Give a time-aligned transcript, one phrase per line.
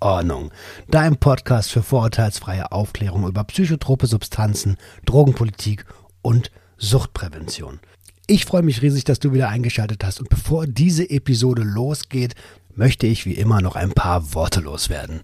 [0.00, 0.50] Ordnung.
[0.88, 5.84] Dein Podcast für vorurteilsfreie Aufklärung über psychotrope Substanzen, Drogenpolitik
[6.22, 7.80] und Suchtprävention.
[8.26, 12.34] Ich freue mich riesig, dass du wieder eingeschaltet hast und bevor diese Episode losgeht,
[12.74, 15.20] möchte ich wie immer noch ein paar Worte loswerden.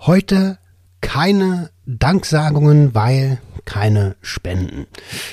[0.00, 0.58] Heute
[1.00, 4.86] keine Danksagungen, weil keine Spenden.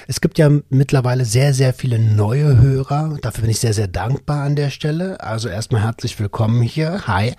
[0.08, 3.18] Es gibt ja mittlerweile sehr, sehr viele neue Hörer.
[3.22, 5.22] Dafür bin ich sehr, sehr dankbar an der Stelle.
[5.22, 7.08] Also erstmal herzlich willkommen hier.
[7.08, 7.34] Hi.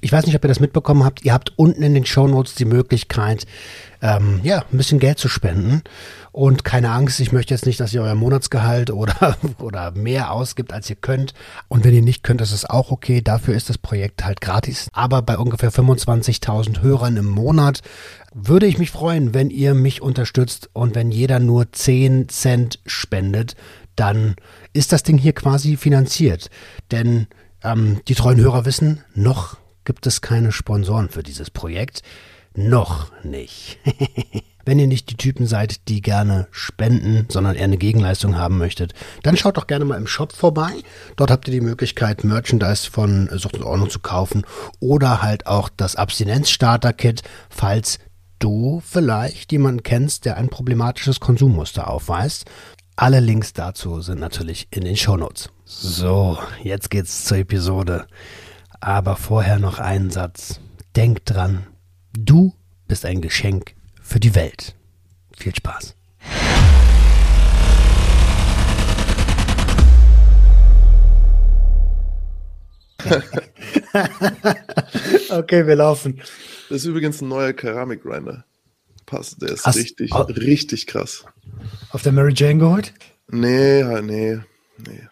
[0.00, 1.26] Ich weiß nicht, ob ihr das mitbekommen habt.
[1.26, 3.46] Ihr habt unten in den Show Notes die Möglichkeit,
[4.02, 5.82] ähm, ja, ein bisschen Geld zu spenden.
[6.32, 10.72] Und keine Angst, ich möchte jetzt nicht, dass ihr euer Monatsgehalt oder, oder mehr ausgibt,
[10.72, 11.34] als ihr könnt.
[11.68, 13.20] Und wenn ihr nicht könnt, ist es auch okay.
[13.20, 14.88] Dafür ist das Projekt halt gratis.
[14.92, 17.80] Aber bei ungefähr 25.000 Hörern im Monat
[18.32, 23.56] würde ich mich freuen, wenn ihr mich unterstützt und wenn jeder nur 10 Cent spendet,
[23.96, 24.36] dann
[24.72, 26.48] ist das Ding hier quasi finanziert.
[26.92, 27.26] Denn
[27.64, 32.02] ähm, die treuen Hörer wissen, noch gibt es keine Sponsoren für dieses Projekt.
[32.68, 33.78] Noch nicht.
[34.66, 38.92] Wenn ihr nicht die Typen seid, die gerne spenden, sondern eher eine Gegenleistung haben möchtet,
[39.22, 40.70] dann schaut doch gerne mal im Shop vorbei.
[41.16, 44.44] Dort habt ihr die Möglichkeit, Merchandise von Sucht und Ordnung zu kaufen
[44.78, 47.98] oder halt auch das Abstinenz-Starter-Kit, falls
[48.38, 52.44] du vielleicht jemanden kennst, der ein problematisches Konsummuster aufweist.
[52.94, 55.48] Alle Links dazu sind natürlich in den Shownotes.
[55.64, 58.06] So, jetzt geht's zur Episode.
[58.80, 60.60] Aber vorher noch einen Satz.
[60.96, 61.66] Denk dran,
[62.24, 62.54] du
[62.86, 64.74] bist ein Geschenk für die Welt.
[65.36, 65.96] Viel Spaß.
[75.30, 76.20] okay, wir laufen.
[76.68, 78.44] Das ist übrigens ein neuer Keramikgrinder.
[79.06, 80.20] Passt, der ist Hast, richtig, oh.
[80.22, 81.24] richtig krass.
[81.90, 82.92] Auf der Mary Jane geholt?
[83.28, 84.38] Nee, nee,
[84.86, 85.08] nee.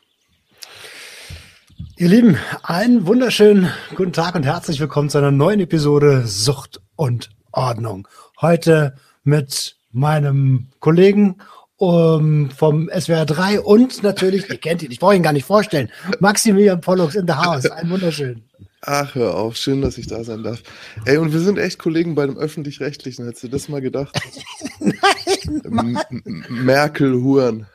[1.97, 7.31] Ihr Lieben, einen wunderschönen guten Tag und herzlich willkommen zu einer neuen Episode Sucht und
[7.53, 8.07] Ordnung.
[8.41, 8.95] Heute
[9.25, 11.37] mit meinem Kollegen
[11.77, 15.91] um, vom SWR 3 und natürlich, ihr kennt ihn, ich brauche ihn gar nicht vorstellen,
[16.19, 17.71] Maximilian Pollux in the house.
[17.71, 18.43] Ein wunderschön.
[18.83, 20.61] Ach, hör auf, schön, dass ich da sein darf.
[21.05, 24.19] Ey, und wir sind echt Kollegen bei dem Öffentlich-Rechtlichen, hättest du das mal gedacht?
[25.65, 26.01] Nein,
[26.49, 27.67] Merkel Huren.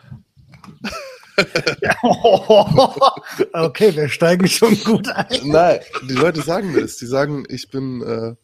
[3.54, 5.26] okay, wir steigen schon gut ein.
[5.46, 5.80] Nein,
[6.10, 6.98] die Leute sagen mir das.
[6.98, 8.36] Die sagen, ich bin, äh,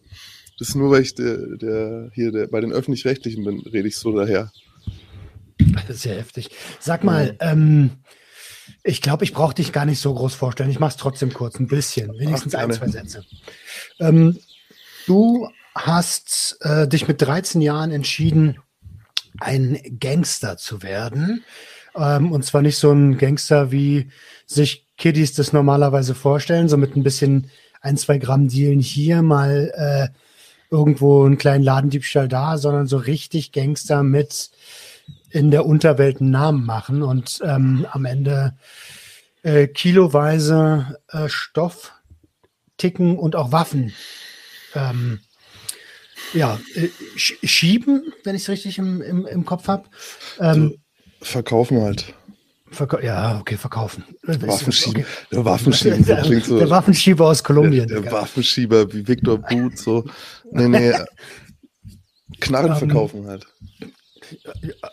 [0.59, 3.97] das ist nur, weil ich der, der hier der, bei den Öffentlich-Rechtlichen bin, rede ich
[3.97, 4.51] so daher.
[5.87, 6.49] Das ist ja heftig.
[6.79, 7.91] Sag mal, ähm,
[8.83, 10.69] ich glaube, ich brauche dich gar nicht so groß vorstellen.
[10.69, 13.23] Ich mache es trotzdem kurz, ein bisschen, wenigstens Ach, ein, zwei Sätze.
[13.99, 14.37] Ähm,
[15.07, 18.57] du hast äh, dich mit 13 Jahren entschieden,
[19.39, 21.43] ein Gangster zu werden.
[21.95, 24.09] Ähm, und zwar nicht so ein Gangster, wie
[24.45, 27.49] sich Kiddies das normalerweise vorstellen, so mit ein bisschen
[27.81, 30.19] ein, zwei Gramm Dealen hier, mal äh,
[30.69, 34.51] irgendwo einen kleinen Ladendiebstahl da, sondern so richtig Gangster mit
[35.31, 38.55] in der Unterwelt einen Namen machen und ähm, am Ende
[39.43, 41.93] äh, kiloweise äh, Stoff
[42.77, 43.93] ticken und auch Waffen
[44.75, 45.19] ähm,
[46.33, 49.89] ja, äh, schieben, wenn ich es richtig im, im, im Kopf habe.
[50.39, 50.77] Ähm,
[51.21, 52.13] verkaufen halt.
[52.71, 54.03] Verka ja, okay, verkaufen.
[54.23, 55.01] Waffenschieben.
[55.01, 55.11] Okay.
[55.31, 55.97] Der Waffenschieber.
[55.97, 57.87] Der, der, so, der Waffenschieber aus Kolumbien.
[57.87, 60.05] Der, der Waffenschieber wie Victor Boot, so.
[60.51, 60.93] Nee, nee.
[62.39, 63.45] Knarren um, ähm, verkaufen halt.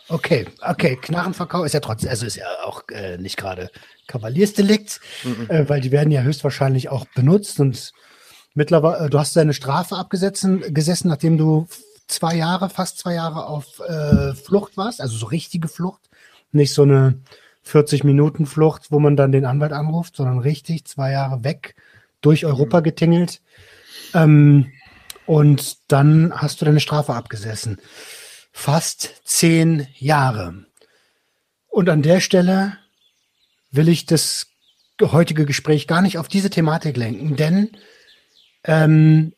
[0.09, 3.71] Okay, okay, Knarrenverkauf ist ja trotzdem, also ist ja auch äh, nicht gerade
[4.07, 5.51] Kavaliersdelikt, mhm.
[5.51, 7.93] äh, weil die werden ja höchstwahrscheinlich auch benutzt und
[8.55, 11.69] mittlerweile, äh, du hast deine Strafe abgesessen, gesessen, nachdem du
[12.07, 16.03] zwei Jahre, fast zwei Jahre auf äh, Flucht warst, also so richtige Flucht,
[16.53, 17.21] nicht so eine
[17.67, 21.75] 40 Minuten Flucht, wo man dann den Anwalt anruft, sondern richtig zwei Jahre weg
[22.21, 22.85] durch Europa mhm.
[22.85, 23.43] getingelt.
[24.15, 24.73] Ähm,
[25.27, 27.79] und dann hast du deine Strafe abgesessen
[28.57, 30.65] fast zehn Jahre.
[31.69, 32.79] Und an der Stelle
[33.71, 34.47] will ich das
[35.03, 37.73] heutige Gespräch gar nicht auf diese Thematik lenken, denn
[38.65, 39.35] ähm,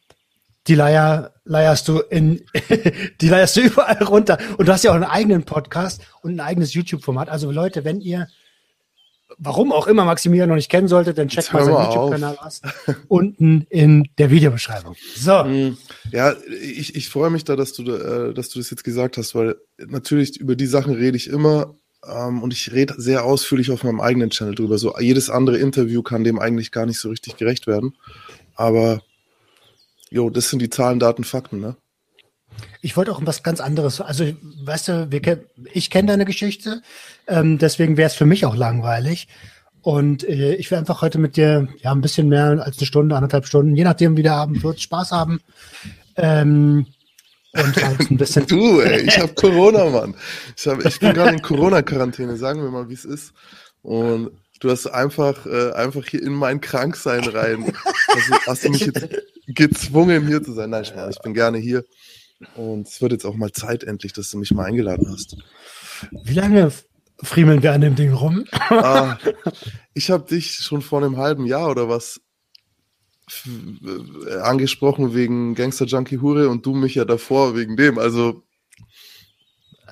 [0.69, 2.42] die Leier leierst du in,
[3.20, 4.38] die leierst du überall runter.
[4.56, 7.28] Und du hast ja auch einen eigenen Podcast und ein eigenes YouTube-Format.
[7.28, 8.28] Also Leute, wenn ihr
[9.36, 12.62] warum auch immer Maximilian noch nicht kennen sollte, dann checkt mal seinen YouTube-Kanal aus.
[13.08, 14.96] Unten in der Videobeschreibung.
[15.16, 15.44] So.
[15.44, 15.76] Hm.
[16.10, 19.34] Ja, ich, ich freue mich da, dass du, äh, dass du das jetzt gesagt hast,
[19.34, 21.74] weil natürlich über die Sachen rede ich immer
[22.06, 24.78] ähm, und ich rede sehr ausführlich auf meinem eigenen Channel drüber.
[24.78, 27.96] So jedes andere Interview kann dem eigentlich gar nicht so richtig gerecht werden.
[28.54, 29.02] Aber
[30.10, 31.76] jo, das sind die Zahlen, Daten, Fakten, ne?
[32.81, 34.00] Ich wollte auch was ganz anderes.
[34.00, 34.25] Also,
[34.62, 36.82] weißt du, wir, ich kenne deine Geschichte,
[37.26, 39.28] ähm, deswegen wäre es für mich auch langweilig.
[39.82, 43.16] Und äh, ich will einfach heute mit dir ja ein bisschen mehr als eine Stunde,
[43.16, 45.40] anderthalb Stunden, je nachdem, wie der Abend wird, Spaß haben.
[46.16, 46.87] Ähm,
[47.52, 48.46] und halt ein bisschen.
[48.49, 50.14] du, ey, ich habe Corona, Mann.
[50.56, 53.32] Ich, hab, ich bin gerade in Corona-Quarantäne, sagen wir mal, wie es ist.
[53.82, 57.72] Und du hast einfach, äh, einfach hier in mein Kranksein rein.
[58.08, 59.08] Also, hast du mich jetzt
[59.46, 60.70] gezwungen, hier zu sein?
[60.70, 61.84] Nein, Spaß, ich bin gerne hier.
[62.55, 65.37] Und es wird jetzt auch mal Zeit endlich, dass du mich mal eingeladen hast.
[66.25, 66.72] Wie lange
[67.22, 68.44] friemeln wir an dem Ding rum?
[68.70, 69.19] ah,
[69.94, 72.20] ich habe dich schon vor einem halben Jahr oder was
[73.46, 77.99] äh, angesprochen wegen Gangster Junkie Hure und du mich ja davor wegen dem.
[77.99, 78.44] Also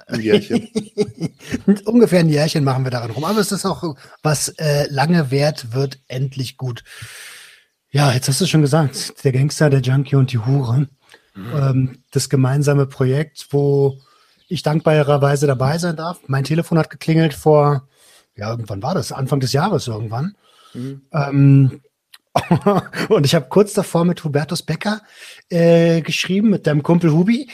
[0.06, 0.68] ein Jährchen.
[1.84, 3.24] Ungefähr ein Jährchen machen wir daran rum.
[3.24, 6.84] Aber es ist auch, was äh, lange währt, wird endlich gut.
[7.90, 10.88] Ja, jetzt hast du schon gesagt, der Gangster, der Junkie und die Hure
[11.34, 11.52] mhm.
[11.54, 13.98] ähm, das gemeinsame Projekt, wo
[14.48, 16.20] ich dankbarerweise dabei sein darf.
[16.26, 17.88] Mein Telefon hat geklingelt vor,
[18.36, 19.12] ja, irgendwann war das?
[19.12, 20.36] Anfang des Jahres irgendwann.
[20.74, 21.02] Mhm.
[21.12, 21.80] Ähm,
[23.08, 25.00] und ich habe kurz davor mit Hubertus Becker
[25.48, 27.48] äh, geschrieben, mit deinem Kumpel Hubi,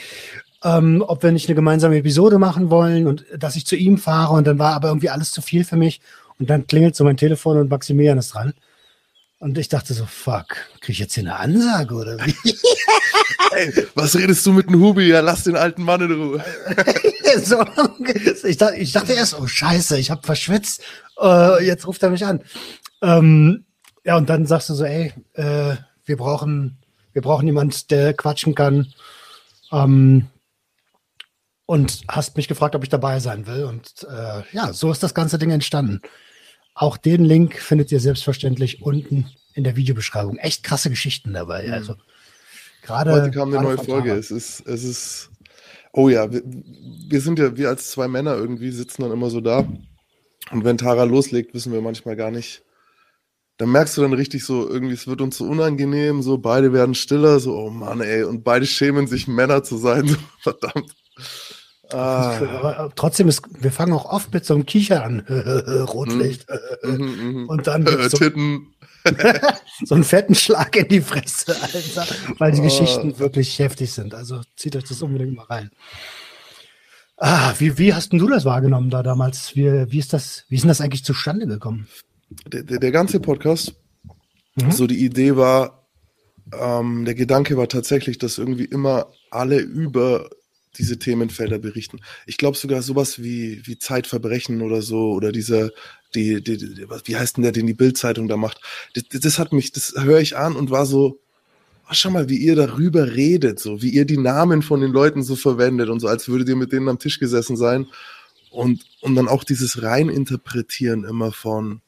[0.63, 4.33] ähm, ob wir nicht eine gemeinsame Episode machen wollen und dass ich zu ihm fahre.
[4.33, 6.01] Und dann war aber irgendwie alles zu viel für mich.
[6.39, 8.53] Und dann klingelt so mein Telefon und Maximilian ist dran.
[9.39, 12.33] Und ich dachte so, fuck, krieg ich jetzt hier eine Ansage oder wie?
[13.51, 15.09] Ey, was redest du mit dem Hubi?
[15.09, 16.43] Ja, lass den alten Mann in Ruhe.
[17.43, 17.63] so,
[18.45, 20.81] ich, dachte, ich dachte erst, oh scheiße, ich habe verschwitzt.
[21.21, 22.41] Uh, jetzt ruft er mich an.
[23.01, 23.65] Ähm,
[24.05, 25.75] ja, und dann sagst du so, ey, äh,
[26.05, 26.77] wir brauchen,
[27.11, 28.93] wir brauchen jemand, der quatschen kann.
[29.73, 30.27] Ähm,
[31.65, 33.63] und hast mich gefragt, ob ich dabei sein will.
[33.65, 36.01] Und äh, ja, so ist das ganze Ding entstanden.
[36.75, 40.37] Auch den Link findet ihr selbstverständlich unten in der Videobeschreibung.
[40.37, 41.67] Echt krasse Geschichten dabei.
[41.67, 41.73] Mhm.
[41.73, 41.95] Also
[42.81, 43.11] gerade.
[43.11, 44.13] Heute kam eine neue Folge.
[44.13, 45.29] Es ist, es ist.
[45.93, 49.41] Oh ja, wir, wir sind ja, wir als zwei Männer irgendwie sitzen dann immer so
[49.41, 49.67] da.
[50.51, 52.63] Und wenn Tara loslegt, wissen wir manchmal gar nicht.
[53.57, 56.95] Da merkst du dann richtig so, irgendwie, es wird uns so unangenehm, so beide werden
[56.95, 60.95] stiller, so, oh Mann, ey, und beide schämen sich, Männer zu sein, so, verdammt.
[61.93, 62.37] Ah.
[62.37, 65.19] Aber trotzdem ist, wir fangen auch oft mit so einem Kicher an,
[65.87, 66.47] Rotlicht.
[66.83, 68.17] Mhm, mhm, und dann äh, so,
[69.85, 72.07] so einen fetten Schlag in die Fresse, Alter,
[72.37, 72.63] weil die oh.
[72.63, 74.15] Geschichten wirklich heftig sind.
[74.15, 75.71] Also zieht euch das unbedingt mal rein.
[77.17, 79.55] Ah, wie, wie hast denn du das wahrgenommen da damals?
[79.55, 81.87] Wie, wie ist das, wie ist denn das eigentlich zustande gekommen?
[82.51, 83.75] Der, der, der ganze Podcast,
[84.55, 84.71] mhm.
[84.71, 85.85] so die Idee war,
[86.59, 90.29] ähm, der Gedanke war tatsächlich, dass irgendwie immer alle über
[90.77, 91.99] diese Themenfelder berichten.
[92.25, 95.71] Ich glaube sogar sowas wie, wie Zeitverbrechen oder so oder dieser,
[96.15, 98.59] die, die, die wie heißt denn der, den die Bildzeitung da macht?
[98.93, 101.19] Das, das hat mich, das höre ich an und war so,
[101.85, 105.23] oh, schau mal, wie ihr darüber redet, so, wie ihr die Namen von den Leuten
[105.23, 107.87] so verwendet und so, als würdet ihr mit denen am Tisch gesessen sein
[108.51, 111.81] und, und dann auch dieses Reininterpretieren immer von,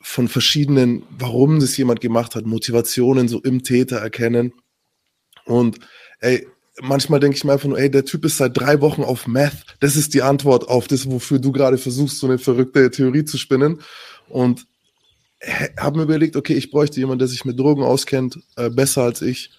[0.00, 4.52] von verschiedenen, warum das jemand gemacht hat, Motivationen so im Täter erkennen.
[5.46, 5.78] Und
[6.20, 6.46] ey,
[6.80, 9.64] manchmal denke ich mir einfach nur, ey, der Typ ist seit drei Wochen auf Meth.
[9.80, 13.38] Das ist die Antwort auf das, wofür du gerade versuchst, so eine verrückte Theorie zu
[13.38, 13.80] spinnen.
[14.28, 14.66] Und
[15.78, 19.22] habe mir überlegt, okay, ich bräuchte jemanden, der sich mit Drogen auskennt, äh, besser als
[19.22, 19.50] ich.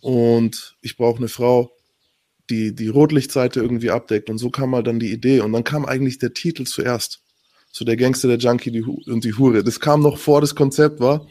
[0.00, 1.72] Und ich brauche eine Frau,
[2.48, 4.30] die die Rotlichtseite irgendwie abdeckt.
[4.30, 5.40] Und so kam mal dann die Idee.
[5.40, 7.20] Und dann kam eigentlich der Titel zuerst.
[7.70, 9.62] So der Gangster, der Junkie die und die Hure.
[9.62, 11.26] Das kam noch vor das Konzept war.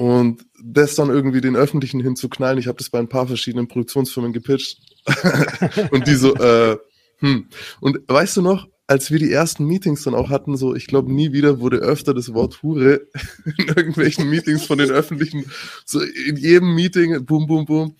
[0.00, 4.32] Und das dann irgendwie den Öffentlichen hinzuknallen, ich habe das bei ein paar verschiedenen Produktionsfirmen
[4.32, 4.78] gepitcht.
[5.90, 6.78] und die so, äh,
[7.18, 7.48] hm.
[7.80, 11.12] Und weißt du noch, als wir die ersten Meetings dann auch hatten, so, ich glaube,
[11.12, 13.08] nie wieder wurde öfter das Wort Hure
[13.58, 15.44] in irgendwelchen Meetings von den Öffentlichen,
[15.84, 17.94] so in jedem Meeting, boom, boom, boom.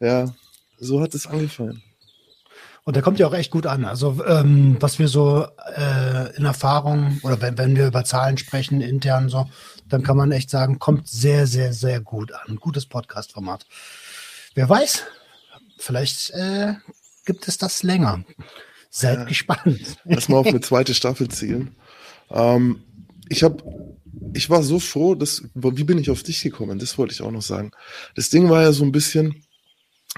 [0.00, 0.34] Ja,
[0.80, 1.84] so hat es angefangen.
[2.88, 3.84] Und der kommt ja auch echt gut an.
[3.84, 8.80] Also ähm, was wir so äh, in Erfahrung oder wenn, wenn wir über Zahlen sprechen,
[8.80, 9.44] intern so,
[9.90, 12.56] dann kann man echt sagen, kommt sehr, sehr, sehr gut an.
[12.56, 13.66] Gutes Podcast-Format.
[14.54, 15.02] Wer weiß,
[15.76, 16.76] vielleicht äh,
[17.26, 18.24] gibt es das länger.
[18.88, 19.98] Seid ja, gespannt.
[20.04, 21.76] Lass mal auf eine zweite Staffel zielen.
[22.30, 22.84] Ähm,
[23.28, 23.62] ich habe,
[24.32, 26.78] ich war so froh, dass, wie bin ich auf dich gekommen?
[26.78, 27.70] Das wollte ich auch noch sagen.
[28.14, 29.44] Das Ding war ja so ein bisschen,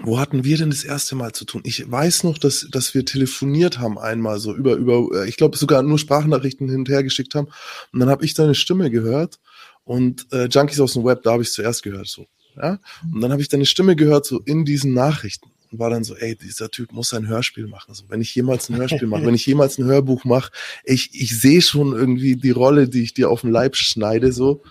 [0.02, 1.62] wo hatten wir denn das erste Mal zu tun?
[1.64, 5.56] Ich weiß noch, dass, dass wir telefoniert haben einmal so über, über, äh, ich glaube
[5.56, 7.48] sogar nur Sprachnachrichten hin und her geschickt haben.
[7.92, 9.38] Und dann habe ich deine Stimme gehört
[9.84, 12.26] und äh, Junkies aus dem Web, da habe ich zuerst gehört so.
[12.56, 12.78] Ja?
[13.12, 16.16] Und dann habe ich deine Stimme gehört so in diesen Nachrichten und war dann so,
[16.16, 17.94] ey, dieser Typ muss ein Hörspiel machen.
[17.94, 20.50] So, wenn ich jemals ein Hörspiel mache, wenn ich jemals ein Hörbuch mache,
[20.84, 24.62] ich, ich sehe schon irgendwie die Rolle, die ich dir auf den Leib schneide so.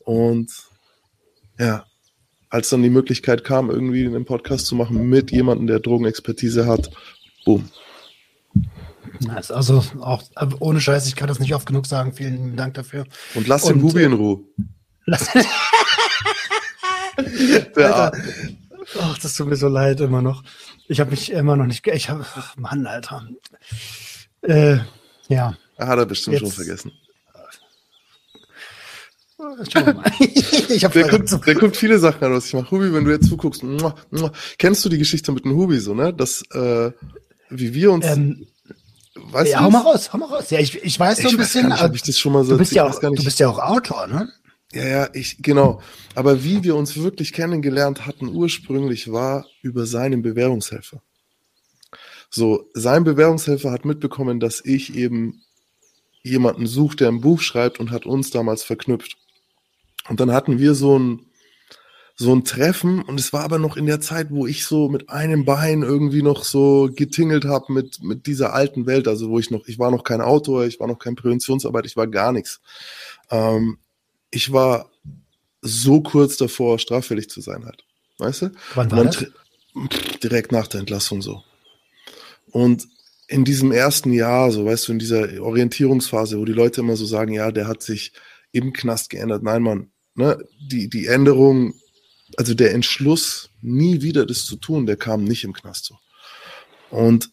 [0.00, 0.52] Und
[1.58, 1.86] ja,
[2.54, 6.88] als dann die Möglichkeit kam, irgendwie einen Podcast zu machen mit jemandem, der Drogenexpertise hat,
[7.44, 7.68] boom.
[9.18, 9.50] Nice.
[9.50, 10.22] Also auch
[10.60, 12.12] ohne Scheiß, ich kann das nicht oft genug sagen.
[12.12, 13.06] Vielen Dank dafür.
[13.34, 14.44] Und lass den Hubi in Ruhe.
[15.04, 15.34] Lass
[17.74, 18.12] Alter.
[19.00, 20.44] Ach, das tut mir so leid immer noch.
[20.86, 21.84] Ich habe mich immer noch nicht.
[21.88, 22.24] Ich habe,
[22.56, 23.26] Mann, Alter.
[24.42, 24.76] Äh,
[25.26, 25.56] ja.
[25.76, 26.92] Er hat er bestimmt Jetzt, schon vergessen.
[30.68, 32.70] ich der, guckt, der guckt viele Sachen an, was ich mache.
[32.70, 34.32] Hubi, wenn du jetzt zuguckst, muah, muah.
[34.58, 36.12] kennst du die Geschichte mit dem Hubi so, ne?
[36.12, 36.90] Das, äh,
[37.50, 38.06] wie wir uns.
[38.06, 38.46] Ähm,
[39.14, 40.50] weißt ja, hau mal raus, hau mal raus.
[40.50, 41.68] Ja, ich, ich weiß so ein bisschen.
[41.68, 44.06] Nicht, ich das schon mal so du, bist ja auch, du bist ja auch Autor,
[44.06, 44.28] ne?
[44.72, 45.80] Ja, ja, ich, genau.
[46.14, 51.00] Aber wie wir uns wirklich kennengelernt hatten ursprünglich war über seinen Bewährungshelfer.
[52.28, 55.42] So, sein Bewährungshelfer hat mitbekommen, dass ich eben
[56.24, 59.16] jemanden suche, der ein Buch schreibt und hat uns damals verknüpft.
[60.08, 61.26] Und dann hatten wir so ein,
[62.16, 65.08] so ein Treffen und es war aber noch in der Zeit, wo ich so mit
[65.08, 69.50] einem Bein irgendwie noch so getingelt habe mit, mit dieser alten Welt, also wo ich
[69.50, 72.60] noch, ich war noch kein Autor, ich war noch kein Präventionsarbeit, ich war gar nichts.
[73.30, 73.78] Ähm,
[74.30, 74.90] ich war
[75.60, 77.84] so kurz davor, straffällig zu sein halt.
[78.18, 78.50] Weißt du?
[78.74, 79.26] Wann war das?
[80.22, 81.42] Direkt nach der Entlassung so.
[82.52, 82.86] Und
[83.26, 87.06] in diesem ersten Jahr, so weißt du, in dieser Orientierungsphase, wo die Leute immer so
[87.06, 88.12] sagen, ja, der hat sich
[88.52, 89.42] im Knast geändert.
[89.42, 90.38] Nein, Mann, ne,
[90.70, 91.74] die, die Änderung,
[92.36, 95.96] also der Entschluss, nie wieder das zu tun, der kam nicht im Knast so.
[96.90, 97.30] Und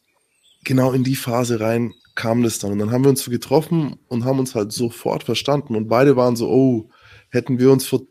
[0.63, 2.73] genau in die Phase rein kam das dann.
[2.73, 5.75] Und dann haben wir uns getroffen und haben uns halt sofort verstanden.
[5.75, 6.89] Und beide waren so, oh,
[7.29, 8.01] hätten wir uns vor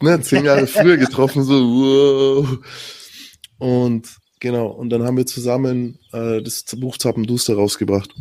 [0.00, 2.58] ne, zehn Jahre früher getroffen, so, wow.
[3.58, 8.14] Und genau, und dann haben wir zusammen äh, das Buch Zappenduster rausgebracht.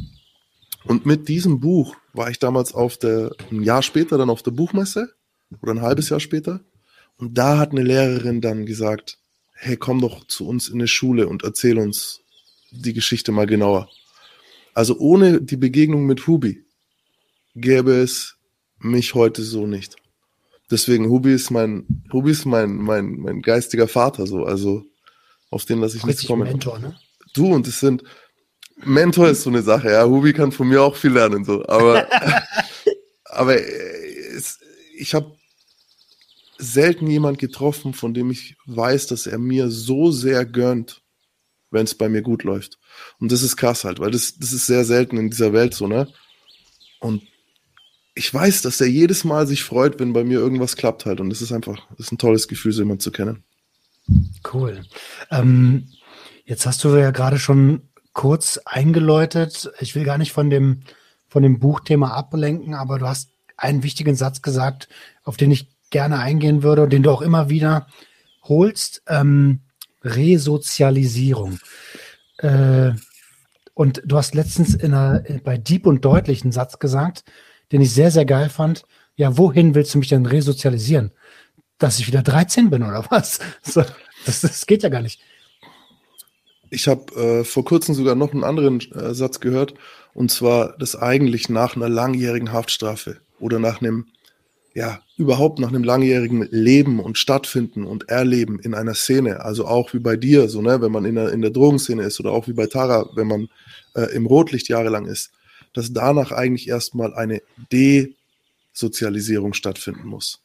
[0.86, 4.52] Und mit diesem Buch war ich damals auf der, ein Jahr später dann auf der
[4.52, 5.14] Buchmesse
[5.62, 6.62] oder ein halbes Jahr später.
[7.18, 9.20] Und da hat eine Lehrerin dann gesagt,
[9.54, 12.22] hey, komm doch zu uns in die Schule und erzähl uns
[12.72, 13.90] die Geschichte mal genauer.
[14.74, 16.66] Also ohne die Begegnung mit Hubi
[17.56, 18.36] gäbe es
[18.80, 19.96] mich heute so nicht.
[20.72, 24.84] Deswegen Hubi ist mein, Hubi ist mein, mein, mein geistiger Vater so, also
[25.52, 26.44] auf den lasse ich nichts kommen.
[26.44, 26.98] Mentor, ne?
[27.34, 28.04] Du und es sind,
[28.78, 30.06] Mentor ist so eine Sache, ja.
[30.06, 31.66] Hubi kann von mir auch viel lernen, so.
[31.68, 32.08] Aber,
[33.26, 34.60] aber es,
[34.98, 35.36] ich habe
[36.64, 41.02] selten jemand getroffen, von dem ich weiß, dass er mir so sehr gönnt,
[41.72, 42.80] wenn es bei mir gut läuft.
[43.20, 45.88] Und das ist krass halt, weil das, das ist sehr selten in dieser Welt so,
[45.88, 46.08] ne?
[47.00, 47.24] Und
[48.16, 51.20] ich weiß, dass er jedes Mal sich freut, wenn bei mir irgendwas klappt halt.
[51.20, 53.44] Und das ist einfach, das ist ein tolles Gefühl, so jemanden zu kennen.
[54.54, 54.84] Cool.
[55.32, 55.88] Ähm,
[56.46, 59.72] jetzt hast du ja gerade schon kurz eingeläutet.
[59.80, 60.84] Ich will gar nicht von dem,
[61.28, 64.90] von dem Buchthema ablenken, aber du hast einen wichtigen Satz gesagt,
[65.24, 67.88] auf den ich gerne eingehen würde und den du auch immer wieder
[68.44, 69.04] holst.
[69.08, 69.62] Ähm,
[70.04, 71.60] Resozialisierung.
[72.40, 72.92] Äh,
[73.74, 77.24] und du hast letztens in einer, bei Deep und Deutlich einen Satz gesagt,
[77.72, 78.84] den ich sehr, sehr geil fand.
[79.16, 81.12] Ja, wohin willst du mich denn resozialisieren?
[81.78, 83.40] Dass ich wieder 13 bin oder was?
[84.26, 85.20] Das, das geht ja gar nicht.
[86.70, 89.74] Ich habe äh, vor kurzem sogar noch einen anderen äh, Satz gehört,
[90.14, 94.08] und zwar, dass eigentlich nach einer langjährigen Haftstrafe oder nach einem,
[94.74, 99.94] ja, überhaupt nach einem langjährigen Leben und Stattfinden und Erleben in einer Szene, also auch
[99.94, 102.48] wie bei dir, so, ne, wenn man in der, in der Drogenszene ist oder auch
[102.48, 103.48] wie bei Tara, wenn man
[103.96, 105.32] äh, im Rotlicht jahrelang ist,
[105.74, 110.42] dass danach eigentlich erstmal eine Desozialisierung stattfinden muss.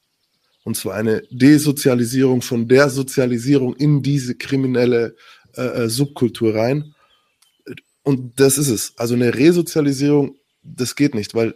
[0.64, 5.16] Und zwar eine Desozialisierung von der Sozialisierung in diese kriminelle
[5.56, 6.94] äh, äh, Subkultur rein.
[8.02, 8.92] Und das ist es.
[8.97, 11.54] Also eine Resozialisierung, das geht nicht, weil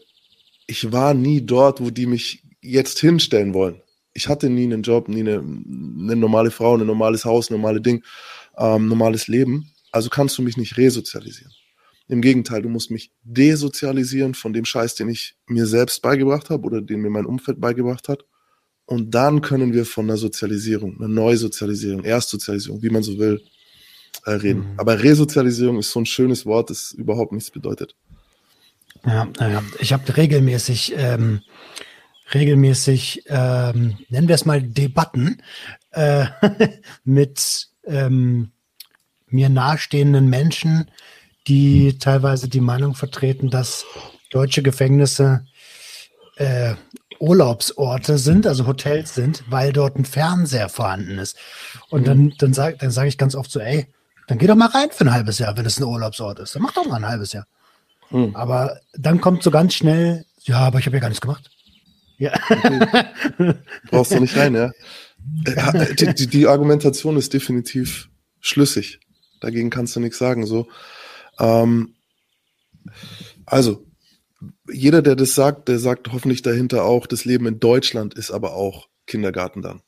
[0.66, 3.82] ich war nie dort, wo die mich jetzt hinstellen wollen.
[4.14, 7.82] Ich hatte nie einen Job, nie eine, eine normale Frau, ein normales Haus, ein normales
[7.82, 8.02] Ding,
[8.56, 9.70] ähm, normales Leben.
[9.90, 11.52] Also kannst du mich nicht resozialisieren.
[12.08, 16.64] Im Gegenteil, du musst mich desozialisieren von dem Scheiß, den ich mir selbst beigebracht habe
[16.64, 18.24] oder den mir mein Umfeld beigebracht hat.
[18.84, 23.40] Und dann können wir von einer Sozialisierung, einer Neusozialisierung, Erstsozialisierung, wie man so will,
[24.24, 24.72] äh, reden.
[24.72, 24.78] Mhm.
[24.80, 27.94] Aber Resozialisierung ist so ein schönes Wort, das überhaupt nichts bedeutet.
[29.06, 29.62] Ja, ja.
[29.80, 31.40] ich habe regelmäßig, ähm,
[32.34, 35.42] regelmäßig, ähm, nennen wir es mal Debatten
[35.90, 36.26] äh,
[37.04, 38.52] mit ähm,
[39.26, 40.90] mir nahestehenden Menschen,
[41.48, 43.84] die teilweise die Meinung vertreten, dass
[44.30, 45.44] deutsche Gefängnisse
[46.36, 46.74] äh,
[47.18, 51.36] Urlaubsorte sind, also Hotels sind, weil dort ein Fernseher vorhanden ist.
[51.88, 53.86] Und dann, dann sage dann sag ich ganz oft so, ey,
[54.26, 56.54] dann geh doch mal rein für ein halbes Jahr, wenn es ein Urlaubsort ist.
[56.54, 57.46] Dann mach doch mal ein halbes Jahr.
[58.10, 58.34] Mhm.
[58.34, 61.50] Aber dann kommt so ganz schnell, ja, aber ich habe ja gar nichts gemacht.
[62.22, 62.32] Ja.
[62.48, 63.54] Okay.
[63.90, 64.70] Brauchst du nicht rein, ja.
[65.44, 68.08] Äh, die, die, die, Argumentation ist definitiv
[68.40, 69.00] schlüssig.
[69.40, 70.46] Dagegen kannst du nichts sagen.
[70.46, 70.68] So,
[71.40, 71.96] ähm,
[73.44, 73.84] also
[74.70, 78.54] jeder, der das sagt, der sagt hoffentlich dahinter auch, das Leben in Deutschland ist aber
[78.54, 79.82] auch Kindergarten dann.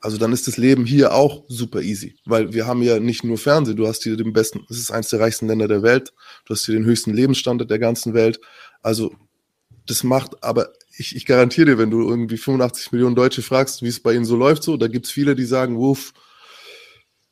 [0.00, 3.38] Also dann ist das Leben hier auch super easy, weil wir haben ja nicht nur
[3.38, 6.12] Fernsehen, du hast hier den besten, es ist eines der reichsten Länder der Welt,
[6.46, 8.40] du hast hier den höchsten Lebensstandard der ganzen Welt.
[8.82, 9.14] Also
[9.90, 13.88] das macht, aber ich, ich garantiere dir, wenn du irgendwie 85 Millionen Deutsche fragst, wie
[13.88, 16.12] es bei ihnen so läuft, so, da gibt's viele, die sagen, wuff,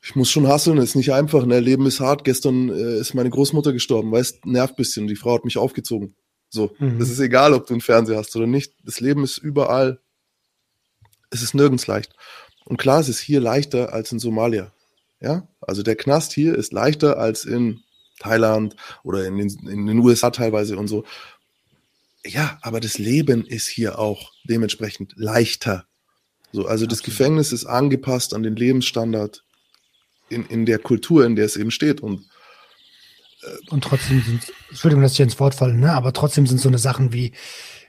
[0.02, 1.60] ich muss schon hasseln, ist nicht einfach, ne?
[1.60, 2.24] Leben ist hart.
[2.24, 6.14] Gestern äh, ist meine Großmutter gestorben, weißt, nervt bisschen, die Frau hat mich aufgezogen.
[6.50, 7.00] So, mhm.
[7.00, 8.72] es ist egal, ob du einen Fernseher hast oder nicht.
[8.84, 10.00] Das Leben ist überall,
[11.30, 12.14] es ist nirgends leicht.
[12.64, 14.72] Und klar, es ist hier leichter als in Somalia.
[15.20, 17.80] Ja, also der Knast hier ist leichter als in
[18.20, 21.04] Thailand oder in den, in den USA teilweise und so.
[22.24, 25.86] Ja, aber das Leben ist hier auch dementsprechend leichter.
[26.52, 29.44] So, also das Gefängnis ist angepasst an den Lebensstandard
[30.28, 32.00] in, in der Kultur, in der es eben steht.
[32.00, 32.26] Und,
[33.42, 35.92] äh, und trotzdem sind, Entschuldigung, dass ich ins Wort falle, ne?
[35.92, 37.32] aber trotzdem sind so eine Sachen wie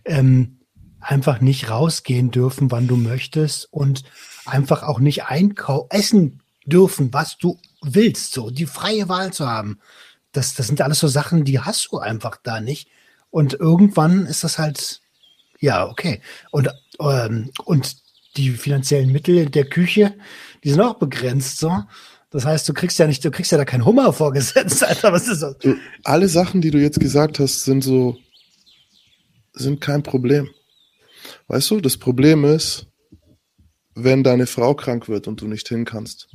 [0.06, 0.60] ähm,
[1.00, 4.04] einfach nicht rausgehen dürfen, wann du möchtest und
[4.46, 9.80] einfach auch nicht einkaufen, essen dürfen, was du willst, so die freie Wahl zu haben.
[10.32, 12.90] Das, das sind alles so Sachen, die hast du einfach da nicht.
[13.32, 15.02] Und irgendwann ist das halt,
[15.60, 16.22] ja, okay.
[16.52, 16.70] Und,
[17.00, 17.98] ähm, und
[18.38, 20.16] die finanziellen Mittel der Küche,
[20.64, 21.84] die sind auch begrenzt, so.
[22.32, 25.12] Das heißt, du kriegst ja nicht, du kriegst ja da keinen Hummer vorgesetzt, Alter.
[25.14, 25.58] Was ist das?
[25.58, 28.18] Du, alle Sachen, die du jetzt gesagt hast, sind so,
[29.54, 30.50] sind kein Problem.
[31.48, 32.88] Weißt du, das Problem ist,
[33.96, 36.30] wenn deine Frau krank wird und du nicht hin kannst.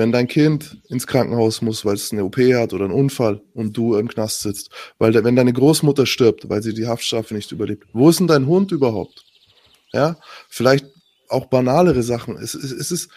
[0.00, 3.76] Wenn dein Kind ins Krankenhaus muss, weil es eine OP hat oder einen Unfall und
[3.76, 4.70] du im Knast sitzt.
[4.96, 7.86] Weil wenn deine Großmutter stirbt, weil sie die Haftstrafe nicht überlebt.
[7.92, 9.26] Wo ist denn dein Hund überhaupt?
[9.92, 10.16] Ja,
[10.48, 10.86] vielleicht
[11.28, 12.38] auch banalere Sachen.
[12.38, 13.10] Es, es, es ist,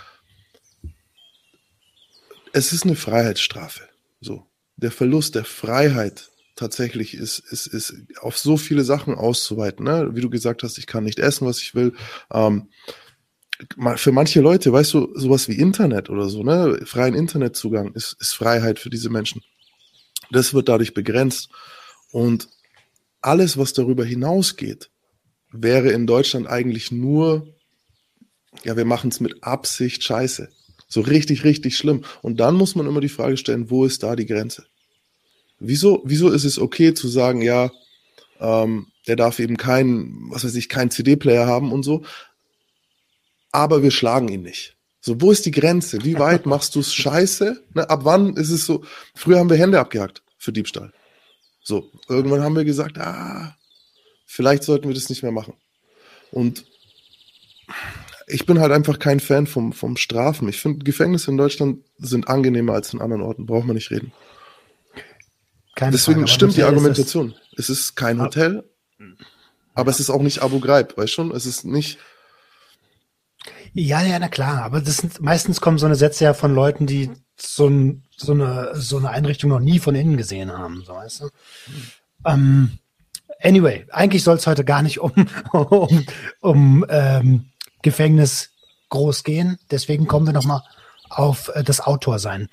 [2.51, 3.87] es ist eine Freiheitsstrafe.
[4.19, 4.45] So.
[4.75, 9.85] Der Verlust der Freiheit tatsächlich ist, ist, ist auf so viele Sachen auszuweiten.
[9.85, 10.09] Ne?
[10.15, 11.93] Wie du gesagt hast, ich kann nicht essen, was ich will.
[12.29, 12.67] Ähm,
[13.95, 18.33] für manche Leute, weißt du, sowas wie Internet oder so, ne, freien Internetzugang ist, ist
[18.33, 19.41] Freiheit für diese Menschen.
[20.31, 21.49] Das wird dadurch begrenzt.
[22.11, 22.49] Und
[23.21, 24.89] alles, was darüber hinausgeht,
[25.51, 27.47] wäre in Deutschland eigentlich nur,
[28.63, 30.49] ja, wir machen es mit Absicht scheiße.
[30.87, 32.03] So richtig, richtig schlimm.
[32.21, 34.65] Und dann muss man immer die Frage stellen, wo ist da die Grenze?
[35.59, 37.71] Wieso, wieso ist es okay zu sagen, ja,
[38.39, 42.03] ähm, der darf eben keinen, was weiß ich, keinen CD-Player haben und so,
[43.53, 44.75] aber wir schlagen ihn nicht.
[44.99, 46.03] So, wo ist die Grenze?
[46.03, 47.63] Wie weit machst du es scheiße?
[47.73, 48.83] Ne, ab wann ist es so?
[49.15, 50.91] Früher haben wir Hände abgehackt für Diebstahl.
[51.63, 53.55] So, irgendwann haben wir gesagt, ah,
[54.25, 55.53] vielleicht sollten wir das nicht mehr machen.
[56.31, 56.65] Und
[58.27, 60.47] ich bin halt einfach kein Fan vom, vom Strafen.
[60.49, 63.45] Ich finde, Gefängnisse in Deutschland sind angenehmer als in anderen Orten.
[63.45, 64.11] Braucht man nicht reden.
[65.75, 67.35] Keine Deswegen Frage, stimmt die Argumentation.
[67.57, 68.63] Es ist kein Hotel,
[69.73, 71.31] aber es ist auch nicht Abu Ghraib, weißt schon?
[71.31, 71.97] Es ist nicht.
[73.73, 74.63] Ja, ja, na klar.
[74.63, 78.33] Aber das sind, meistens kommen so eine Sätze ja von Leuten, die so, ein, so,
[78.33, 81.29] eine, so eine Einrichtung noch nie von innen gesehen haben, so weißt du.
[82.25, 82.77] Ähm,
[83.41, 85.11] anyway, eigentlich soll es heute gar nicht um,
[85.51, 86.05] um,
[86.41, 87.45] um ähm,
[87.81, 88.51] Gefängnis
[88.89, 89.57] groß gehen.
[89.71, 90.61] Deswegen kommen wir nochmal
[91.09, 92.49] auf äh, das Autorsein.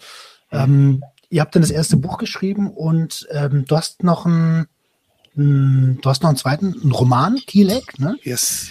[0.51, 4.67] Ähm, ihr habt dann das erste Buch geschrieben und ähm, du hast noch einen,
[5.35, 8.17] du hast noch einen zweiten, einen Roman, Kielek, ne?
[8.23, 8.71] Yes.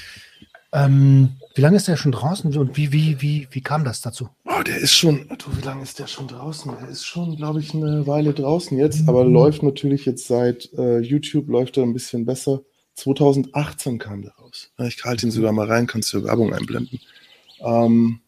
[0.73, 4.29] Ähm, wie lange ist der schon draußen und wie, wie, wie, wie kam das dazu?
[4.45, 6.71] Oh, der ist schon, du, wie lange ist der schon draußen?
[6.79, 9.33] Der ist schon, glaube ich, eine Weile draußen jetzt, aber mhm.
[9.33, 12.61] läuft natürlich jetzt seit äh, YouTube, läuft er ein bisschen besser.
[12.95, 14.71] 2018 kam der raus.
[14.87, 17.01] Ich halte ihn sogar mal rein, kannst du Werbung einblenden.
[17.59, 18.21] Ähm,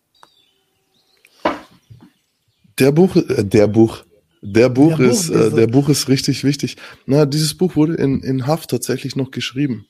[2.79, 4.03] der Buch, äh, der Buch,
[4.41, 6.75] der Buch der ist, Buch, äh, der Buch ist richtig wichtig.
[7.05, 9.85] Na, dieses Buch wurde in, in Haft tatsächlich noch geschrieben.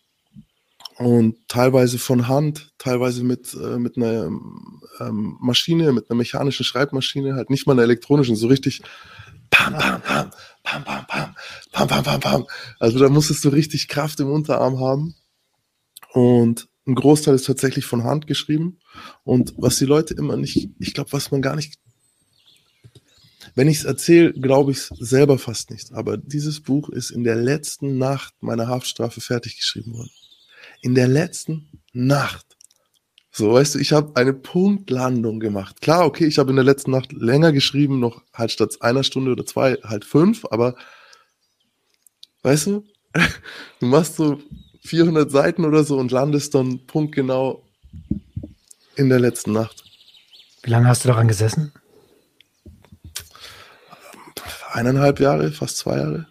[1.01, 4.25] Und teilweise von Hand, teilweise mit, äh, mit einer
[4.99, 8.83] ähm, Maschine, mit einer mechanischen Schreibmaschine, halt nicht mal einer elektronischen, so richtig
[9.49, 10.31] pam, pam, pam,
[10.63, 11.35] pam, pam, pam,
[11.71, 12.47] pam, pam, pam, pam.
[12.79, 15.15] Also da musstest du richtig Kraft im Unterarm haben.
[16.13, 18.77] Und ein Großteil ist tatsächlich von Hand geschrieben.
[19.23, 21.79] Und was die Leute immer nicht, ich glaube, was man gar nicht
[23.55, 25.91] wenn ich es erzähle, glaube ich es selber fast nicht.
[25.93, 30.11] Aber dieses Buch ist in der letzten Nacht meiner Haftstrafe fertig geschrieben worden.
[30.81, 32.57] In der letzten Nacht.
[33.31, 35.81] So, weißt du, ich habe eine Punktlandung gemacht.
[35.81, 39.31] Klar, okay, ich habe in der letzten Nacht länger geschrieben, noch halt statt einer Stunde
[39.31, 40.75] oder zwei halt fünf, aber
[42.43, 42.83] weißt du,
[43.79, 44.41] du machst so
[44.83, 47.63] 400 Seiten oder so und landest dann punktgenau
[48.95, 49.83] in der letzten Nacht.
[50.63, 51.73] Wie lange hast du daran gesessen?
[54.71, 56.27] Eineinhalb Jahre, fast zwei Jahre.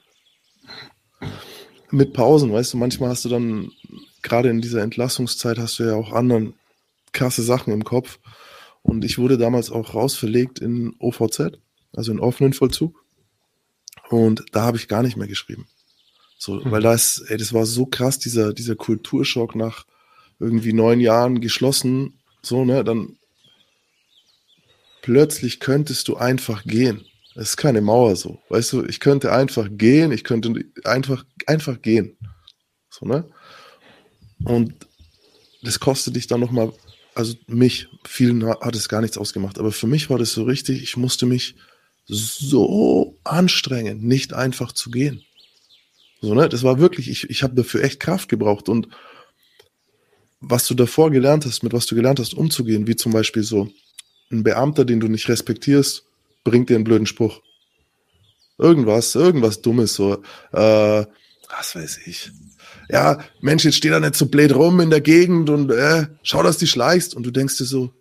[1.90, 3.70] Mit Pausen, weißt du, manchmal hast du dann,
[4.22, 6.54] gerade in dieser Entlassungszeit, hast du ja auch anderen
[7.12, 8.18] krasse Sachen im Kopf.
[8.82, 11.58] Und ich wurde damals auch rausverlegt in OVZ,
[11.92, 13.04] also in offenen Vollzug.
[14.08, 15.66] Und da habe ich gar nicht mehr geschrieben.
[16.38, 16.70] So, mhm.
[16.70, 19.84] weil das, ey, das war so krass, dieser, dieser Kulturschock nach
[20.38, 23.18] irgendwie neun Jahren geschlossen, so, ne, dann
[25.02, 27.04] plötzlich könntest du einfach gehen.
[27.34, 28.38] Es ist keine Mauer so.
[28.48, 32.16] Weißt du, ich könnte einfach gehen, ich könnte einfach, einfach gehen.
[32.88, 33.28] So, ne?
[34.44, 34.74] Und
[35.62, 36.72] das kostet dich dann nochmal
[37.14, 40.82] also mich, vielen hat es gar nichts ausgemacht, aber für mich war das so richtig,
[40.82, 41.56] ich musste mich
[42.06, 45.22] so anstrengen, nicht einfach zu gehen.
[46.20, 46.48] So, ne?
[46.48, 48.88] Das war wirklich, ich, ich habe dafür echt Kraft gebraucht und
[50.40, 53.70] was du davor gelernt hast, mit was du gelernt hast, umzugehen, wie zum Beispiel so
[54.30, 56.04] ein Beamter, den du nicht respektierst,
[56.44, 57.42] bringt dir einen blöden Spruch.
[58.58, 60.22] Irgendwas, irgendwas Dummes, so,
[60.52, 61.04] äh,
[61.48, 62.30] was weiß ich
[62.92, 66.42] ja, Mensch, jetzt steh da nicht so blöd rum in der Gegend und äh, schau,
[66.42, 67.14] dass du schleichst.
[67.14, 67.92] Und du denkst dir so,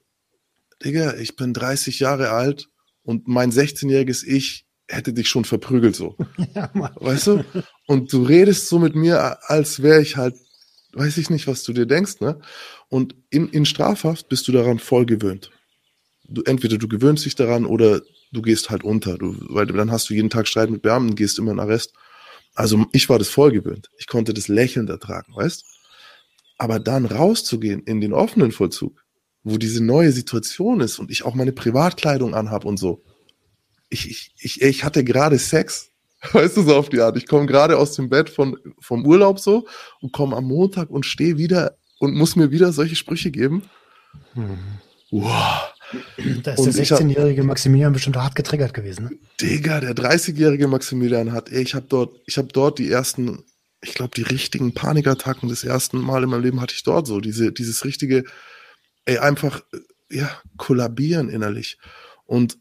[0.84, 2.70] Digga, ich bin 30 Jahre alt
[3.04, 6.16] und mein 16-jähriges Ich hätte dich schon verprügelt so.
[6.56, 7.46] Ja, weißt du?
[7.86, 10.36] Und du redest so mit mir, als wäre ich halt,
[10.94, 12.40] weiß ich nicht, was du dir denkst, ne?
[12.88, 15.52] Und in, in Strafhaft bist du daran voll gewöhnt.
[16.28, 19.18] Du, entweder du gewöhnst dich daran oder du gehst halt unter.
[19.18, 21.94] Du, weil dann hast du jeden Tag Streit mit Beamten, gehst immer in Arrest.
[22.60, 23.90] Also ich war das voll gewöhnt.
[23.98, 25.64] Ich konnte das lächelnd ertragen, weißt?
[26.58, 29.02] Aber dann rauszugehen in den offenen Vollzug,
[29.44, 33.02] wo diese neue Situation ist und ich auch meine Privatkleidung anhab und so.
[33.88, 35.92] Ich, ich, ich, ich hatte gerade Sex,
[36.34, 37.16] weißt du, so auf die Art.
[37.16, 39.66] Ich komme gerade aus dem Bett von, vom Urlaub so
[40.02, 43.70] und komme am Montag und stehe wieder und muss mir wieder solche Sprüche geben.
[44.34, 44.58] Hm.
[45.12, 45.74] Wow.
[46.44, 49.06] Da ist und der 16-jährige Maximilian bestimmt hart getriggert gewesen.
[49.06, 49.12] Ne?
[49.42, 53.44] Digga, der 30-jährige Maximilian hat, ey, ich habe dort, ich habe dort die ersten,
[53.82, 57.20] ich glaube, die richtigen Panikattacken des ersten Mal in meinem Leben hatte ich dort so.
[57.20, 58.24] Diese, dieses richtige,
[59.06, 59.62] ey, einfach,
[60.10, 61.78] ja, kollabieren innerlich.
[62.26, 62.58] Und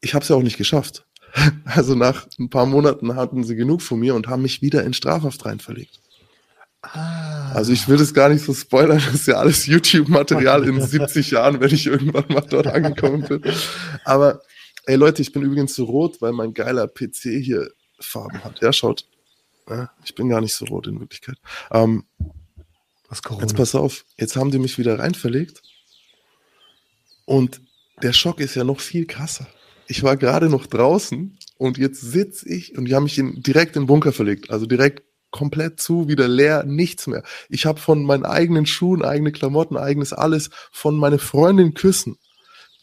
[0.00, 1.04] ich habe es ja auch nicht geschafft.
[1.64, 4.94] Also nach ein paar Monaten hatten sie genug von mir und haben mich wieder in
[4.94, 6.00] Strafhaft rein verlegt.
[6.92, 7.52] Ah.
[7.54, 11.30] Also ich will das gar nicht so spoilern, das ist ja alles YouTube-Material in 70
[11.30, 13.42] Jahren, wenn ich irgendwann mal dort angekommen bin.
[14.04, 14.42] Aber
[14.84, 18.60] ey Leute, ich bin übrigens so rot, weil mein geiler PC hier Farben hat.
[18.60, 19.06] Ja, schaut.
[20.04, 21.36] Ich bin gar nicht so rot in Wirklichkeit.
[21.72, 22.04] Ähm?
[23.40, 25.62] Jetzt pass auf, jetzt haben die mich wieder rein verlegt.
[27.24, 27.60] Und
[28.02, 29.46] der Schock ist ja noch viel krasser.
[29.88, 33.76] Ich war gerade noch draußen und jetzt sitze ich und die haben mich in, direkt
[33.76, 34.50] in den Bunker verlegt.
[34.50, 35.02] Also direkt
[35.36, 37.22] komplett zu, wieder leer, nichts mehr.
[37.48, 42.18] Ich habe von meinen eigenen Schuhen, eigene Klamotten, eigenes alles, von meiner Freundin küssen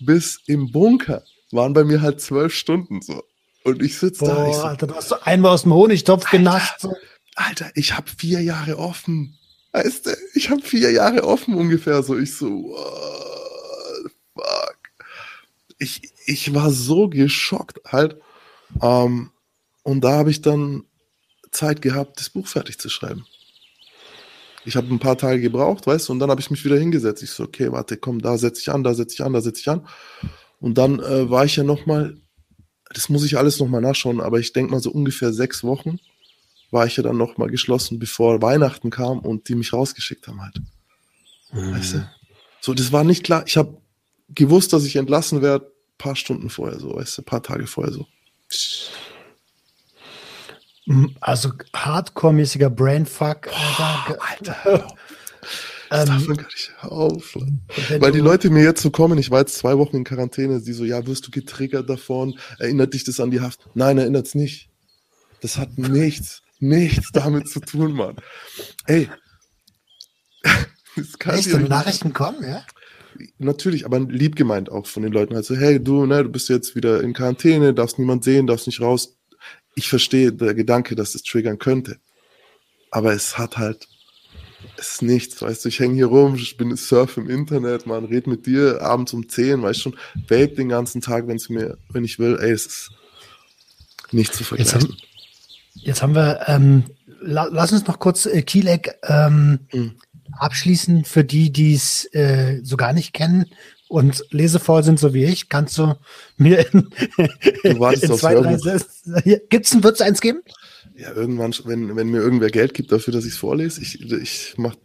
[0.06, 3.24] bis im Bunker waren bei mir halt zwölf Stunden so.
[3.63, 4.48] Und ich sitze da.
[4.50, 6.80] Ich so, Alter, du hast so einmal aus dem Honigtopf Alter, genascht.
[6.80, 6.94] So.
[7.36, 9.38] Alter, ich habe vier Jahre offen.
[9.72, 12.04] Weißt du, ich habe vier Jahre offen ungefähr.
[12.04, 14.78] So, ich so, what, fuck.
[15.80, 18.18] Ich, ich war so geschockt halt.
[18.82, 19.32] Ähm,
[19.84, 20.84] und da habe ich dann
[21.54, 23.26] Zeit gehabt, das Buch fertig zu schreiben.
[24.66, 27.22] Ich habe ein paar Tage gebraucht, weißt du, und dann habe ich mich wieder hingesetzt.
[27.22, 29.62] Ich so, okay, warte, komm, da setze ich an, da setze ich an, da setze
[29.62, 29.88] ich an.
[30.60, 32.16] Und dann äh, war ich ja nochmal,
[32.94, 36.00] das muss ich alles nochmal nachschauen, aber ich denke mal so ungefähr sechs Wochen
[36.72, 40.60] war ich ja dann nochmal geschlossen, bevor Weihnachten kam und die mich rausgeschickt haben halt.
[41.52, 41.76] Mhm.
[41.76, 42.10] Weißt du?
[42.62, 43.44] So, das war nicht klar.
[43.46, 43.78] Ich habe
[44.30, 48.08] gewusst, dass ich entlassen werde, paar Stunden vorher so, weißt du, paar Tage vorher so.
[51.22, 53.50] Also hardcore-mäßiger Brainfuck.
[53.78, 54.19] Alter.
[54.22, 54.88] Alter.
[55.89, 57.38] Das darf man gar nicht auf.
[58.00, 60.74] Weil die Leute mir jetzt so kommen, ich war jetzt zwei Wochen in Quarantäne, die
[60.74, 62.39] so, ja, wirst du getriggert davon?
[62.58, 63.60] Erinnert dich das an die Haft?
[63.76, 64.69] Nein, erinnert es nicht.
[65.41, 68.15] Das hat nichts, nichts damit zu tun, Mann.
[68.88, 69.10] Ey.
[70.96, 72.63] Das kann Echt, so Nachrichten kommen, ja?
[73.39, 75.36] Natürlich, aber lieb gemeint auch von den Leuten.
[75.36, 78.80] Also, hey, du, ne, du bist jetzt wieder in Quarantäne, darfst niemand sehen, darfst nicht
[78.80, 79.17] raus
[79.76, 81.98] ich verstehe der Gedanke, dass es triggern könnte.
[82.92, 83.88] Aber es hat halt,
[84.78, 88.06] es ist nichts, weißt du, ich hänge hier rum, ich bin surf im Internet, man
[88.06, 91.50] redet mit dir abends um 10, weißt du schon, vape den ganzen Tag, wenn es
[91.50, 92.92] mir, wenn ich will, ey, es ist,
[94.12, 94.80] nicht zu vergleichen.
[94.80, 94.98] Jetzt haben,
[95.74, 96.84] jetzt haben wir, ähm,
[97.20, 99.96] la, lass uns noch kurz äh, Kielek ähm, mhm.
[100.38, 103.46] abschließen für die, die es äh, so gar nicht kennen
[103.93, 105.49] und lesevoll sind, so wie ich.
[105.49, 105.93] Kannst du
[106.38, 106.89] mir in,
[107.63, 110.41] du in zwei, drei Gibt's ein, wird's eins geben?
[110.97, 114.56] Ja, irgendwann, wenn, wenn mir irgendwer Geld gibt dafür, dass ich es vorlese, ich, ich
[114.58, 114.75] mach,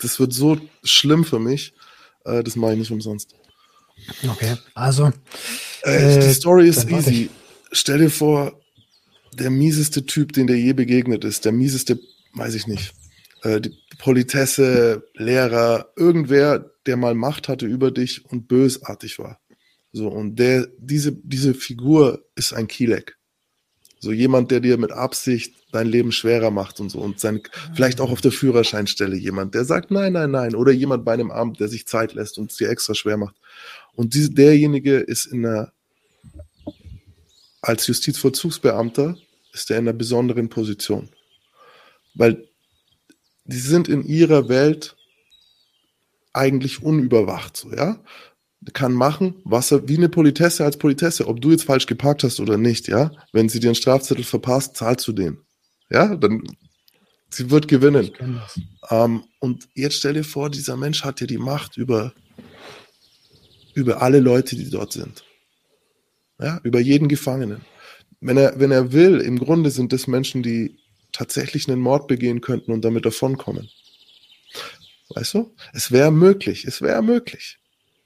[0.00, 1.72] das wird so schlimm für mich,
[2.26, 3.34] äh, das mache ich nicht umsonst.
[4.28, 5.12] Okay, also.
[5.80, 7.30] Äh, die äh, Story ist easy.
[7.70, 8.60] Stell dir vor,
[9.32, 11.98] der mieseste Typ, den dir je begegnet ist, der mieseste,
[12.34, 12.92] weiß ich nicht,
[13.44, 19.40] äh, die Politesse, Lehrer, irgendwer, der mal Macht hatte über dich und bösartig war.
[19.92, 23.16] So, und der, diese, diese Figur ist ein Kielek.
[24.00, 26.98] So jemand, der dir mit Absicht dein Leben schwerer macht und so.
[26.98, 27.40] Und sein,
[27.74, 30.54] vielleicht auch auf der Führerscheinstelle jemand, der sagt nein, nein, nein.
[30.54, 33.36] Oder jemand bei einem Amt, der sich Zeit lässt und es dir extra schwer macht.
[33.94, 35.72] Und diese, derjenige ist in einer,
[37.60, 39.16] als Justizvollzugsbeamter,
[39.52, 41.10] ist er in einer besonderen Position.
[42.14, 42.48] Weil
[43.44, 44.96] die sind in ihrer Welt
[46.32, 47.98] eigentlich unüberwacht, so, ja
[48.72, 52.38] kann machen, was er, wie eine Politesse als Politesse, ob du jetzt falsch geparkt hast
[52.38, 53.10] oder nicht, ja.
[53.32, 55.38] Wenn sie dir einen Strafzettel verpasst, zahlst du den.
[55.90, 56.44] Ja, dann,
[57.30, 58.12] sie wird gewinnen.
[58.88, 62.12] Ähm, und jetzt stell dir vor, dieser Mensch hat ja die Macht über,
[63.74, 65.24] über alle Leute, die dort sind.
[66.38, 67.62] Ja, über jeden Gefangenen.
[68.20, 70.76] Wenn er, wenn er will, im Grunde sind das Menschen, die
[71.10, 73.68] tatsächlich einen Mord begehen könnten und damit davonkommen.
[75.14, 75.54] Weißt du?
[75.72, 77.58] Es wäre möglich, es wäre möglich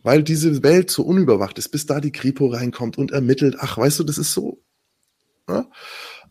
[0.07, 3.57] weil diese Welt so unüberwacht ist, bis da die Kripo reinkommt und ermittelt.
[3.59, 4.62] Ach, weißt du, das ist so.
[5.49, 5.66] Ne?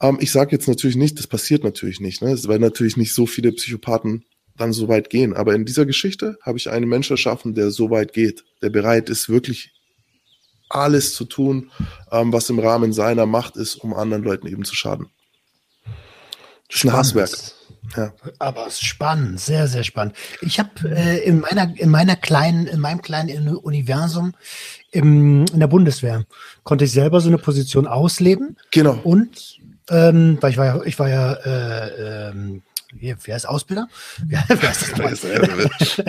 [0.02, 2.40] Ähm, ich sage jetzt natürlich nicht, das passiert natürlich nicht, ne?
[2.46, 4.24] weil natürlich nicht so viele Psychopathen
[4.56, 5.34] dann so weit gehen.
[5.34, 9.10] Aber in dieser Geschichte habe ich einen Mensch erschaffen, der so weit geht, der bereit
[9.10, 9.74] ist, wirklich
[10.70, 11.70] alles zu tun,
[12.14, 15.08] ähm, was im Rahmen seiner Macht ist, um anderen Leuten eben zu schaden.
[16.70, 17.30] Das ist ein Hasswerk.
[17.96, 18.14] Ja.
[18.40, 20.16] Aber spannend, sehr, sehr spannend.
[20.42, 24.34] Ich habe äh, in meiner, in meiner kleinen, in meinem kleinen Universum
[24.92, 26.26] im, in der Bundeswehr
[26.64, 28.58] konnte ich selber so eine Position ausleben.
[28.72, 29.00] Genau.
[29.04, 33.88] Und ähm, weil ich war ja, ich war ja äh, ähm, wie, wer ist Ausbilder?
[34.26, 36.00] Wer, wer ist das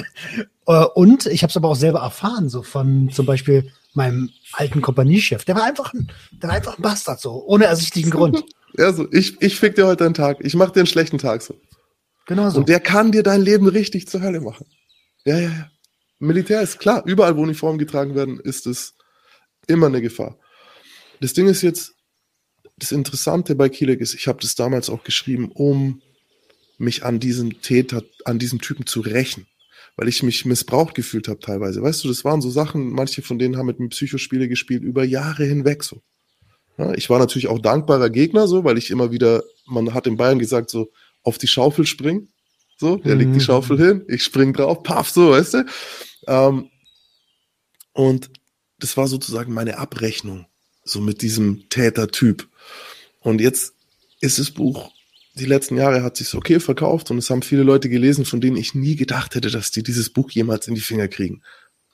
[0.66, 4.82] äh, Und ich habe es aber auch selber erfahren, so von zum Beispiel meinem alten
[4.82, 5.44] Kompaniechef.
[5.44, 8.44] Der war einfach ein, der war einfach ein Bastard, so, ohne ersichtlichen Grund.
[8.78, 10.38] Ja, so, ich, ich fick dir heute einen Tag.
[10.40, 11.58] Ich mach dir einen schlechten Tag so.
[12.26, 12.58] Genau so.
[12.58, 14.66] Und der kann dir dein Leben richtig zur Hölle machen.
[15.24, 15.70] Ja, ja, ja.
[16.18, 18.94] Militär ist klar, überall, wo Uniformen getragen werden, ist es
[19.66, 20.38] immer eine Gefahr.
[21.20, 21.94] Das Ding ist jetzt,
[22.78, 26.02] das Interessante bei Kielek ist, ich habe das damals auch geschrieben, um
[26.78, 29.46] mich an diesem Täter, an diesem Typen zu rächen.
[29.96, 31.82] Weil ich mich missbraucht gefühlt habe teilweise.
[31.82, 35.04] Weißt du, das waren so Sachen, manche von denen haben mit mir Psychospiele gespielt, über
[35.04, 36.02] Jahre hinweg so.
[36.78, 40.16] Ja, ich war natürlich auch dankbarer Gegner, so, weil ich immer wieder, man hat in
[40.16, 40.90] Bayern gesagt, so,
[41.22, 42.28] auf die Schaufel springen.
[42.78, 43.20] So, der mhm.
[43.20, 43.44] legt die mhm.
[43.44, 45.66] Schaufel hin, ich spring drauf, paff, so, weißt du.
[46.26, 46.70] Ähm,
[47.92, 48.30] und
[48.78, 50.46] das war sozusagen meine Abrechnung,
[50.84, 52.46] so mit diesem Tätertyp.
[53.20, 53.74] Und jetzt
[54.20, 54.92] ist das Buch,
[55.34, 58.56] die letzten Jahre hat sich okay verkauft und es haben viele Leute gelesen, von denen
[58.56, 61.42] ich nie gedacht hätte, dass die dieses Buch jemals in die Finger kriegen.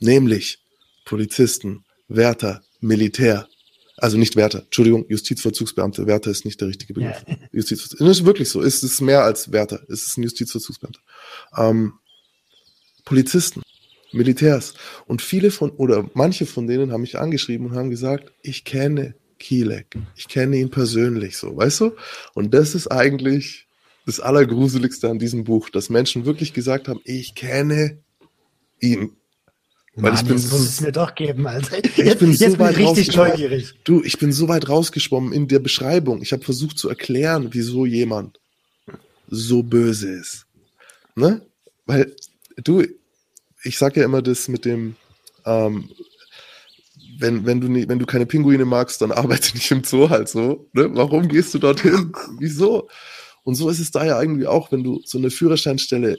[0.01, 0.61] Nämlich
[1.05, 3.49] Polizisten, Wärter, Militär,
[3.99, 6.07] also nicht Wärter, Entschuldigung, Justizvollzugsbeamte.
[6.07, 7.25] Wärter ist nicht der richtige Begriff.
[7.27, 7.37] Ja.
[7.53, 8.63] Justizvollzugs das ist wirklich so.
[8.63, 9.81] Es ist mehr als Wärter.
[9.89, 11.01] Es ist ein Justizvollzugsbeamter.
[11.57, 11.95] Ähm,
[13.05, 13.63] Polizisten,
[14.13, 14.75] Militärs.
[15.07, 19.15] Und viele von, oder manche von denen haben mich angeschrieben und haben gesagt, ich kenne
[19.39, 19.99] Kielek.
[20.17, 21.93] Ich kenne ihn persönlich so, weißt du?
[22.35, 23.67] Und das ist eigentlich
[24.07, 27.99] das Allergruseligste an diesem Buch, dass Menschen wirklich gesagt haben, ich kenne
[28.81, 29.17] ihn
[29.95, 31.77] weil Mann, ich bin, muss es mir doch geben, Alter.
[31.77, 33.75] Jetzt, ich bin, so bin ich richtig neugierig.
[33.85, 36.23] Du, ich bin so weit rausgeschwommen in der Beschreibung.
[36.23, 38.41] Ich habe versucht zu erklären, wieso jemand
[39.29, 40.47] so böse ist.
[41.15, 41.47] Ne?
[41.85, 42.15] Weil
[42.57, 42.85] du,
[43.65, 44.97] ich sag ja immer das mit dem,
[45.45, 45.91] ähm,
[47.19, 50.29] wenn, wenn, du nie, wenn du keine Pinguine magst, dann arbeite nicht im Zoo halt
[50.29, 50.71] so.
[50.73, 50.89] Ne?
[50.95, 52.13] Warum gehst du dorthin?
[52.39, 52.89] Wieso?
[53.45, 56.19] Und so ist es da ja irgendwie auch, wenn du so eine Führerscheinstelle,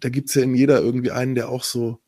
[0.00, 2.00] da gibt's ja in jeder irgendwie einen, der auch so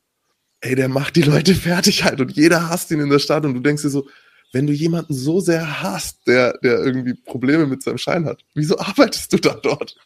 [0.64, 3.55] ey, der macht die Leute fertig halt und jeder hasst ihn in der Stadt und
[3.55, 4.09] du denkst dir so,
[4.53, 8.79] wenn du jemanden so sehr hasst, der, der irgendwie Probleme mit seinem Schein hat, wieso
[8.79, 9.96] arbeitest du da dort?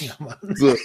[0.00, 0.16] Ja,
[0.54, 0.76] so.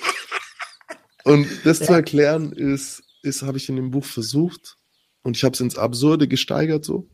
[1.23, 1.87] Und das ja.
[1.87, 4.77] zu erklären ist, ist habe ich in dem Buch versucht
[5.23, 7.09] und ich habe es ins Absurde gesteigert so.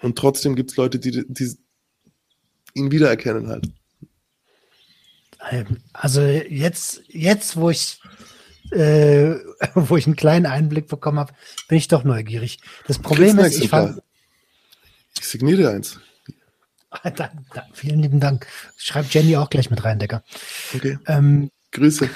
[0.00, 1.56] Und trotzdem gibt es Leute, die, die
[2.74, 3.68] ihn wiedererkennen halt.
[5.92, 8.00] Also jetzt, jetzt, wo ich
[8.72, 9.36] äh,
[9.74, 11.32] wo ich einen kleinen Einblick bekommen habe,
[11.68, 12.58] bin ich doch neugierig.
[12.86, 14.02] Das Problem ist, ich fand.
[15.18, 16.00] Ich signiere dir eins.
[16.90, 18.46] Ah, dann, dann, vielen lieben Dank.
[18.76, 20.22] Schreibt Jenny auch gleich mit rein, Decker.
[20.74, 20.98] Okay.
[21.06, 22.08] Ähm, Grüße.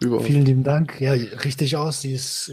[0.00, 0.26] Überhaupt.
[0.26, 1.00] vielen lieben Dank.
[1.00, 2.00] Ja, richtig aus.
[2.00, 2.52] Sie ist,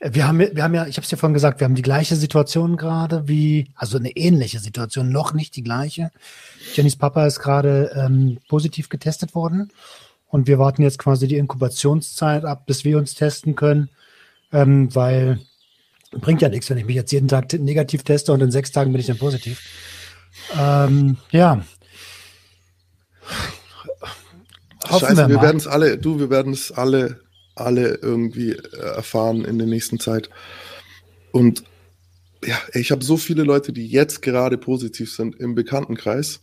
[0.00, 1.82] äh, wir haben, wir haben ja, ich habe es dir vorhin gesagt, wir haben die
[1.82, 6.10] gleiche Situation gerade wie, also eine ähnliche Situation, noch nicht die gleiche.
[6.74, 9.70] Jennys Papa ist gerade ähm, positiv getestet worden
[10.28, 13.88] und wir warten jetzt quasi die Inkubationszeit ab, bis wir uns testen können,
[14.52, 15.40] ähm, weil
[16.12, 18.92] bringt ja nichts, wenn ich mich jetzt jeden Tag negativ teste und in sechs Tagen
[18.92, 19.60] bin ich dann positiv.
[20.58, 21.62] Ähm, ja.
[24.88, 27.20] Hoffen Scheiße, wir wir werden es alle, du, wir werden es alle,
[27.54, 30.30] alle irgendwie erfahren in der nächsten Zeit.
[31.30, 31.64] Und
[32.44, 36.40] ja, ich habe so viele Leute, die jetzt gerade positiv sind im Bekanntenkreis,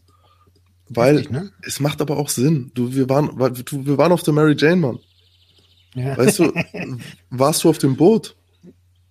[0.90, 1.52] weil Heftig, ne?
[1.64, 2.72] es macht aber auch Sinn.
[2.74, 3.30] Du, wir waren,
[3.66, 5.00] du, wir waren auf der Mary Jane, Mann.
[5.96, 6.18] Ja.
[6.18, 6.52] Weißt du,
[7.30, 8.36] warst du auf dem Boot?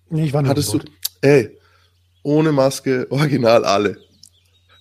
[0.09, 0.91] nee, ich war nur Hattest du, im Boot.
[1.21, 1.57] ey,
[2.23, 3.97] ohne Maske, original alle.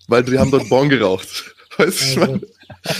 [0.06, 1.54] Weil die haben dort Bon geraucht.
[1.78, 2.40] Weißt du, ich Also.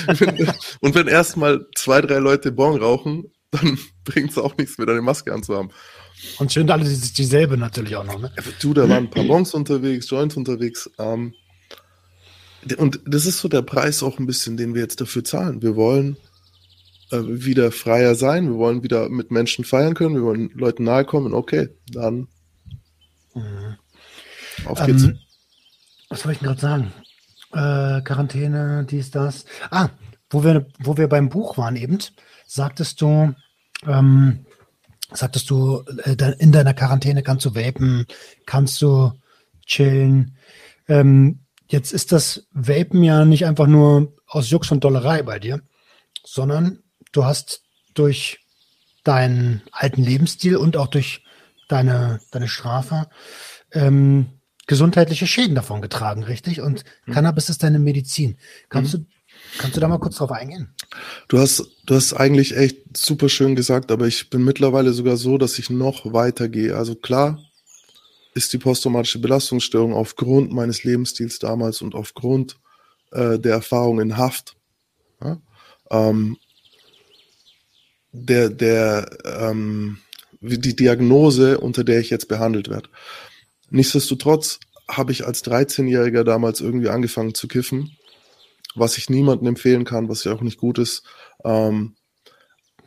[0.07, 4.79] meine, wenn, und wenn erstmal zwei, drei Leute Bon rauchen, dann bringt es auch nichts
[4.79, 5.71] mehr, eine Maske anzuhaben.
[6.39, 8.33] Und schön alle die- dieselbe natürlich auch noch, ne?
[8.61, 10.91] Du, da waren ein paar Bons unterwegs, Joints unterwegs.
[10.99, 11.35] Ähm,
[12.79, 15.63] und das ist so der Preis auch ein bisschen, den wir jetzt dafür zahlen.
[15.63, 16.17] Wir wollen
[17.11, 21.05] äh, wieder freier sein, wir wollen wieder mit Menschen feiern können, wir wollen Leuten nahe
[21.05, 21.35] kommen.
[21.35, 22.29] Okay, dann
[24.65, 25.05] auf geht's.
[25.05, 25.19] Ähm,
[26.09, 26.93] was wollte ich denn gerade sagen?
[27.53, 29.45] Äh, Quarantäne, dies, das.
[29.71, 29.89] Ah,
[30.31, 31.99] wo wir, wo wir beim Buch waren eben,
[32.47, 33.35] sagtest du,
[33.87, 34.47] ähm,
[35.13, 38.07] sagtest du, äh, in deiner Quarantäne kannst du vapen,
[38.47, 39.13] kannst du
[39.67, 40.37] chillen.
[40.89, 45.63] Ähm, jetzt ist das Vapen ja nicht einfach nur aus Jux und Dollerei bei dir,
[46.25, 47.63] sondern du hast
[47.95, 48.41] durch
[49.05, 51.23] deinen alten Lebensstil und auch durch
[51.69, 53.09] deine, deine Strafe
[53.73, 54.27] ähm,
[54.67, 56.61] gesundheitliche Schäden davon getragen, richtig?
[56.61, 58.39] Und Cannabis ist deine Medizin.
[58.71, 59.07] Kannst du,
[59.59, 60.75] kannst du da mal kurz drauf eingehen?
[61.29, 65.37] Du hast, du hast eigentlich echt super schön gesagt, aber ich bin mittlerweile sogar so,
[65.37, 66.77] dass ich noch weiter gehe.
[66.77, 67.39] Also klar
[68.35, 72.59] ist die posttraumatische Belastungsstörung aufgrund meines Lebensstils damals und aufgrund
[73.13, 74.57] äh, der Erfahrung in Haft,
[75.23, 75.41] ja,
[75.91, 76.37] ähm,
[78.13, 79.99] der, der, ähm,
[80.41, 82.89] die Diagnose, unter der ich jetzt behandelt werde.
[83.71, 87.97] Nichtsdestotrotz habe ich als 13-Jähriger damals irgendwie angefangen zu kiffen,
[88.75, 91.03] was ich niemandem empfehlen kann, was ja auch nicht gut ist.
[91.45, 91.97] Ähm,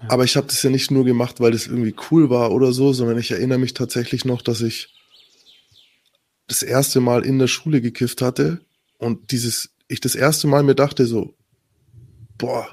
[0.07, 2.93] Aber ich habe das ja nicht nur gemacht, weil das irgendwie cool war oder so,
[2.93, 4.96] sondern ich erinnere mich tatsächlich noch, dass ich
[6.47, 8.61] das erste Mal in der Schule gekifft hatte
[8.97, 11.35] und dieses, ich das erste Mal mir dachte so,
[12.37, 12.67] boah,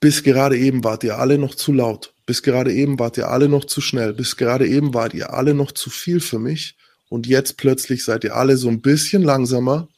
[0.00, 3.48] bis gerade eben wart ihr alle noch zu laut, bis gerade eben wart ihr alle
[3.48, 6.76] noch zu schnell, bis gerade eben wart ihr alle noch zu viel für mich
[7.08, 9.88] und jetzt plötzlich seid ihr alle so ein bisschen langsamer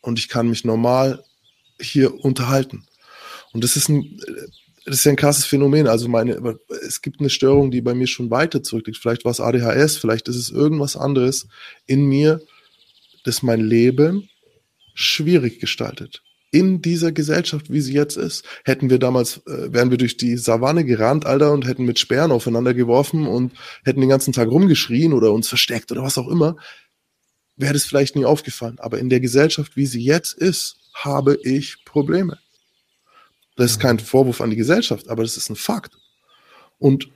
[0.00, 1.24] und ich kann mich normal
[1.80, 2.86] hier unterhalten.
[3.52, 4.20] Und das ist ein,
[4.86, 5.88] das ist ja ein krasses Phänomen.
[5.88, 8.98] Also meine, es gibt eine Störung, die bei mir schon weiter zurückliegt.
[8.98, 11.48] Vielleicht war es ADHS, vielleicht ist es irgendwas anderes
[11.86, 12.40] in mir,
[13.24, 14.28] das mein Leben
[14.94, 16.22] schwierig gestaltet.
[16.52, 20.36] In dieser Gesellschaft, wie sie jetzt ist, hätten wir damals, äh, wären wir durch die
[20.36, 23.52] Savanne gerannt, Alter, und hätten mit Sperren aufeinander geworfen und
[23.84, 26.56] hätten den ganzen Tag rumgeschrien oder uns versteckt oder was auch immer,
[27.56, 28.78] wäre das vielleicht nie aufgefallen.
[28.78, 32.38] Aber in der Gesellschaft, wie sie jetzt ist, habe ich Probleme.
[33.56, 35.96] Das ist kein Vorwurf an die Gesellschaft, aber das ist ein Fakt.
[36.78, 37.10] Und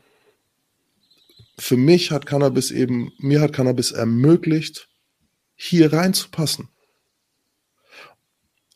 [1.58, 4.88] für mich hat Cannabis eben, mir hat Cannabis ermöglicht,
[5.54, 6.68] hier reinzupassen.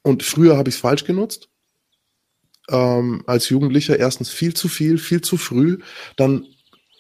[0.02, 1.48] Und früher habe ich es falsch genutzt.
[2.68, 5.78] Ähm, als Jugendlicher erstens viel zu viel, viel zu früh.
[6.16, 6.46] Dann,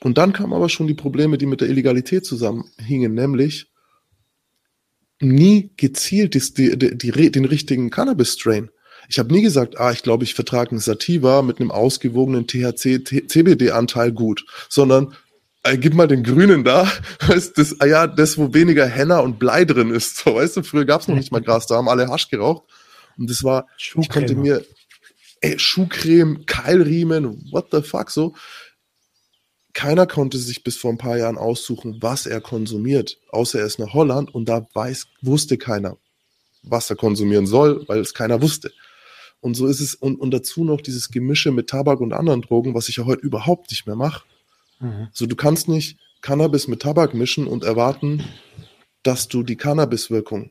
[0.00, 3.70] und dann kamen aber schon die Probleme, die mit der Illegalität zusammenhingen, nämlich
[5.20, 8.70] nie gezielt die, die, die, den richtigen Cannabis-Strain.
[9.08, 14.12] Ich habe nie gesagt, ah, ich glaube, ich vertrage einen Sativa mit einem ausgewogenen THC-CBD-Anteil
[14.12, 15.14] gut, sondern
[15.64, 16.90] äh, gib mal den Grünen da,
[17.26, 20.18] weißt das, ah ja, das, wo weniger Henna und Blei drin ist.
[20.18, 22.64] So, weißt du, früher gab's noch nicht mal Gras, da haben alle Hasch geraucht.
[23.16, 24.64] Und das war, ich konnte mir,
[25.40, 28.34] ey, Schuhcreme, Keilriemen, what the fuck, so.
[29.72, 33.80] Keiner konnte sich bis vor ein paar Jahren aussuchen, was er konsumiert, außer er ist
[33.80, 35.96] nach Holland und da weiß, wusste keiner,
[36.62, 38.72] was er konsumieren soll, weil es keiner wusste.
[39.44, 42.74] Und so ist es, und, und dazu noch dieses Gemische mit Tabak und anderen Drogen,
[42.74, 44.24] was ich ja heute überhaupt nicht mehr mache.
[44.80, 45.08] Mhm.
[45.12, 48.24] So, du kannst nicht Cannabis mit Tabak mischen und erwarten,
[49.02, 50.50] dass du die Cannabis-Wirkung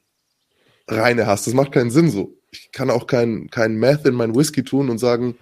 [0.87, 1.47] reine hast.
[1.47, 2.37] Das macht keinen Sinn so.
[2.51, 5.37] Ich kann auch kein, kein Meth in mein Whisky tun und sagen,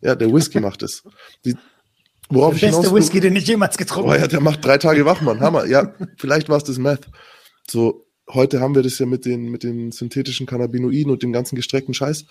[0.00, 1.02] ja, der Whisky macht es.
[1.44, 1.56] Die,
[2.30, 4.28] worauf Der ich beste hinaus Whisky, den ich jemals getrunken Oh ja, habe.
[4.28, 5.40] der macht drei Tage wach, Mann.
[5.40, 5.66] Hammer.
[5.66, 7.06] Ja, vielleicht war es das Meth.
[7.68, 11.54] So, heute haben wir das ja mit den, mit den synthetischen Cannabinoiden und dem ganzen
[11.54, 12.24] gestreckten Scheiß.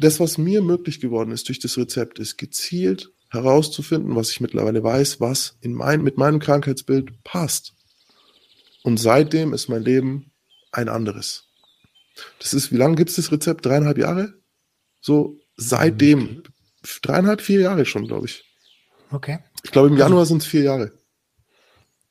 [0.00, 4.82] Das, was mir möglich geworden ist durch das Rezept, ist gezielt herauszufinden, was ich mittlerweile
[4.82, 7.74] weiß, was in mein, mit meinem Krankheitsbild passt.
[8.82, 10.32] Und seitdem ist mein Leben
[10.70, 11.44] ein anderes.
[12.38, 13.66] Das ist, wie lange gibt es das Rezept?
[13.66, 14.34] Dreieinhalb Jahre?
[15.00, 16.38] So, seitdem.
[16.38, 16.42] Okay.
[17.02, 18.44] Dreieinhalb, vier Jahre schon, glaube ich.
[19.10, 19.38] Okay.
[19.64, 20.92] Ich glaube, im Januar sind es vier Jahre.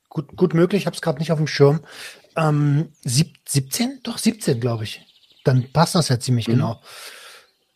[0.08, 1.80] Gut, gut möglich, ich habe es gerade nicht auf dem Schirm.
[2.36, 4.00] Ähm, sieb, 17?
[4.02, 5.02] Doch, 17, glaube ich.
[5.44, 6.52] Dann passt das ja ziemlich mhm.
[6.52, 6.82] genau.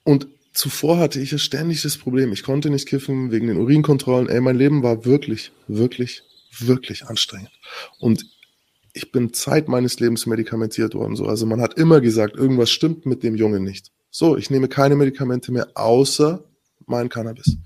[0.05, 4.29] Und zuvor hatte ich ja ständig das Problem, ich konnte nicht kiffen wegen den Urinkontrollen.
[4.29, 6.23] Ey, mein Leben war wirklich, wirklich,
[6.59, 7.51] wirklich anstrengend.
[7.99, 8.25] Und
[8.93, 11.17] ich bin Zeit meines Lebens medikamentiert worden.
[11.17, 11.27] So.
[11.27, 13.93] Also man hat immer gesagt, irgendwas stimmt mit dem Jungen nicht.
[14.11, 16.43] So, ich nehme keine Medikamente mehr, außer
[16.87, 17.57] mein Cannabis.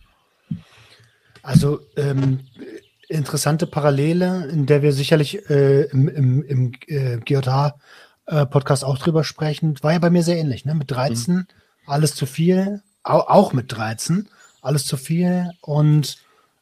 [1.43, 2.41] Also ähm,
[3.09, 9.25] interessante Parallele, in der wir sicherlich äh, im, im, im äh, GJH-Podcast äh, auch drüber
[9.25, 10.65] sprechen, war ja bei mir sehr ähnlich.
[10.65, 10.75] Ne?
[10.75, 11.47] Mit 13 mhm.
[11.87, 14.29] Alles zu viel, auch, mit 13
[14.63, 16.17] alles zu viel und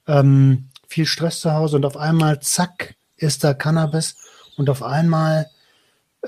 [0.09, 4.16] ähm, viel Stress zu Hause und auf einmal, zack, ist da Cannabis
[4.57, 5.49] und auf einmal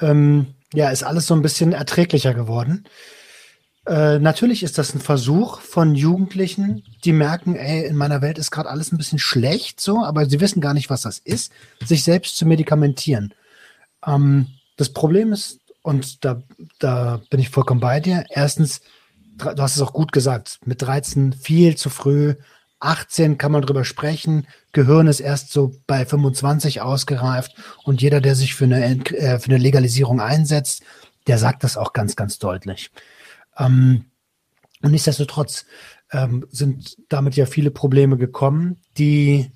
[0.00, 2.84] ähm, ja, ist alles so ein bisschen erträglicher geworden.
[3.86, 8.50] Äh, natürlich ist das ein Versuch von Jugendlichen, die merken, ey, in meiner Welt ist
[8.50, 11.52] gerade alles ein bisschen schlecht, so, aber sie wissen gar nicht, was das ist,
[11.84, 13.34] sich selbst zu medikamentieren.
[14.06, 16.42] Ähm, das Problem ist, und da,
[16.78, 18.80] da bin ich vollkommen bei dir, erstens,
[19.36, 22.36] du hast es auch gut gesagt, mit 13 viel zu früh,
[22.80, 27.54] 18 kann man drüber sprechen, Gehirn ist erst so bei 25 ausgereift.
[27.84, 30.82] Und jeder, der sich für eine, äh, für eine Legalisierung einsetzt,
[31.26, 32.90] der sagt das auch ganz, ganz deutlich.
[33.58, 34.06] Ähm,
[34.82, 35.66] und nichtsdestotrotz
[36.12, 39.50] ähm, sind damit ja viele Probleme gekommen, die,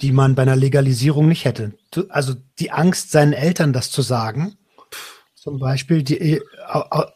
[0.00, 1.74] die man bei einer Legalisierung nicht hätte.
[2.08, 4.56] Also die Angst, seinen Eltern das zu sagen,
[5.34, 6.42] zum Beispiel, die,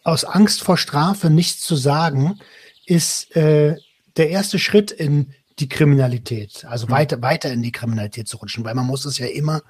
[0.05, 2.39] aus Angst vor Strafe nichts zu sagen,
[2.87, 3.76] ist äh,
[4.16, 6.93] der erste Schritt in die Kriminalität, also mhm.
[6.93, 9.62] weiter, weiter in die Kriminalität zu rutschen, weil man muss es ja immer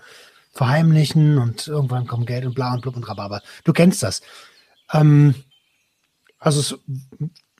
[0.52, 3.42] verheimlichen und irgendwann kommt Geld und bla und blub und Rhabarber.
[3.64, 4.20] Du kennst das.
[4.92, 5.34] Ähm,
[6.38, 6.78] also es,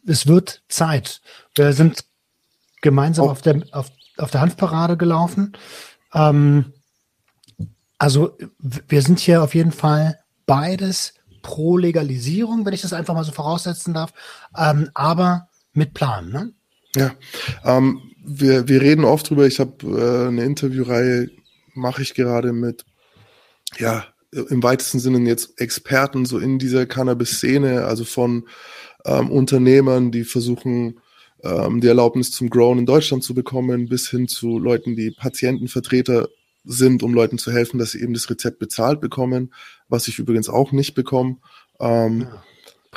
[0.07, 1.21] es wird Zeit.
[1.55, 2.05] Wir sind
[2.81, 3.91] gemeinsam auf der, auf,
[4.23, 5.53] auf der Hanfparade gelaufen.
[6.15, 6.73] Ähm,
[7.99, 13.25] also wir sind hier auf jeden Fall beides pro Legalisierung, wenn ich das einfach mal
[13.25, 14.13] so voraussetzen darf,
[14.57, 16.31] ähm, aber mit Plan.
[16.31, 16.53] Ne?
[16.97, 17.13] Ja,
[17.65, 19.47] ähm, wir, wir reden oft drüber.
[19.47, 21.31] Ich habe äh, eine Interviewreihe,
[21.75, 22.85] mache ich gerade mit
[23.79, 28.49] ja im weitesten Sinne jetzt Experten so in dieser Cannabis-Szene, also von
[29.05, 31.01] ähm, Unternehmern, die versuchen,
[31.43, 36.29] ähm, die Erlaubnis zum Grown in Deutschland zu bekommen, bis hin zu Leuten, die Patientenvertreter
[36.65, 39.53] sind, um Leuten zu helfen, dass sie eben das Rezept bezahlt bekommen,
[39.89, 41.39] was ich übrigens auch nicht bekomme.
[41.81, 42.29] Ähm,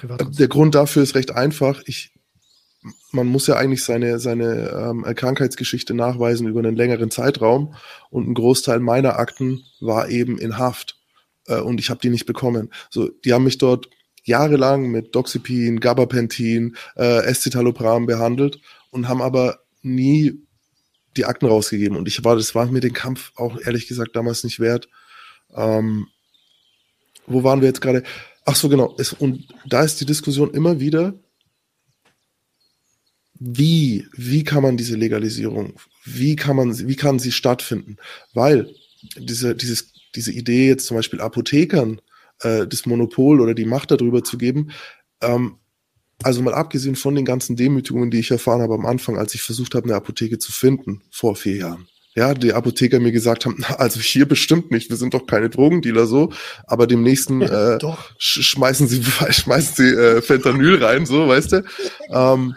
[0.03, 1.81] ja, der Grund dafür ist recht einfach.
[1.85, 2.13] Ich,
[3.11, 7.73] man muss ja eigentlich seine, seine ähm, Krankheitsgeschichte nachweisen über einen längeren Zeitraum
[8.11, 10.99] und ein Großteil meiner Akten war eben in Haft
[11.47, 12.71] äh, und ich habe die nicht bekommen.
[12.91, 13.89] So, die haben mich dort
[14.25, 18.59] jahrelang mit Doxepin, Gabapentin, äh, Escitalopram behandelt
[18.91, 20.33] und haben aber nie
[21.15, 21.97] die Akten rausgegeben.
[21.97, 24.89] Und ich war, das war mir den Kampf auch ehrlich gesagt damals nicht wert.
[25.55, 26.07] Ähm,
[27.27, 28.03] wo waren wir jetzt gerade?
[28.45, 28.95] Ach so, genau.
[28.97, 31.13] Es, und da ist die Diskussion immer wieder,
[33.39, 35.73] wie, wie kann man diese Legalisierung,
[36.03, 37.97] wie kann man, wie kann sie stattfinden?
[38.33, 38.73] Weil
[39.17, 42.01] diese, dieses diese Idee jetzt zum Beispiel Apothekern
[42.41, 44.71] äh, das Monopol oder die Macht darüber zu geben,
[45.21, 45.57] ähm,
[46.23, 49.41] also mal abgesehen von den ganzen Demütigungen, die ich erfahren habe am Anfang, als ich
[49.41, 51.87] versucht habe, eine Apotheke zu finden vor vier Jahren.
[52.17, 56.07] Ja, die Apotheker mir gesagt haben, also hier bestimmt nicht, wir sind doch keine Drogendealer
[56.07, 56.31] so,
[56.65, 57.77] aber dem nächsten äh,
[58.17, 61.63] sch schmeißen sie schmeißen sie äh, Fentanyl rein, so, weißt du?
[62.09, 62.55] Ähm,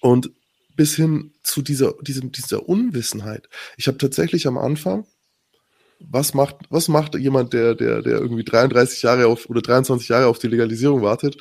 [0.00, 0.30] und
[0.76, 3.48] bis hin zu dieser, diesem, dieser Unwissenheit.
[3.76, 5.06] Ich habe tatsächlich am Anfang
[6.10, 10.26] was macht, was macht jemand, der, der, der irgendwie 33 Jahre auf oder 23 Jahre
[10.26, 11.36] auf die Legalisierung wartet,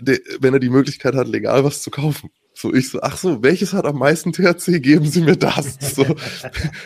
[0.00, 2.30] der, wenn er die Möglichkeit hat, legal was zu kaufen?
[2.54, 4.80] So, ich so, ach so, welches hat am meisten THC?
[4.80, 5.76] Geben Sie mir das.
[5.94, 6.06] So,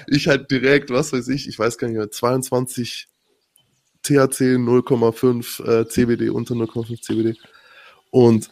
[0.09, 3.09] ich halt direkt, was weiß ich, ich weiß gar nicht mehr, 22
[4.03, 7.37] THC, 0,5 äh, CBD, unter 0,5 CBD.
[8.11, 8.51] Und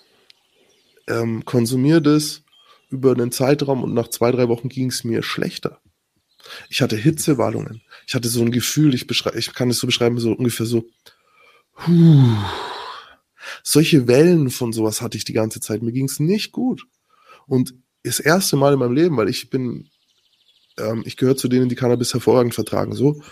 [1.08, 2.42] ähm, konsumiere das
[2.90, 5.80] über einen Zeitraum und nach zwei, drei Wochen ging es mir schlechter.
[6.68, 7.82] Ich hatte Hitzewallungen.
[8.08, 9.06] Ich hatte so ein Gefühl, ich,
[9.36, 10.86] ich kann es so beschreiben, so ungefähr so,
[11.86, 12.36] huh.
[13.62, 15.82] Solche Wellen von sowas hatte ich die ganze Zeit.
[15.82, 16.84] Mir ging es nicht gut.
[17.46, 19.88] Und das erste Mal in meinem Leben, weil ich bin
[20.78, 22.94] ähm, ich gehöre zu denen, die Cannabis hervorragend vertragen.
[22.94, 23.22] So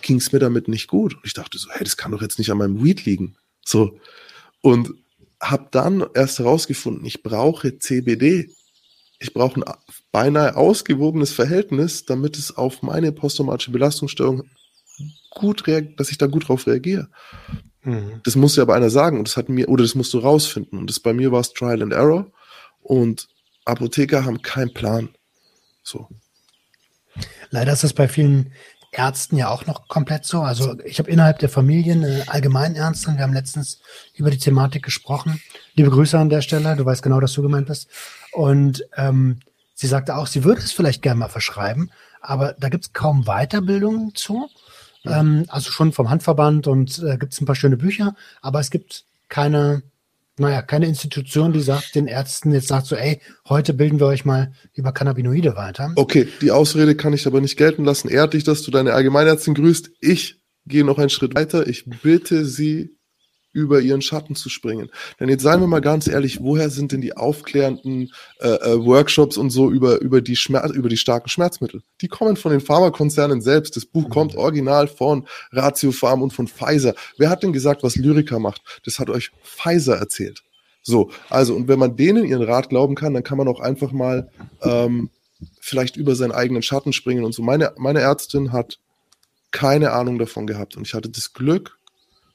[0.00, 1.14] ging es mir damit nicht gut.
[1.14, 3.36] Und ich dachte so, hey, das kann doch jetzt nicht an meinem Weed liegen.
[3.64, 3.98] So.
[4.62, 4.94] Und
[5.40, 8.50] habe dann erst herausgefunden, ich brauche CBD.
[9.18, 9.74] Ich brauche ein
[10.12, 14.48] beinahe ausgewogenes Verhältnis, damit es auf meine posttraumatische Belastungsstörung
[15.30, 17.08] gut reagiert, dass ich da gut drauf reagiere.
[17.82, 18.20] Mhm.
[18.24, 20.78] Das muss ja aber einer sagen und das hat mir, oder das musst du rausfinden.
[20.78, 22.30] Und das bei mir war es Trial and Error.
[22.80, 23.28] Und
[23.64, 25.08] Apotheker haben keinen Plan.
[25.82, 26.08] So.
[27.50, 28.52] Leider ist das bei vielen
[28.94, 30.42] Ärzten ja auch noch komplett so.
[30.42, 33.80] Also ich habe innerhalb der Familie eine Allgemeinärztin, wir haben letztens
[34.14, 35.40] über die Thematik gesprochen.
[35.74, 37.88] Liebe Grüße an der Stelle, du weißt genau, dass du gemeint bist.
[38.32, 39.40] Und ähm,
[39.74, 41.90] sie sagte auch, sie würde es vielleicht gerne mal verschreiben,
[42.20, 44.48] aber da gibt es kaum Weiterbildungen zu.
[45.04, 48.70] Ähm, also schon vom Handverband und äh, gibt es ein paar schöne Bücher, aber es
[48.70, 49.82] gibt keine
[50.38, 54.24] naja, keine Institution, die sagt den Ärzten jetzt sagt so, ey, heute bilden wir euch
[54.24, 55.92] mal über Cannabinoide weiter.
[55.96, 58.08] Okay, die Ausrede kann ich aber nicht gelten lassen.
[58.08, 59.90] Ehrt dich, dass du deine Allgemeinärztin grüßt.
[60.00, 61.66] Ich gehe noch einen Schritt weiter.
[61.66, 62.96] Ich bitte sie,
[63.54, 64.90] über ihren Schatten zu springen.
[65.18, 69.38] Denn jetzt seien wir mal ganz ehrlich, woher sind denn die aufklärenden äh, äh, Workshops
[69.38, 71.82] und so über, über, die Schmerz, über die starken Schmerzmittel?
[72.02, 73.76] Die kommen von den Pharmakonzernen selbst.
[73.76, 76.94] Das Buch kommt original von Ratio Pharm und von Pfizer.
[77.16, 78.60] Wer hat denn gesagt, was Lyrica macht?
[78.84, 80.42] Das hat euch Pfizer erzählt.
[80.82, 83.92] So, also, und wenn man denen ihren Rat glauben kann, dann kann man auch einfach
[83.92, 84.30] mal
[84.62, 85.08] ähm,
[85.60, 87.42] vielleicht über seinen eigenen Schatten springen und so.
[87.42, 88.78] Meine, meine Ärztin hat
[89.54, 90.76] keine Ahnung davon gehabt.
[90.76, 91.78] Und ich hatte das Glück,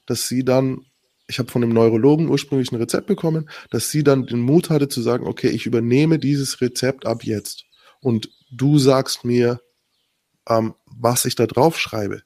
[0.06, 0.86] dass sie dann
[1.30, 4.90] ich habe von dem Neurologen ursprünglich ein Rezept bekommen, dass sie dann den Mut hatte
[4.90, 7.66] zu sagen, okay, ich übernehme dieses Rezept ab jetzt
[8.02, 9.62] und du sagst mir,
[10.48, 12.24] ähm, was ich da drauf schreibe.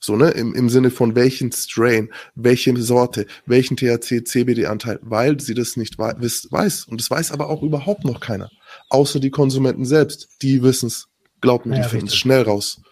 [0.00, 5.54] So, ne, im, im Sinne von welchen Strain, welche Sorte, welchen THC, CBD-Anteil, weil sie
[5.54, 6.84] das nicht wei weiß.
[6.84, 8.50] Und das weiß aber auch überhaupt noch keiner.
[8.90, 10.28] Außer die Konsumenten selbst.
[10.42, 11.08] Die wissen es.
[11.40, 12.82] Glaub mir, ja, die finden es schnell raus.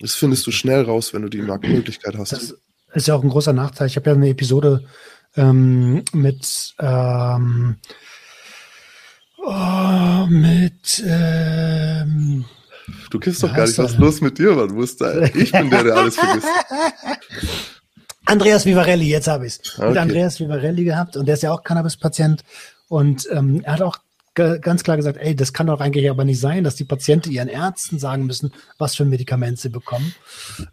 [0.00, 2.32] Das findest du schnell raus, wenn du die Möglichkeit hast.
[2.32, 2.56] Das,
[2.96, 3.86] ist ja auch ein großer Nachteil.
[3.86, 4.84] Ich habe ja eine Episode
[5.36, 7.76] ähm, mit ähm,
[9.38, 12.44] oh, mit ähm,
[13.10, 14.76] Du kennst doch gar nicht, was los mit dir, Mann.
[15.34, 16.46] Ich bin der, der alles vergisst.
[18.24, 19.78] Andreas Vivarelli, jetzt habe ich es.
[19.78, 19.88] Okay.
[19.88, 22.42] Mit Andreas Vivarelli gehabt und der ist ja auch Cannabis-Patient
[22.88, 23.98] und ähm, er hat auch
[24.36, 27.48] ganz klar gesagt, ey, das kann doch eigentlich aber nicht sein, dass die Patienten ihren
[27.48, 30.14] Ärzten sagen müssen, was für ein Medikament sie bekommen.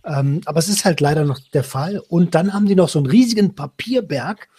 [0.05, 1.99] Ähm, aber es ist halt leider noch der Fall.
[2.09, 4.49] Und dann haben die noch so einen riesigen Papierberg.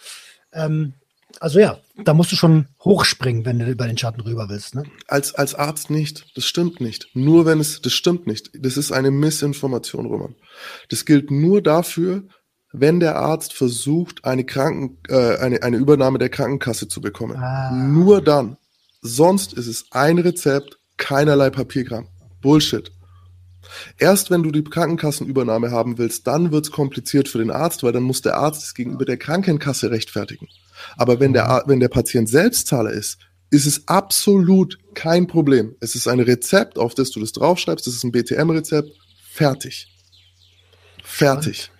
[0.53, 0.93] Ähm,
[1.39, 4.75] also ja, da musst du schon hochspringen, wenn du über den Schatten rüber willst.
[4.75, 4.83] Ne?
[5.07, 6.35] Als, als Arzt nicht.
[6.35, 7.09] Das stimmt nicht.
[7.13, 8.51] Nur wenn es, das stimmt nicht.
[8.57, 10.35] Das ist eine Missinformation, Roman.
[10.89, 12.23] Das gilt nur dafür,
[12.71, 17.37] wenn der Arzt versucht, eine, Kranken, äh, eine, eine Übernahme der Krankenkasse zu bekommen.
[17.37, 17.71] Ah.
[17.71, 18.57] Nur dann.
[19.07, 22.07] Sonst ist es ein Rezept, keinerlei Papierkram.
[22.41, 22.91] Bullshit.
[23.99, 28.01] Erst wenn du die Krankenkassenübernahme haben willst, dann wird's kompliziert für den Arzt, weil dann
[28.01, 30.47] muss der Arzt es gegenüber der Krankenkasse rechtfertigen.
[30.97, 33.19] Aber wenn der, wenn der Patient Selbstzahler ist,
[33.51, 35.75] ist es absolut kein Problem.
[35.81, 38.89] Es ist ein Rezept, auf das du das draufschreibst, das ist ein BTM-Rezept,
[39.29, 39.87] fertig.
[41.03, 41.71] Fertig.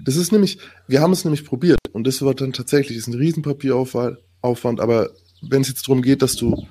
[0.00, 0.58] Das ist nämlich,
[0.88, 5.10] wir haben es nämlich probiert und das war dann tatsächlich, ist ein Riesenpapieraufwand, aber
[5.50, 6.66] wenn es jetzt darum geht, dass du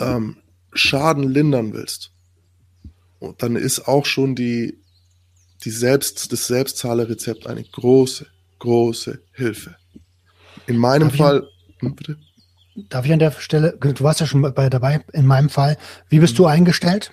[0.00, 0.36] ähm,
[0.72, 2.12] Schaden lindern willst,
[3.20, 4.78] und dann ist auch schon die,
[5.64, 8.26] die Selbst, das Selbstzahlerrezept eine große,
[8.58, 9.76] große Hilfe.
[10.66, 12.18] In meinem darf Fall, ich, hm, bitte?
[12.88, 15.76] Darf ich an der Stelle, du warst ja schon bei dabei, in meinem Fall,
[16.08, 16.36] wie bist mhm.
[16.36, 17.10] du eingestellt?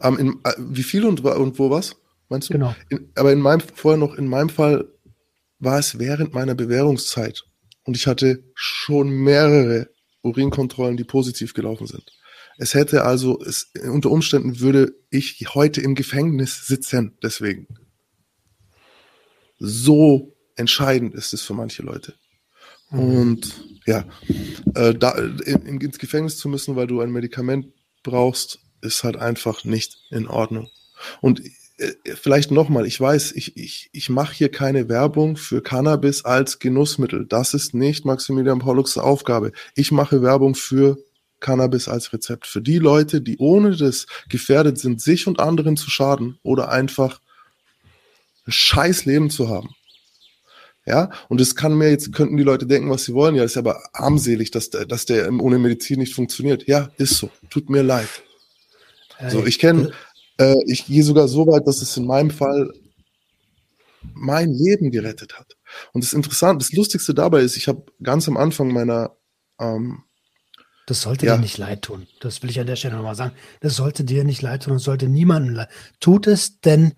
[0.00, 1.94] Ähm, in, äh, wie viel und, und wo was?
[2.28, 2.54] Meinst du?
[2.54, 2.74] Genau.
[2.88, 4.86] In, aber in meinem, vorher noch, in meinem Fall
[5.60, 7.44] war es während meiner Bewährungszeit.
[7.86, 9.88] Und ich hatte schon mehrere
[10.22, 12.12] Urinkontrollen, die positiv gelaufen sind.
[12.58, 17.68] Es hätte also, es, unter Umständen würde ich heute im Gefängnis sitzen, deswegen.
[19.58, 22.14] So entscheidend ist es für manche Leute.
[22.90, 22.98] Mhm.
[22.98, 24.04] Und ja,
[24.74, 27.72] äh, da, in, ins Gefängnis zu müssen, weil du ein Medikament
[28.02, 30.70] brauchst, ist halt einfach nicht in Ordnung.
[31.20, 31.40] Und
[32.14, 37.26] vielleicht nochmal, ich weiß, ich, ich, ich mache hier keine Werbung für Cannabis als Genussmittel.
[37.26, 39.52] Das ist nicht Maximilian Pollux Aufgabe.
[39.74, 40.96] Ich mache Werbung für
[41.40, 42.46] Cannabis als Rezept.
[42.46, 47.20] Für die Leute, die ohne das gefährdet sind, sich und anderen zu schaden oder einfach
[48.46, 49.70] ein scheiß Leben zu haben.
[50.86, 53.34] Ja, und es kann mir jetzt, könnten die Leute denken, was sie wollen.
[53.34, 56.68] Ja, ist aber armselig, dass der, dass der ohne Medizin nicht funktioniert.
[56.68, 57.28] Ja, ist so.
[57.50, 58.08] Tut mir leid.
[59.28, 59.92] So, ich kenne
[60.38, 62.70] äh, ich gehe sogar so weit, dass es in meinem Fall
[64.14, 65.56] mein Leben gerettet hat.
[65.92, 69.16] Und das Interessante, das Lustigste dabei ist, ich habe ganz am Anfang meiner,
[69.58, 70.04] ähm,
[70.86, 71.36] Das sollte ja.
[71.36, 72.06] dir nicht leid tun.
[72.20, 73.34] Das will ich an der Stelle nochmal sagen.
[73.60, 74.74] Das sollte dir nicht leid tun.
[74.74, 75.68] Das sollte niemandem leid
[76.00, 76.94] Tut es denn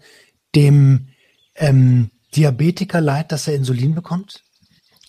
[0.54, 1.08] dem
[1.54, 4.42] ähm, Diabetiker leid, dass er Insulin bekommt?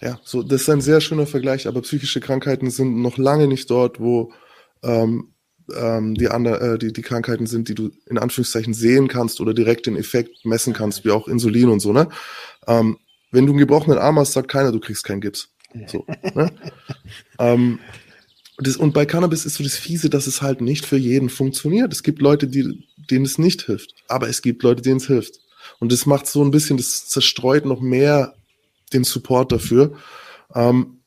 [0.02, 3.70] Ja, so, das ist ein sehr schöner Vergleich, aber psychische Krankheiten sind noch lange nicht
[3.70, 4.32] dort, wo
[4.82, 5.34] ähm,
[5.78, 9.54] ähm, die, andere, äh, die, die Krankheiten sind, die du in Anführungszeichen sehen kannst oder
[9.54, 12.10] direkt den Effekt messen kannst, wie auch Insulin und so, ne?
[12.68, 12.98] Ähm,
[13.32, 15.50] wenn du einen gebrochenen Arm hast, sagt keiner, du kriegst keinen Gips.
[15.88, 16.52] So, ne?
[17.38, 17.80] ähm,
[18.58, 21.94] das, und bei Cannabis ist so das Fiese, dass es halt nicht für jeden funktioniert.
[21.94, 25.40] Es gibt Leute, die, denen es nicht hilft, aber es gibt Leute, denen es hilft.
[25.80, 28.36] Und das macht so ein bisschen, das zerstreut noch mehr
[28.92, 29.94] den Support dafür.
[30.56, 30.99] Ähm,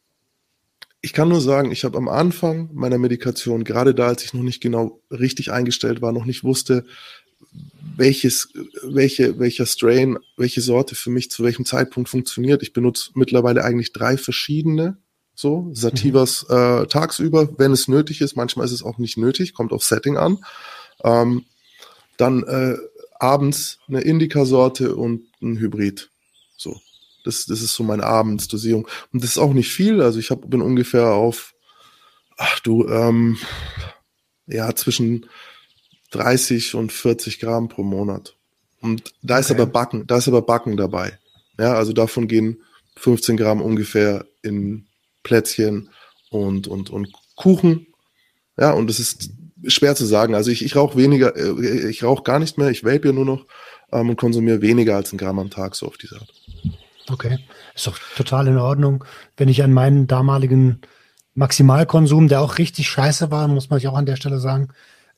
[1.02, 4.42] ich kann nur sagen, ich habe am Anfang meiner Medikation, gerade da, als ich noch
[4.42, 6.84] nicht genau richtig eingestellt war, noch nicht wusste,
[7.96, 8.50] welches,
[8.84, 12.62] welche, welcher Strain, welche Sorte für mich zu welchem Zeitpunkt funktioniert.
[12.62, 14.96] Ich benutze mittlerweile eigentlich drei verschiedene,
[15.34, 16.56] so Sativas mhm.
[16.56, 18.36] äh, tagsüber, wenn es nötig ist.
[18.36, 20.38] Manchmal ist es auch nicht nötig, kommt auf Setting an.
[21.02, 21.44] Ähm,
[22.16, 22.76] dann äh,
[23.18, 26.11] abends eine Indica-Sorte und ein Hybrid.
[27.24, 28.88] Das, das ist so meine Abendsdosierung.
[29.12, 30.00] Und das ist auch nicht viel.
[30.00, 31.54] Also ich hab, bin ungefähr auf,
[32.36, 33.38] ach du, ähm,
[34.46, 35.26] ja, zwischen
[36.10, 38.36] 30 und 40 Gramm pro Monat.
[38.80, 41.18] Und da ist aber Backen, da ist aber Backen dabei.
[41.58, 42.62] Ja, also davon gehen
[42.96, 44.88] 15 Gramm ungefähr in
[45.22, 45.90] Plätzchen
[46.30, 47.86] und, und, und Kuchen.
[48.58, 49.30] Ja, und es ist
[49.66, 50.34] schwer zu sagen.
[50.34, 53.24] Also ich, ich rauche weniger, äh, ich rauche gar nicht mehr, ich vape ja nur
[53.24, 53.46] noch
[53.92, 56.32] ähm, und konsumiere weniger als ein Gramm am Tag, so auf diese Art.
[57.08, 57.38] Okay,
[57.74, 59.04] ist doch total in Ordnung.
[59.36, 60.80] Wenn ich an meinen damaligen
[61.34, 64.68] Maximalkonsum, der auch richtig scheiße war, muss man sich auch an der Stelle sagen,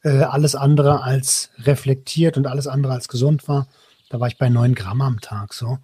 [0.02, 3.68] äh, alles andere als reflektiert und alles andere als gesund war.
[4.10, 5.78] Da war ich bei neun Gramm am Tag so.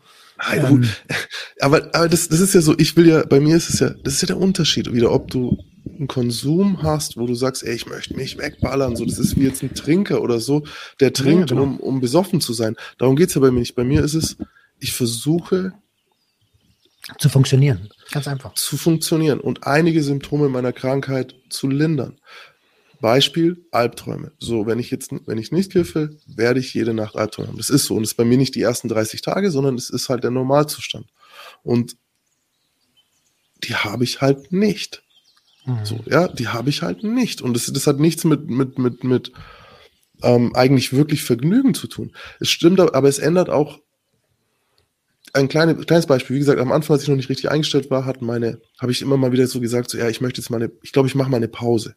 [0.52, 0.88] Ähm,
[1.60, 3.90] aber aber das, das ist ja so, ich will ja, bei mir ist es ja,
[3.90, 7.74] das ist ja der Unterschied wieder, ob du einen Konsum hast, wo du sagst, ey,
[7.74, 10.64] ich möchte mich wegballern, so, das ist wie jetzt ein Trinker oder so,
[11.00, 11.62] der trinkt, ja, genau.
[11.62, 12.76] um, um besoffen zu sein.
[12.98, 13.74] Darum geht's ja bei mir nicht.
[13.74, 14.36] Bei mir ist es,
[14.78, 15.72] ich versuche
[17.18, 17.88] zu funktionieren.
[18.10, 18.54] Ganz einfach.
[18.54, 22.18] Zu funktionieren und einige Symptome meiner Krankheit zu lindern.
[23.00, 24.32] Beispiel Albträume.
[24.38, 27.56] So, wenn ich jetzt, wenn ich nicht kiffe, werde ich jede Nacht Albträume haben.
[27.56, 27.94] Das ist so.
[27.94, 30.30] Und es ist bei mir nicht die ersten 30 Tage, sondern es ist halt der
[30.30, 31.06] Normalzustand.
[31.62, 31.96] Und
[33.64, 35.02] die habe ich halt nicht.
[35.64, 35.84] Mhm.
[35.84, 37.40] So, ja, die habe ich halt nicht.
[37.40, 39.32] Und das, das hat nichts mit, mit, mit, mit
[40.22, 42.12] ähm, eigentlich wirklich Vergnügen zu tun.
[42.38, 43.80] Es stimmt, aber es ändert auch
[45.32, 46.36] ein kleine, kleines Beispiel.
[46.36, 49.02] Wie gesagt, am Anfang, als ich noch nicht richtig eingestellt war, hat meine, habe ich
[49.02, 51.14] immer mal wieder so gesagt, so, ja, ich möchte jetzt mal eine, ich glaube, ich
[51.14, 51.94] mache mal eine Pause.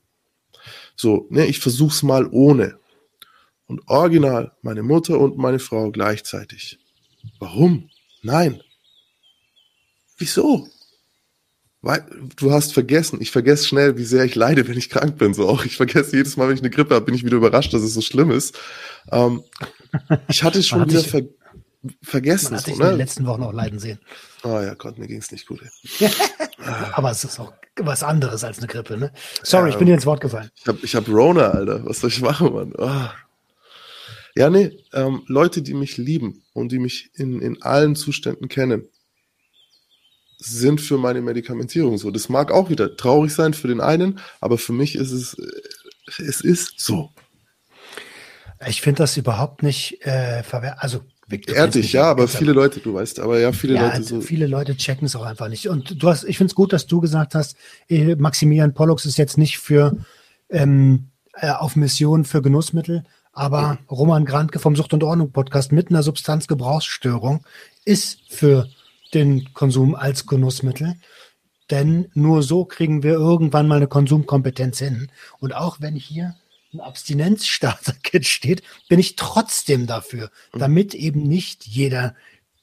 [0.96, 2.78] So, ne, ich versuch's mal ohne.
[3.66, 6.80] Und original, meine Mutter und meine Frau gleichzeitig.
[7.40, 7.90] Warum?
[8.22, 8.62] Nein.
[10.18, 10.68] Wieso?
[11.82, 12.06] Weil
[12.38, 15.34] du hast vergessen, ich vergesse schnell, wie sehr ich leide, wenn ich krank bin.
[15.34, 17.74] So auch ich vergesse jedes Mal, wenn ich eine Grippe habe, bin ich wieder überrascht,
[17.74, 18.58] dass es so schlimm ist.
[19.12, 19.44] Ähm,
[20.30, 21.24] ich hatte schon wieder ver
[22.02, 22.52] vergessen.
[22.52, 22.90] Man hat dich so, ne?
[22.90, 24.00] in den letzten Wochen auch leiden sehen.
[24.44, 25.62] Oh ja, Gott, mir ging's nicht gut.
[26.94, 29.12] Aber es ist auch was anderes als eine Grippe, ne?
[29.42, 30.50] Sorry, ja, ich bin dir ins Wort gefallen.
[30.56, 31.86] Ich habe ich hab Rona, Alter.
[31.86, 32.74] Was soll ich machen, Mann?
[32.78, 33.10] Oh.
[34.36, 38.88] Ja, nee, ähm, Leute, die mich lieben und die mich in, in allen Zuständen kennen,
[40.40, 42.12] sind für meine Medikamentierung so.
[42.12, 46.24] Das mag auch wieder traurig sein für den einen, aber für mich ist es, äh,
[46.24, 47.12] es ist so.
[48.68, 50.78] Ich finde das überhaupt nicht äh, verwerf.
[50.80, 51.02] Also
[51.48, 54.22] Ehrlich, ja, aber viele Leute, du weißt, aber ja, viele ja, Leute so.
[54.22, 55.68] Viele Leute checken es auch einfach nicht.
[55.68, 57.56] Und du hast, ich finde es gut, dass du gesagt hast,
[57.90, 59.98] eh, Maximilian Pollux ist jetzt nicht für
[60.50, 65.90] ähm, äh, auf Mission für Genussmittel, aber Roman Grantke vom Sucht und Ordnung Podcast mit
[65.90, 67.44] einer Substanzgebrauchsstörung
[67.86, 68.68] ist für
[69.14, 70.96] den Konsum als Genussmittel.
[71.72, 75.10] Denn nur so kriegen wir irgendwann mal eine Konsumkompetenz hin.
[75.40, 76.36] Und auch wenn hier
[76.74, 80.60] ein Abstinenzstarter-Kit steht, bin ich trotzdem dafür, mhm.
[80.60, 82.16] damit eben nicht jeder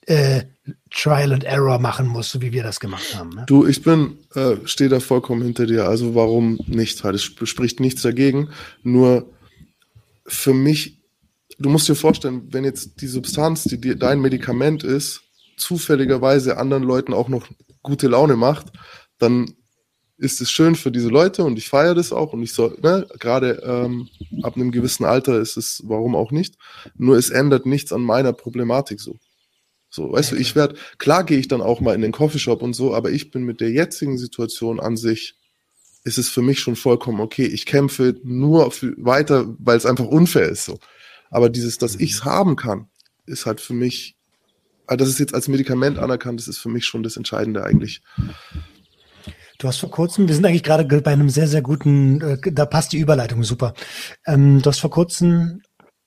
[0.06, 0.44] äh,
[0.90, 3.30] Trial and Error machen muss, so wie wir das gemacht haben.
[3.30, 3.44] Ne?
[3.46, 5.86] Du, ich bin, äh, stehe da vollkommen hinter dir.
[5.86, 7.02] Also warum nicht?
[7.04, 8.50] Weil es spricht nichts dagegen.
[8.82, 9.30] Nur
[10.26, 10.98] für mich,
[11.58, 15.22] du musst dir vorstellen, wenn jetzt die Substanz, die dir dein Medikament ist,
[15.56, 17.46] zufälligerweise anderen Leuten auch noch
[17.82, 18.66] gute Laune macht,
[19.18, 19.54] dann
[20.20, 23.06] ist es schön für diese Leute und ich feiere das auch und ich soll, ne,
[23.18, 24.08] gerade ähm,
[24.42, 26.56] ab einem gewissen Alter ist es, warum auch nicht.
[26.96, 29.18] Nur es ändert nichts an meiner Problematik so.
[29.88, 32.74] So, weißt du, ich werde, klar gehe ich dann auch mal in den Coffeeshop und
[32.74, 35.36] so, aber ich bin mit der jetzigen Situation an sich,
[36.04, 37.46] ist es für mich schon vollkommen okay.
[37.46, 40.78] Ich kämpfe nur für, weiter, weil es einfach unfair ist so.
[41.30, 42.04] Aber dieses, dass mhm.
[42.04, 42.88] ich es haben kann,
[43.26, 44.16] ist halt für mich,
[44.86, 48.02] also das ist jetzt als Medikament anerkannt, das ist für mich schon das Entscheidende eigentlich.
[49.60, 52.64] Du hast vor kurzem, wir sind eigentlich gerade bei einem sehr, sehr guten, äh, da
[52.64, 53.74] passt die Überleitung super.
[54.26, 55.60] Ähm, du hast vor kurzem,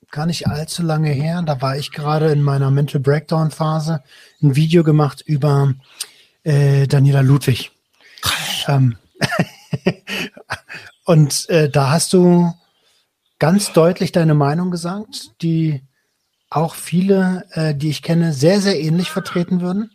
[0.09, 4.01] gar nicht allzu lange her, da war ich gerade in meiner Mental Breakdown Phase,
[4.41, 5.75] ein Video gemacht über
[6.41, 7.71] äh, Daniela Ludwig.
[8.67, 8.97] ähm,
[11.05, 12.51] und äh, da hast du
[13.37, 15.83] ganz deutlich deine Meinung gesagt, die
[16.49, 19.91] auch viele, äh, die ich kenne, sehr, sehr ähnlich vertreten würden.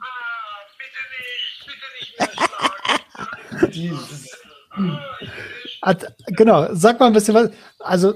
[5.83, 7.51] Hat, genau, sag mal ein bisschen was.
[7.79, 8.15] Also,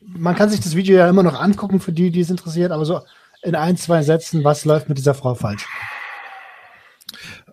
[0.00, 2.84] man kann sich das Video ja immer noch angucken für die, die es interessiert, aber
[2.84, 3.00] so
[3.42, 5.66] in ein, zwei Sätzen, was läuft mit dieser Frau falsch?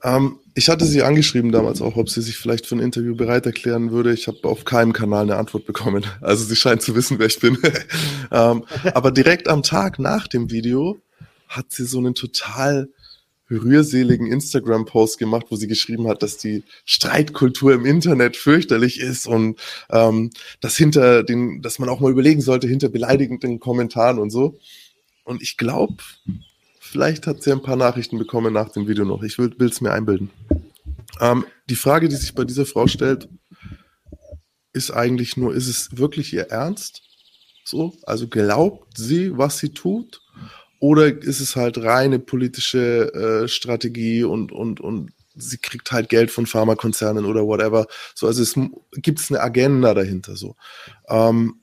[0.04, 3.46] Ähm, ich hatte sie angeschrieben damals auch, ob sie sich vielleicht für ein Interview bereit
[3.46, 4.14] erklären würde.
[4.14, 6.06] Ich habe auf keinem Kanal eine Antwort bekommen.
[6.22, 7.58] Also sie scheint zu wissen, wer ich bin.
[8.32, 10.98] ähm, aber direkt am Tag nach dem Video
[11.48, 12.90] hat sie so einen total
[13.56, 19.60] rührseligen Instagram-Post gemacht, wo sie geschrieben hat, dass die Streitkultur im Internet fürchterlich ist und
[19.90, 20.32] ähm,
[20.62, 24.60] dass hinter den, dass man auch mal überlegen sollte, hinter beleidigenden Kommentaren und so.
[25.24, 25.98] Und ich glaube,
[26.80, 29.24] vielleicht hat sie ein paar Nachrichten bekommen nach dem Video noch.
[29.24, 30.30] Ich will es mir einbilden.
[31.20, 33.30] Ähm, die Frage, die sich bei dieser Frau stellt,
[34.74, 37.02] ist eigentlich nur, ist es wirklich ihr Ernst?
[37.64, 40.22] So, also glaubt sie, was sie tut?
[40.80, 46.32] Oder ist es halt reine politische äh, Strategie und, und, und sie kriegt halt Geld
[46.32, 47.88] von Pharmakonzernen oder whatever.
[48.16, 48.56] So, also es
[48.94, 50.36] gibt eine Agenda dahinter.
[50.36, 50.56] So,
[51.10, 51.60] ähm,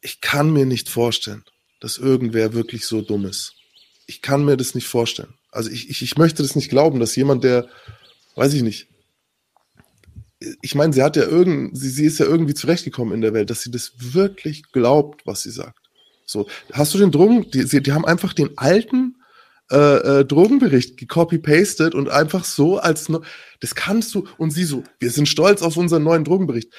[0.00, 1.44] ich kann mir nicht vorstellen,
[1.80, 3.54] dass irgendwer wirklich so dumm ist.
[4.06, 5.34] Ich kann mir das nicht vorstellen.
[5.50, 7.68] Also ich, ich, ich möchte das nicht glauben, dass jemand, der,
[8.34, 8.88] weiß ich nicht,
[10.60, 13.48] ich meine, sie hat ja irgend, sie, sie ist ja irgendwie zurechtgekommen in der Welt,
[13.48, 15.85] dass sie das wirklich glaubt, was sie sagt.
[16.26, 19.16] So, hast du den Drogen, die, die haben einfach den alten
[19.70, 19.76] äh,
[20.20, 23.22] äh, Drogenbericht gecopy-pasted und einfach so als, no,
[23.60, 26.72] das kannst du, und sie so, wir sind stolz auf unseren neuen Drogenbericht.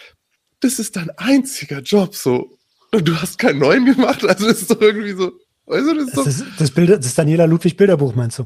[0.59, 2.57] Das ist dein einziger Job, so.
[2.93, 5.31] Und du hast keinen neuen gemacht, also das ist doch irgendwie so,
[5.65, 8.45] weißt du, das ist das, ist, das, Bild, das Daniela Ludwig Bilderbuch, meinst du?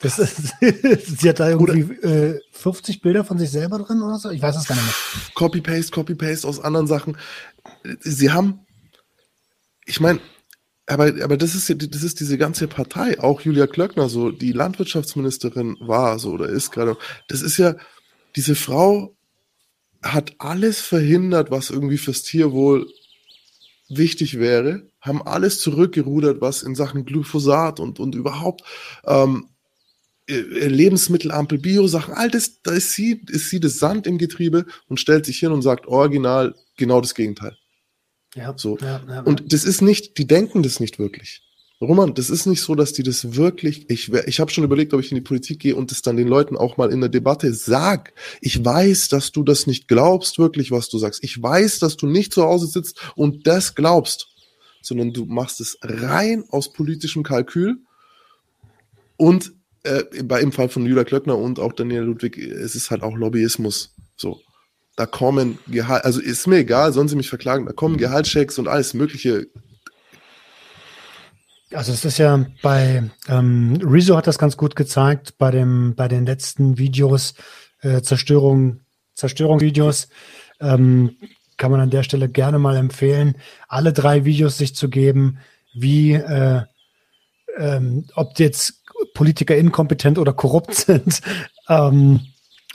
[0.00, 0.52] Das ist,
[1.20, 4.30] sie hat da irgendwie äh, 50 Bilder von sich selber drin oder so?
[4.30, 4.94] Ich weiß es gar nicht mehr.
[5.34, 7.16] Copy-Paste, Copy-Paste aus anderen Sachen.
[8.00, 8.65] Sie haben
[9.86, 10.20] ich meine,
[10.86, 15.76] aber, aber das ist das ist diese ganze Partei, auch Julia Klöckner, so, die Landwirtschaftsministerin
[15.80, 16.96] war, so, oder ist gerade,
[17.28, 17.76] das ist ja,
[18.36, 19.16] diese Frau
[20.02, 22.86] hat alles verhindert, was irgendwie fürs Tierwohl
[23.88, 28.62] wichtig wäre, haben alles zurückgerudert, was in Sachen Glyphosat und, und überhaupt
[29.04, 29.48] ähm,
[30.28, 35.00] äh, Lebensmittelampel, Bio-Sachen, all das, da ist sie, ist sie das Sand im Getriebe und
[35.00, 37.56] stellt sich hin und sagt original genau das Gegenteil.
[38.36, 38.76] Ja, so.
[38.78, 41.42] Ja, ja, und das ist nicht, die denken das nicht wirklich.
[41.80, 45.00] Roman, das ist nicht so, dass die das wirklich, ich, ich habe schon überlegt, ob
[45.00, 47.52] ich in die Politik gehe und das dann den Leuten auch mal in der Debatte
[47.52, 48.14] sag.
[48.40, 51.22] Ich weiß, dass du das nicht glaubst, wirklich, was du sagst.
[51.22, 54.28] Ich weiß, dass du nicht zu Hause sitzt und das glaubst,
[54.80, 57.76] sondern du machst es rein aus politischem Kalkül
[59.16, 63.02] und äh, bei im Fall von Julia Klöckner und auch Daniel Ludwig, es ist halt
[63.02, 63.94] auch Lobbyismus.
[64.16, 64.40] So
[64.96, 67.98] da kommen Gehalt, also ist mir egal, sollen sie mich verklagen, da kommen.
[67.98, 69.46] Gehaltschecks und alles Mögliche.
[71.72, 76.08] Also es ist ja bei ähm, Rezo hat das ganz gut gezeigt bei dem bei
[76.08, 77.34] den letzten Videos
[77.80, 78.80] äh, Zerstörung
[79.14, 80.08] Zerstörungsvideos
[80.60, 81.16] ähm,
[81.56, 83.36] kann man an der Stelle gerne mal empfehlen,
[83.68, 85.38] alle drei Videos sich zu geben,
[85.74, 86.62] wie äh,
[87.58, 88.82] ähm, ob jetzt
[89.14, 91.20] Politiker inkompetent oder korrupt sind.
[91.68, 92.20] Ähm,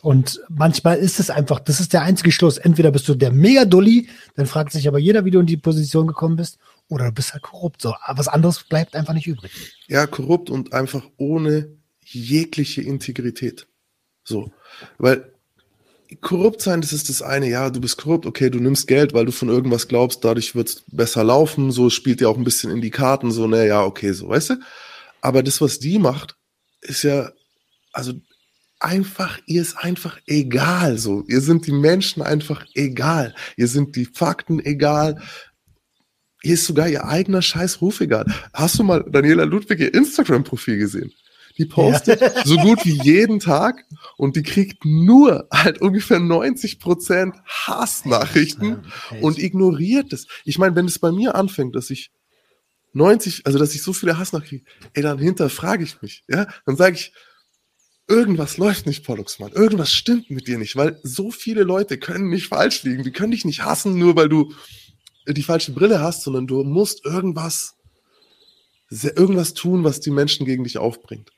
[0.01, 2.57] und manchmal ist es einfach, das ist der einzige Schluss.
[2.57, 6.07] Entweder bist du der Mega-Dulli, dann fragt sich aber jeder, wie du in die Position
[6.07, 6.57] gekommen bist,
[6.89, 7.81] oder du bist halt korrupt.
[7.81, 9.51] So, was anderes bleibt einfach nicht übrig.
[9.87, 11.69] Ja, korrupt und einfach ohne
[12.03, 13.67] jegliche Integrität.
[14.23, 14.51] So,
[14.97, 15.31] weil
[16.19, 17.47] korrupt sein, das ist das eine.
[17.47, 20.67] Ja, du bist korrupt, okay, du nimmst Geld, weil du von irgendwas glaubst, dadurch wird
[20.67, 21.71] es besser laufen.
[21.71, 23.31] So spielt dir auch ein bisschen in die Karten.
[23.31, 24.55] So, ne, ja, okay, so, weißt du.
[25.21, 26.35] Aber das, was die macht,
[26.81, 27.31] ist ja,
[27.93, 28.13] also
[28.82, 31.23] einfach, ihr ist einfach egal, so.
[31.27, 33.36] Ihr sind die Menschen einfach egal.
[33.57, 35.21] Ihr sind die Fakten egal.
[36.43, 38.25] Ihr ist sogar ihr eigener Scheißruf egal.
[38.53, 41.13] Hast du mal Daniela Ludwig ihr Instagram-Profil gesehen?
[41.57, 42.45] Die postet ja.
[42.45, 43.86] so gut wie jeden Tag
[44.17, 48.84] und die kriegt nur halt ungefähr 90 Prozent Hassnachrichten
[49.21, 50.27] und ignoriert es.
[50.45, 52.11] Ich meine, wenn es bei mir anfängt, dass ich
[52.93, 56.95] 90, also dass ich so viele Hassnachrichten, ey, dann hinterfrage ich mich, ja, dann sage
[56.95, 57.13] ich,
[58.12, 59.53] irgendwas läuft nicht, Pollux, Mann.
[59.53, 63.03] Irgendwas stimmt mit dir nicht, weil so viele Leute können nicht falsch liegen.
[63.03, 64.53] Die können dich nicht hassen, nur weil du
[65.28, 67.76] die falsche Brille hast, sondern du musst irgendwas,
[68.89, 71.32] irgendwas tun, was die Menschen gegen dich aufbringt.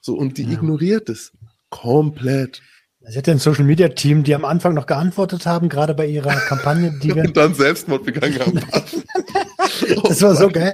[0.00, 0.52] So, und die ja.
[0.52, 1.32] ignoriert es
[1.68, 2.62] komplett.
[3.06, 6.06] Sie hat ja ein Social Media Team, die am Anfang noch geantwortet haben, gerade bei
[6.06, 7.24] ihrer Kampagne, die wir.
[7.24, 8.54] Und dann Selbstmord begangen haben.
[10.04, 10.72] das war so geil.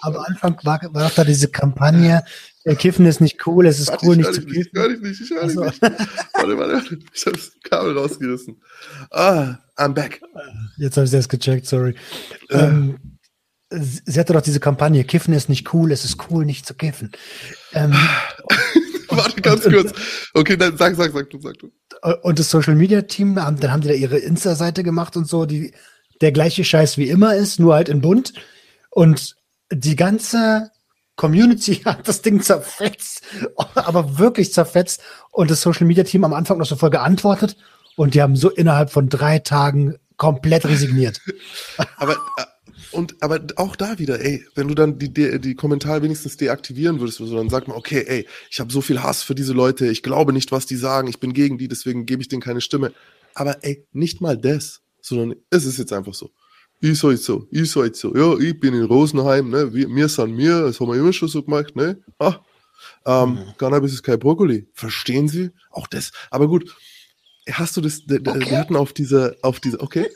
[0.00, 2.22] Am Anfang war, war doch da diese Kampagne,
[2.64, 4.70] der Kiffen ist nicht cool, es ist Warte, cool, ich nicht zu nicht, kiffen.
[4.74, 5.64] ich hör dich nicht, ich höre dich Ach so.
[5.64, 5.82] nicht.
[5.82, 6.98] Warte, warte, warte.
[7.12, 8.62] Ich habe das Kabel rausgerissen.
[9.10, 10.20] Ah, I'm back.
[10.78, 11.94] Jetzt habe ich das gecheckt, sorry.
[12.50, 12.98] Ähm,
[13.70, 17.10] sie hatte doch diese Kampagne, Kiffen ist nicht cool, es ist cool, nicht zu kiffen.
[17.72, 17.92] Ähm,
[19.08, 19.92] Warte ganz und- kurz.
[20.34, 21.70] Okay, dann sag, sag, sag du, sag du.
[22.22, 25.72] und das Social Media Team, dann haben die da ihre Insta-Seite gemacht und so, die
[26.20, 28.32] der gleiche Scheiß wie immer ist, nur halt in bunt.
[28.90, 29.34] Und
[29.72, 30.70] die ganze
[31.16, 33.22] Community hat das Ding zerfetzt,
[33.74, 35.02] aber wirklich zerfetzt.
[35.30, 37.56] Und das Social Media Team am Anfang noch so voll geantwortet
[37.96, 41.20] und die haben so innerhalb von drei Tagen komplett resigniert.
[41.96, 42.44] Aber, äh,
[42.92, 47.00] und, aber auch da wieder, ey, wenn du dann die, die, die Kommentare wenigstens deaktivieren
[47.00, 49.86] würdest, so, dann sag mal, okay, ey, ich habe so viel Hass für diese Leute,
[49.86, 52.60] ich glaube nicht, was die sagen, ich bin gegen die, deswegen gebe ich denen keine
[52.60, 52.92] Stimme.
[53.34, 56.30] Aber ey, nicht mal das, sondern es ist jetzt einfach so.
[56.84, 60.34] Ich halt so, ich halt so, ja, ich bin in Rosenheim, ne, wir, wir sind
[60.34, 62.40] mir, das haben wir immer schon so gemacht, ne, ah,
[63.06, 64.68] ähm, Cannabis ist kein Brokkoli.
[64.74, 65.50] Verstehen Sie?
[65.70, 66.10] Auch das.
[66.30, 66.74] Aber gut,
[67.48, 68.50] hast du das, d- d- Okay.
[68.50, 70.08] wir hatten auf dieser, auf dieser, okay,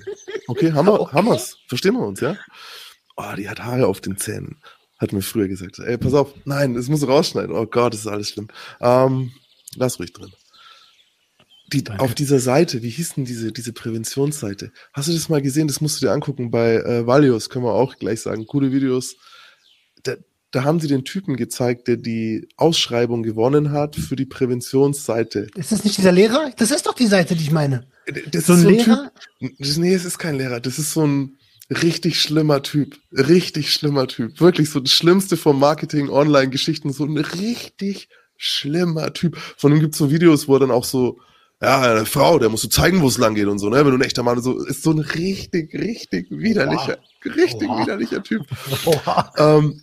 [0.48, 1.56] okay, haben wir, haben wir's.
[1.68, 2.36] Verstehen wir uns, ja?
[3.16, 4.58] Oh, die hat Haare auf den Zähnen.
[4.98, 5.78] Hat mir früher gesagt.
[5.78, 7.54] Ey, pass auf, nein, das muss rausschneiden.
[7.54, 8.48] Oh Gott, das ist alles schlimm.
[8.80, 9.30] Ähm,
[9.76, 10.32] lass ruhig drin.
[11.72, 12.02] Die, Danke.
[12.02, 14.70] auf dieser Seite, wie hieß denn diese, diese Präventionsseite?
[14.92, 15.66] Hast du das mal gesehen?
[15.66, 18.46] Das musst du dir angucken bei äh, Valios, können wir auch gleich sagen.
[18.46, 19.16] Coole Videos.
[20.04, 20.14] Da,
[20.52, 25.48] da haben sie den Typen gezeigt, der die Ausschreibung gewonnen hat für die Präventionsseite.
[25.56, 26.52] Ist das nicht dieser Lehrer?
[26.56, 27.86] Das ist doch die Seite, die ich meine.
[28.30, 29.12] Das So ein ist Lehrer?
[29.40, 30.60] Typ, das, nee, es ist kein Lehrer.
[30.60, 31.36] Das ist so ein
[31.68, 32.96] richtig schlimmer Typ.
[33.12, 34.40] Richtig schlimmer Typ.
[34.40, 36.92] Wirklich so das Schlimmste vom Marketing, Online-Geschichten.
[36.92, 39.36] So ein richtig schlimmer Typ.
[39.56, 41.18] Von ihm gibt's so Videos, wo er dann auch so,
[41.62, 43.78] ja, eine Frau, der muss so zeigen, wo es lang geht und so, ne?
[43.78, 47.82] Wenn du ein echter Mann so, ist so ein richtig, richtig widerlicher, richtig Oha.
[47.82, 48.42] widerlicher Typ.
[48.84, 49.32] Oha.
[49.38, 49.80] Ähm,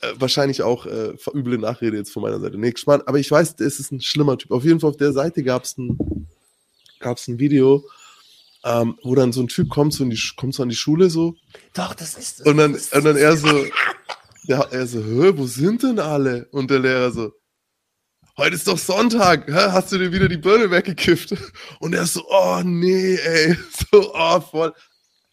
[0.00, 2.56] äh, wahrscheinlich auch äh, üble Nachrede jetzt von meiner Seite.
[2.58, 3.02] Nee, Schmarrn.
[3.06, 4.50] Aber ich weiß, es ist ein schlimmer Typ.
[4.50, 6.26] Auf jeden Fall auf der Seite gab's ein,
[6.98, 7.84] gab's ein Video,
[8.64, 11.10] ähm, wo dann so ein Typ kommt so, in die, kommt so an die Schule
[11.10, 11.34] so
[11.74, 12.46] Doch, das ist es.
[12.46, 13.22] und dann, Das und dann es.
[13.22, 13.64] er so,
[14.48, 16.48] der, er so, hä, wo sind denn alle?
[16.52, 17.32] Und der Lehrer so,
[18.36, 19.52] heute ist doch Sonntag, hä?
[19.72, 21.34] hast du dir wieder die Birne weggekifft?
[21.80, 23.56] Und er so, oh nee, ey,
[23.92, 24.72] so, oh, voll.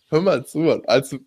[0.10, 1.18] Hör mal zu, Mann, also,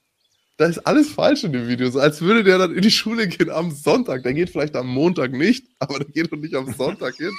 [0.58, 3.26] da ist alles falsch in dem Video, so als würde der dann in die Schule
[3.26, 4.22] gehen am Sonntag.
[4.22, 7.30] Der geht vielleicht am Montag nicht, aber der geht doch nicht am Sonntag hin.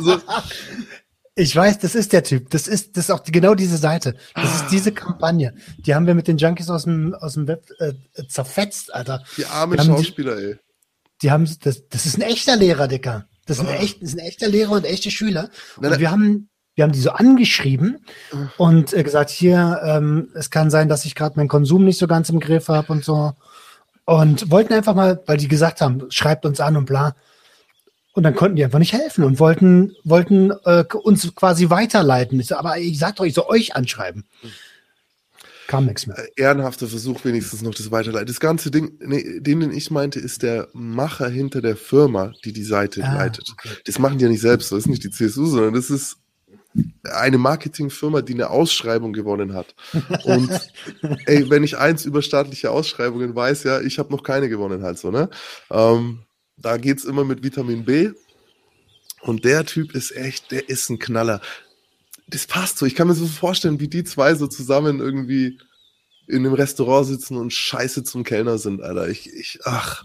[0.00, 0.20] So,
[1.36, 2.50] Ich weiß, das ist der Typ.
[2.50, 4.16] Das ist, das ist auch die, genau diese Seite.
[4.34, 5.54] Das ist diese Kampagne.
[5.78, 7.92] Die haben wir mit den Junkies aus dem, aus dem Web äh,
[8.26, 9.22] zerfetzt, Alter.
[9.36, 10.56] die armen haben die- Schauspieler, ey.
[11.22, 13.26] Die haben, das, das ist ein echter Lehrer, Dicker.
[13.46, 13.80] Das ist ein, Ah.
[13.82, 15.50] echt, das ist ein echter Lehrer und echte Schüler.
[15.76, 18.04] Und wir haben, wir haben die so angeschrieben
[18.56, 22.06] und äh, gesagt, hier, ähm, es kann sein, dass ich gerade meinen Konsum nicht so
[22.06, 23.32] ganz im Griff habe und so.
[24.04, 27.14] Und wollten einfach mal, weil die gesagt haben, schreibt uns an und bla.
[28.12, 32.38] Und dann konnten die einfach nicht helfen und wollten, wollten äh, uns quasi weiterleiten.
[32.40, 34.24] Ich so, aber ich sag doch, ich soll euch anschreiben.
[35.68, 36.18] Kam nichts mehr.
[36.18, 38.26] Äh, ehrenhafter Versuch, wenigstens noch das weiterleiten.
[38.26, 42.52] Das ganze Ding, nee, den, den ich meinte, ist der Macher hinter der Firma, die
[42.52, 43.50] die Seite Ah, leitet.
[43.52, 43.68] okay.
[43.84, 46.16] Das machen die ja nicht selbst, das ist nicht die CSU, sondern das ist
[47.12, 49.74] eine Marketingfirma, die eine Ausschreibung gewonnen hat.
[50.24, 50.50] Und
[51.26, 54.98] ey, wenn ich eins über staatliche Ausschreibungen weiß, ja, ich habe noch keine gewonnen halt
[54.98, 55.28] so, ne?
[55.70, 56.20] Ähm,
[56.56, 58.10] da geht's immer mit Vitamin B.
[59.20, 61.40] Und der Typ ist echt, der ist ein Knaller.
[62.28, 62.86] Das passt so.
[62.86, 65.58] Ich kann mir so vorstellen, wie die zwei so zusammen irgendwie
[66.26, 69.08] in einem Restaurant sitzen und scheiße zum Kellner sind, Alter.
[69.08, 70.04] Ich, ich, ach,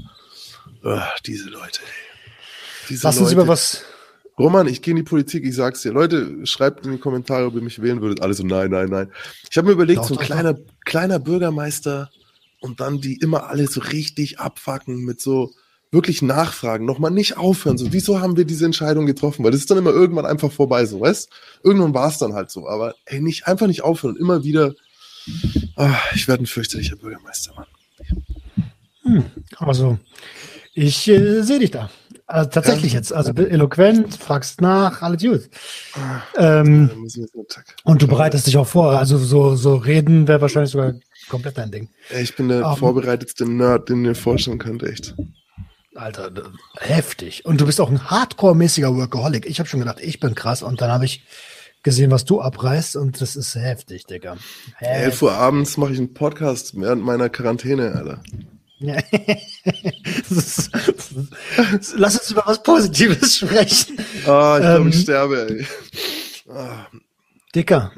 [0.84, 2.32] ach diese Leute, ey.
[2.90, 3.42] Diese Lass uns Leute.
[3.42, 3.84] über was.
[4.40, 5.92] Roman, ich gehe in die Politik, ich sag's dir.
[5.92, 8.22] Leute, schreibt in die Kommentare, ob ihr mich wählen würdet.
[8.22, 9.12] Alle so, nein, nein, nein.
[9.50, 12.10] Ich habe mir überlegt, Doch, so ein kleiner, kleiner Bürgermeister
[12.60, 15.54] und dann die immer alle so richtig abfacken mit so
[15.94, 17.78] wirklich nachfragen, nochmal nicht aufhören.
[17.78, 19.44] So, wieso haben wir diese Entscheidung getroffen?
[19.44, 21.30] Weil das ist dann immer irgendwann einfach vorbei, so, weißt?
[21.64, 22.68] Irgendwann war es dann halt so.
[22.68, 24.16] Aber ey, nicht, einfach nicht aufhören.
[24.18, 24.74] Immer wieder.
[25.78, 29.26] Ah, ich werde ein fürchterlicher Bürgermeister, Mann.
[29.58, 29.98] Also,
[30.74, 31.90] ich äh, sehe dich da.
[32.26, 33.00] Also, tatsächlich Ja.
[33.00, 33.14] jetzt.
[33.14, 35.50] Also eloquent, fragst nach, alles gut.
[36.38, 37.76] Ähm, einen Tag.
[37.84, 38.92] und du bereitest dich auch vor.
[38.98, 40.94] Also so, so reden wäre wahrscheinlich sogar
[41.30, 41.90] komplett dein Ding.
[42.20, 42.76] Ich bin der Ähm.
[42.78, 45.14] vorbereitetste Nerd, den ihr vorstellen könnt, echt.
[45.96, 46.32] Alter,
[46.80, 47.46] heftig.
[47.46, 49.46] Und du bist auch ein hardcore-mäßiger Workaholic.
[49.46, 50.64] Ich habe schon gedacht, ich bin krass.
[50.64, 51.24] Und dann habe ich
[51.84, 52.96] gesehen, was du abreißt.
[52.96, 54.38] Und das ist heftig, Digga.
[54.80, 58.24] 11 Uhr abends mache ich einen Podcast während meiner Quarantäne, Alter.
[61.96, 63.98] Lass uns über was Positives sprechen.
[64.26, 65.66] Ah, ich glaube, ähm, ich sterbe, ey.
[67.56, 67.92] Dicker,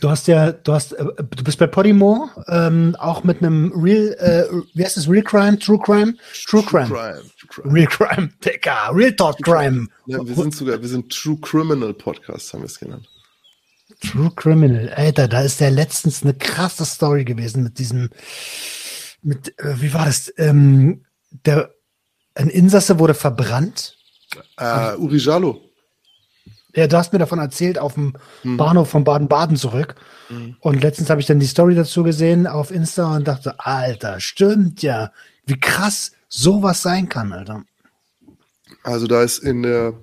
[0.00, 4.14] du hast ja, du hast, äh, du bist bei Podimo ähm, auch mit einem Real,
[4.20, 4.44] äh,
[4.74, 6.14] wie heißt das, Real Crime, True Crime,
[6.46, 6.86] True, True Crime.
[6.86, 7.22] Crime.
[7.36, 9.88] True Crime, Real Crime, Dicker, Real Talk Crime.
[10.06, 13.08] Ja, wir sind sogar, wir sind True Criminal Podcast, haben wir es genannt.
[14.00, 18.08] True Criminal, Alter, da ist ja letztens eine krasse Story gewesen mit diesem,
[19.22, 21.04] mit, äh, wie war das, ähm,
[21.44, 21.74] der,
[22.36, 23.96] ein Insasse wurde verbrannt.
[24.58, 25.71] Äh, Uri Jalo.
[26.74, 28.56] Ja, du hast mir davon erzählt auf dem hm.
[28.56, 29.94] Bahnhof von Baden-Baden zurück.
[30.28, 30.56] Hm.
[30.60, 34.82] Und letztens habe ich dann die Story dazu gesehen auf Insta und dachte, Alter, stimmt
[34.82, 35.12] ja.
[35.44, 37.64] Wie krass sowas sein kann, Alter.
[38.82, 39.94] Also da ist in der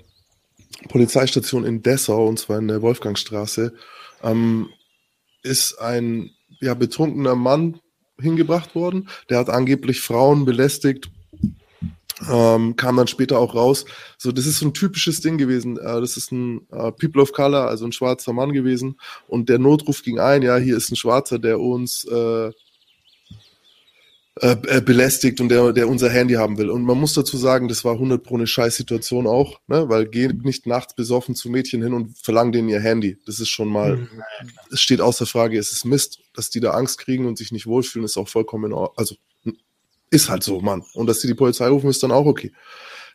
[0.89, 3.73] Polizeistation in Dessau, und zwar in der Wolfgangstraße,
[4.23, 4.69] ähm,
[5.41, 7.79] ist ein ja, betrunkener Mann
[8.19, 9.09] hingebracht worden.
[9.29, 11.09] Der hat angeblich Frauen belästigt
[12.27, 13.85] ähm, kam dann später auch raus.
[14.17, 15.77] So, das ist so ein typisches Ding gewesen.
[15.77, 18.99] Äh, das ist ein äh, People of Color, also ein schwarzer Mann gewesen.
[19.27, 22.51] Und der Notruf ging ein, ja, hier ist ein Schwarzer, der uns äh,
[24.41, 26.69] äh, äh belästigt und der, der unser Handy haben will.
[26.69, 29.87] Und man muss dazu sagen, das war 100 pro eine Scheißsituation auch, ne?
[29.89, 33.17] weil geh nicht nachts besoffen zu Mädchen hin und verlang denen ihr Handy.
[33.25, 34.09] Das ist schon mal, mhm.
[34.71, 37.67] es steht außer Frage, es ist Mist, dass die da Angst kriegen und sich nicht
[37.67, 39.15] wohlfühlen, ist auch vollkommen, also
[40.09, 40.83] ist halt so, Mann.
[40.93, 42.51] Und dass sie die Polizei rufen, ist dann auch okay.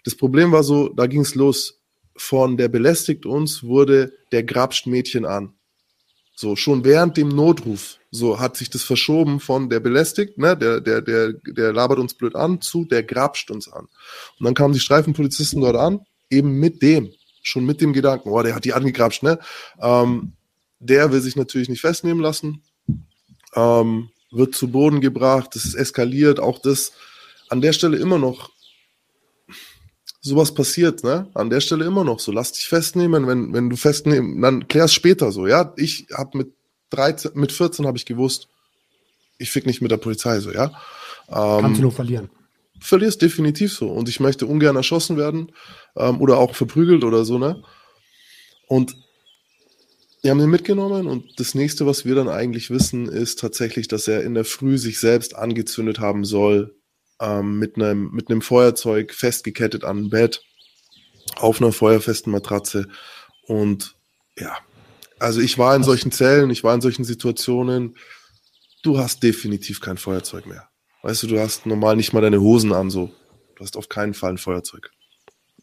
[0.05, 1.81] Das Problem war so, da ging es los.
[2.17, 5.55] Von der belästigt uns wurde der grapscht Mädchen an.
[6.37, 10.81] So, schon während dem Notruf, so hat sich das verschoben von der belästigt, ne, der,
[10.81, 13.87] der, der, der labert uns blöd an, zu der grapscht uns an.
[14.39, 18.43] Und dann kamen die Streifenpolizisten dort an, eben mit dem, schon mit dem Gedanken, oh,
[18.43, 19.39] der hat die angegrapscht, ne?
[19.81, 20.33] Ähm,
[20.81, 22.63] der will sich natürlich nicht festnehmen lassen.
[23.55, 26.93] Ähm, wird zu Boden gebracht, es ist eskaliert, auch das
[27.49, 28.51] an der Stelle immer noch
[30.21, 31.31] sowas passiert, ne?
[31.35, 32.33] An der Stelle immer noch so.
[32.33, 35.75] Lass dich festnehmen, wenn, wenn du festnehmen, dann klär's später so, ja?
[35.77, 36.55] Ich hab mit
[36.91, 38.49] 13, mit 14 habe ich gewusst,
[39.39, 40.73] ich fick nicht mit der Polizei so, ja?
[41.29, 42.31] Ähm, Kannst du nur verlieren.
[42.81, 43.89] Verlierst definitiv so.
[43.89, 45.53] Und ich möchte ungern erschossen werden
[45.97, 47.63] ähm, oder auch verprügelt oder so, ne?
[48.67, 48.97] Und
[50.25, 54.09] wir haben ihn mitgenommen und das nächste, was wir dann eigentlich wissen, ist tatsächlich, dass
[54.09, 56.75] er in der Früh sich selbst angezündet haben soll,
[57.21, 60.43] ähm, mit einem mit einem Feuerzeug festgekettet an ein Bett,
[61.37, 62.89] auf einer feuerfesten Matratze.
[63.47, 63.97] Und
[64.39, 64.57] ja,
[65.19, 67.99] also ich war in solchen Zellen, ich war in solchen Situationen.
[68.83, 70.71] Du hast definitiv kein Feuerzeug mehr.
[71.03, 73.13] Weißt du, du hast normal nicht mal deine Hosen an, so.
[73.57, 74.91] Du hast auf keinen Fall ein Feuerzeug.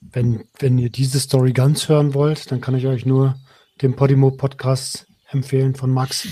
[0.01, 3.39] Wenn, wenn ihr diese Story ganz hören wollt, dann kann ich euch nur
[3.81, 6.27] den Podimo-Podcast empfehlen von Max.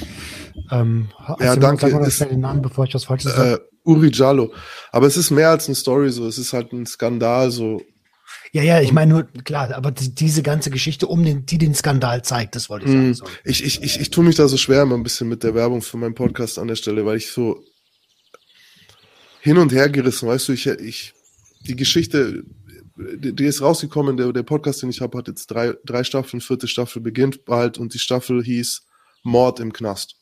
[0.71, 1.89] Ähm, ja, danke.
[1.89, 3.53] Sag mal ist, den Namen, bevor ich das Falsches sage.
[3.53, 4.53] Äh, Uri Jallo.
[4.91, 6.27] Aber es ist mehr als eine Story, so.
[6.27, 7.81] Es ist halt ein Skandal, so.
[8.51, 11.75] Ja, ja, ich meine nur, klar, aber die, diese ganze Geschichte um den, die den
[11.75, 13.13] Skandal zeigt, das wollte ich sagen.
[13.13, 13.25] So.
[13.43, 15.81] Ich, ich, ich, ich tue mich da so schwer immer ein bisschen mit der Werbung
[15.81, 17.63] für meinen Podcast an der Stelle, weil ich so
[19.41, 21.13] hin und her gerissen, weißt du, ich, ich,
[21.61, 22.43] die Geschichte,
[22.99, 26.67] die, ist rausgekommen, der, der Podcast, den ich habe, hat jetzt drei, drei Staffeln, vierte
[26.67, 28.85] Staffel beginnt bald und die Staffel hieß
[29.23, 30.17] Mord im Knast.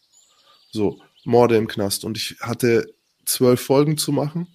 [0.71, 2.05] So, Morde im Knast.
[2.05, 2.85] Und ich hatte
[3.25, 4.47] zwölf Folgen zu machen.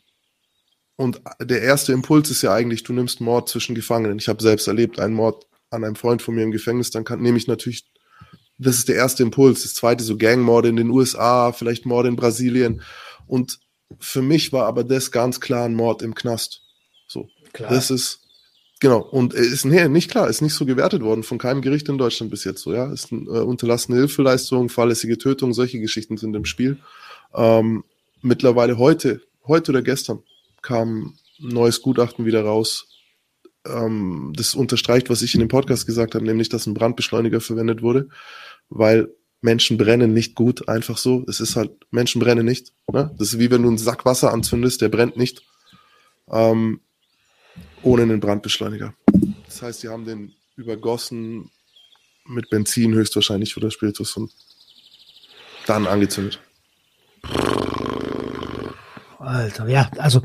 [0.96, 4.18] Und der erste Impuls ist ja eigentlich, du nimmst Mord zwischen Gefangenen.
[4.18, 7.20] Ich habe selbst erlebt, einen Mord an einem Freund von mir im Gefängnis, dann kann,
[7.20, 7.86] nehme ich natürlich,
[8.58, 9.62] das ist der erste Impuls.
[9.62, 12.82] Das zweite so Gangmorde in den USA, vielleicht Morde in Brasilien.
[13.26, 13.58] Und
[13.98, 16.61] für mich war aber das ganz klar ein Mord im Knast.
[17.52, 17.70] Klar.
[17.70, 18.22] das ist
[18.82, 21.98] Genau, und ist nee, nicht klar, ist nicht so gewertet worden von keinem Gericht in
[21.98, 22.92] Deutschland bis jetzt so, ja.
[22.92, 26.78] Ist äh, unterlassene Hilfeleistung, fahrlässige Tötung, solche Geschichten sind im Spiel.
[27.32, 27.84] Ähm,
[28.22, 30.24] mittlerweile heute, heute oder gestern
[30.62, 32.88] kam ein neues Gutachten wieder raus.
[33.64, 37.82] Ähm, das unterstreicht, was ich in dem Podcast gesagt habe, nämlich, dass ein Brandbeschleuniger verwendet
[37.82, 38.08] wurde,
[38.68, 41.24] weil Menschen brennen nicht gut, einfach so.
[41.28, 42.72] Es ist halt, Menschen brennen nicht.
[42.92, 43.14] Ne?
[43.16, 45.44] Das ist wie wenn du einen Sack Wasser anzündest, der brennt nicht.
[46.28, 46.80] Ähm,
[47.82, 48.94] ohne einen Brandbeschleuniger.
[49.46, 51.50] Das heißt, sie haben den übergossen
[52.26, 54.30] mit Benzin höchstwahrscheinlich oder Spiritus und
[55.66, 56.40] dann angezündet.
[59.18, 60.22] Alter, ja, also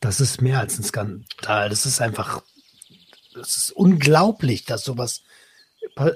[0.00, 1.68] das ist mehr als ein Skandal.
[1.68, 2.42] Das ist einfach,
[3.34, 5.22] das ist unglaublich, dass sowas,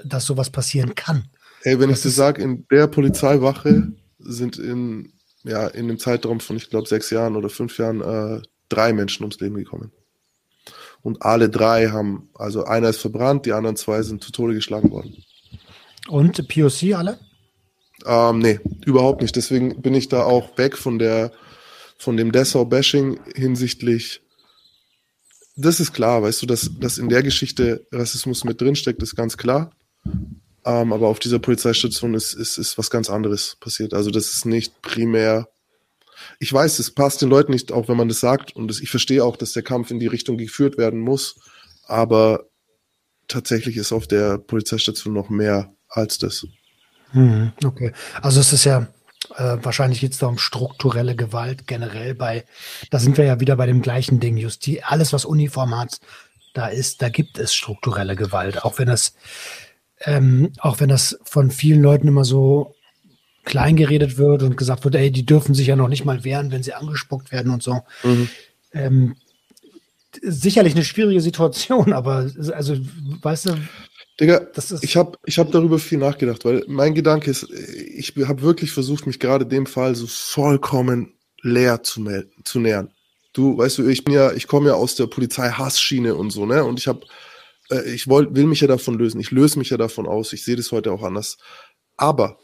[0.04, 1.28] dass sowas passieren kann.
[1.62, 6.40] Ey, wenn das ich dir sage, in der Polizeiwache sind in, ja, in dem Zeitraum
[6.40, 9.92] von, ich glaube, sechs Jahren oder fünf Jahren äh, drei Menschen ums Leben gekommen.
[11.02, 14.90] Und alle drei haben, also einer ist verbrannt, die anderen zwei sind zu Tode geschlagen
[14.90, 15.24] worden.
[16.08, 17.18] Und POC alle?
[18.06, 19.36] Ähm, nee, überhaupt nicht.
[19.36, 21.32] Deswegen bin ich da auch weg von der
[21.98, 24.22] von dem Dessau-Bashing hinsichtlich,
[25.56, 29.36] das ist klar, weißt du, dass, dass in der Geschichte Rassismus mit drinsteckt, ist ganz
[29.36, 29.72] klar.
[30.64, 33.92] Ähm, aber auf dieser Polizeistation ist, ist, ist was ganz anderes passiert.
[33.92, 35.48] Also das ist nicht primär.
[36.38, 38.54] Ich weiß, es passt den Leuten nicht, auch wenn man das sagt.
[38.54, 41.38] Und ich verstehe auch, dass der Kampf in die Richtung geführt werden muss.
[41.86, 42.46] Aber
[43.28, 46.46] tatsächlich ist auf der Polizeistation noch mehr als das.
[47.12, 47.92] Hm, okay.
[48.20, 48.88] Also es ist ja
[49.36, 52.44] äh, wahrscheinlich geht es da um strukturelle Gewalt generell bei,
[52.90, 56.00] da sind wir ja wieder bei dem gleichen Ding, Justi, alles was Uniform hat,
[56.54, 59.14] da ist, da gibt es strukturelle Gewalt, auch wenn das,
[60.00, 62.74] ähm, auch wenn das von vielen Leuten immer so
[63.48, 66.52] klein geredet wird und gesagt wird, ey, die dürfen sich ja noch nicht mal wehren,
[66.52, 67.80] wenn sie angespuckt werden und so.
[68.04, 68.28] Mhm.
[68.72, 69.16] Ähm,
[70.22, 72.76] sicherlich eine schwierige Situation, aber also,
[73.22, 73.56] weißt du,
[74.20, 74.48] Digga,
[74.80, 79.06] ich habe ich hab darüber viel nachgedacht, weil mein Gedanke ist, ich habe wirklich versucht,
[79.06, 82.90] mich gerade dem Fall so vollkommen leer zu, melden, zu nähern.
[83.32, 86.64] Du, weißt du, ich bin ja, ich komme ja aus der Polizei-Hassschiene und so, ne?
[86.64, 87.06] Und ich habe,
[87.70, 89.20] äh, ich wollt, will mich ja davon lösen.
[89.20, 90.32] Ich löse mich ja davon aus.
[90.32, 91.38] Ich sehe das heute auch anders.
[91.96, 92.38] Aber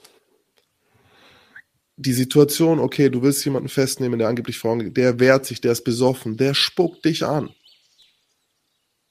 [1.96, 5.84] die Situation, okay, du willst jemanden festnehmen, der angeblich Frauen, der wehrt sich, der ist
[5.84, 7.50] besoffen, der spuckt dich an.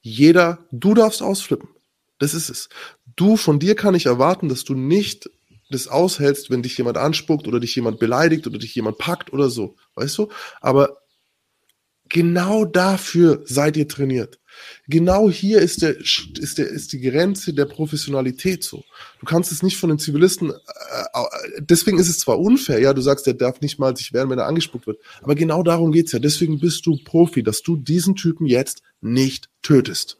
[0.00, 1.70] Jeder, du darfst ausflippen.
[2.18, 2.68] Das ist es.
[3.16, 5.30] Du, von dir kann ich erwarten, dass du nicht
[5.70, 9.48] das aushältst, wenn dich jemand anspuckt oder dich jemand beleidigt oder dich jemand packt oder
[9.48, 9.76] so.
[9.94, 10.28] Weißt du?
[10.60, 10.98] Aber
[12.08, 14.40] genau dafür seid ihr trainiert.
[14.86, 18.84] Genau hier ist, der, ist, der, ist die Grenze der Professionalität so.
[19.20, 21.20] Du kannst es nicht von den Zivilisten, äh,
[21.60, 24.38] deswegen ist es zwar unfair, ja, du sagst, der darf nicht mal sich wehren, wenn
[24.38, 26.18] er angespuckt wird, aber genau darum geht's ja.
[26.18, 30.18] Deswegen bist du Profi, dass du diesen Typen jetzt nicht tötest.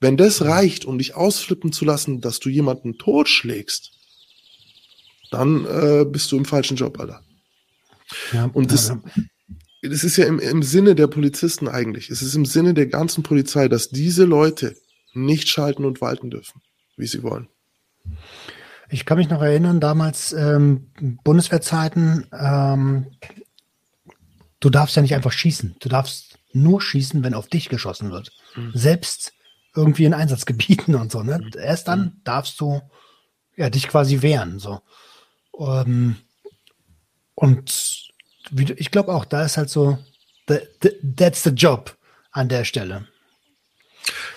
[0.00, 3.92] Wenn das reicht, um dich ausflippen zu lassen, dass du jemanden totschlägst,
[5.30, 7.22] dann äh, bist du im falschen Job, Alter.
[8.32, 9.22] Ja, und das, ja, ja.
[9.88, 12.10] Das ist ja im, im Sinne der Polizisten eigentlich.
[12.10, 14.76] Es ist im Sinne der ganzen Polizei, dass diese Leute
[15.12, 16.62] nicht schalten und walten dürfen,
[16.96, 17.48] wie sie wollen.
[18.90, 20.90] Ich kann mich noch erinnern, damals ähm,
[21.24, 23.06] Bundeswehrzeiten, ähm,
[24.60, 25.76] du darfst ja nicht einfach schießen.
[25.80, 28.32] Du darfst nur schießen, wenn auf dich geschossen wird.
[28.56, 28.72] Mhm.
[28.74, 29.32] Selbst
[29.74, 31.22] irgendwie in Einsatzgebieten und so.
[31.22, 31.38] Ne?
[31.38, 31.50] Mhm.
[31.58, 32.20] Erst dann mhm.
[32.24, 32.80] darfst du
[33.56, 34.58] ja, dich quasi wehren.
[34.58, 34.80] So.
[35.58, 36.16] Ähm,
[37.34, 38.12] und
[38.52, 39.98] ich glaube auch, da ist halt so,
[41.16, 41.96] that's the job
[42.30, 43.06] an der Stelle.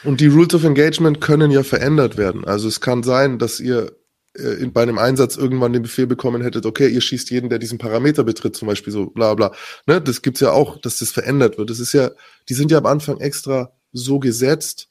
[0.04, 2.46] Und die Rules of Engagement können ja verändert werden.
[2.46, 3.92] Also es kann sein, dass ihr
[4.38, 7.60] äh, in, bei einem Einsatz irgendwann den Befehl bekommen hättet, okay, ihr schießt jeden, der
[7.60, 9.52] diesen Parameter betritt, zum Beispiel so bla bla.
[9.86, 11.70] Ne, das gibt's ja auch, dass das verändert wird.
[11.70, 12.12] Das ist ja,
[12.48, 14.90] die sind ja am Anfang extra so gesetzt,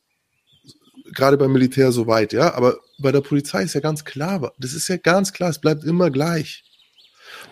[1.13, 4.73] gerade beim Militär so weit, ja, aber bei der Polizei ist ja ganz klar, das
[4.73, 6.65] ist ja ganz klar, es bleibt immer gleich.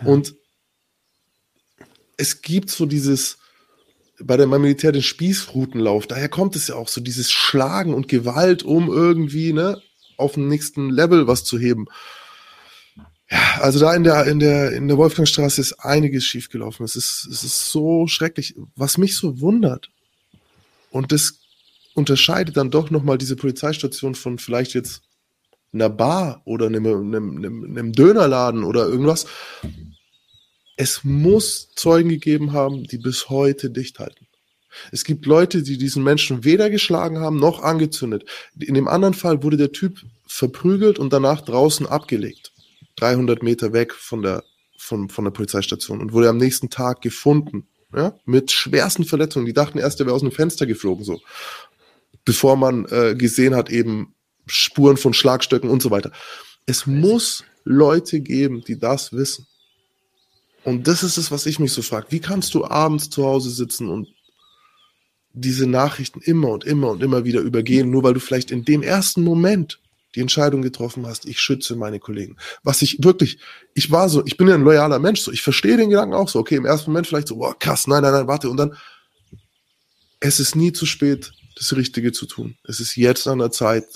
[0.03, 0.09] Ja.
[0.09, 0.35] Und
[2.17, 3.39] es gibt so dieses,
[4.21, 8.09] bei der beim Militär den Spießrutenlauf, daher kommt es ja auch so, dieses Schlagen und
[8.09, 9.81] Gewalt, um irgendwie, ne,
[10.17, 11.87] auf dem nächsten Level was zu heben.
[13.31, 16.85] Ja, also da in der, in der, in der Wolfgangstraße ist einiges schiefgelaufen.
[16.85, 18.55] Es ist, es ist so schrecklich.
[18.77, 19.91] Was mich so wundert,
[20.91, 21.41] und das
[21.95, 25.03] unterscheidet dann doch nochmal diese Polizeistation von vielleicht jetzt
[25.73, 29.27] einer Bar oder einem, einem, einem, einem Dönerladen oder irgendwas.
[30.77, 34.27] Es muss Zeugen gegeben haben, die bis heute dicht halten.
[34.91, 38.25] Es gibt Leute, die diesen Menschen weder geschlagen haben noch angezündet.
[38.59, 42.53] In dem anderen Fall wurde der Typ verprügelt und danach draußen abgelegt.
[42.97, 44.43] 300 Meter weg von der,
[44.77, 47.69] von, von der Polizeistation und wurde am nächsten Tag gefunden.
[47.95, 49.47] Ja, mit schwersten Verletzungen.
[49.47, 51.21] Die dachten erst, er wäre aus einem Fenster geflogen, so
[52.25, 54.15] bevor man äh, gesehen hat, eben
[54.47, 56.11] Spuren von Schlagstöcken und so weiter.
[56.67, 59.47] Es muss Leute geben, die das wissen.
[60.65, 62.07] Und das ist es, was ich mich so frage.
[62.11, 64.09] Wie kannst du abends zu Hause sitzen und
[65.35, 68.83] diese Nachrichten immer und immer und immer wieder übergehen, nur weil du vielleicht in dem
[68.83, 69.81] ersten Moment
[70.15, 72.37] die Entscheidung getroffen hast, ich schütze meine Kollegen.
[72.63, 73.39] Was ich wirklich,
[73.75, 76.29] ich war so, ich bin ja ein loyaler Mensch, so, ich verstehe den Gedanken auch
[76.29, 78.77] so, okay, im ersten Moment vielleicht so, boah, krass, nein, nein, nein, warte, und dann,
[80.21, 82.57] es ist nie zu spät, das Richtige zu tun.
[82.65, 83.87] Es ist jetzt an der Zeit,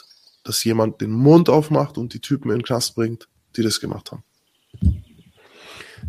[0.45, 4.13] dass jemand den Mund aufmacht und die Typen in den Knast bringt, die das gemacht
[4.13, 4.25] haben.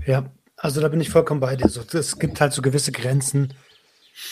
[0.06, 1.69] Ja, also da bin ich vollkommen bei dir.
[1.69, 3.53] So, es gibt halt so gewisse Grenzen,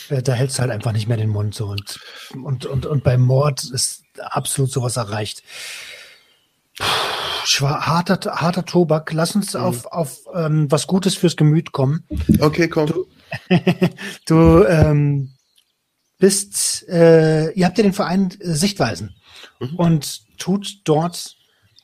[0.10, 1.68] äh, da hältst du halt einfach nicht mehr den Mund so.
[1.68, 2.00] Und,
[2.34, 5.44] und, und, und beim Mord ist absolut sowas erreicht.
[6.80, 9.14] harter, harter Tobak.
[9.14, 9.62] Lass uns mhm.
[9.62, 12.04] auf, auf ähm, was Gutes fürs Gemüt kommen.
[12.40, 12.88] Okay, komm.
[12.88, 13.08] Du,
[14.26, 15.34] du ähm,
[16.18, 19.16] bist, äh, ihr habt ja den Verein äh, Sichtweisen
[19.60, 19.76] mhm.
[19.76, 21.36] und tut dort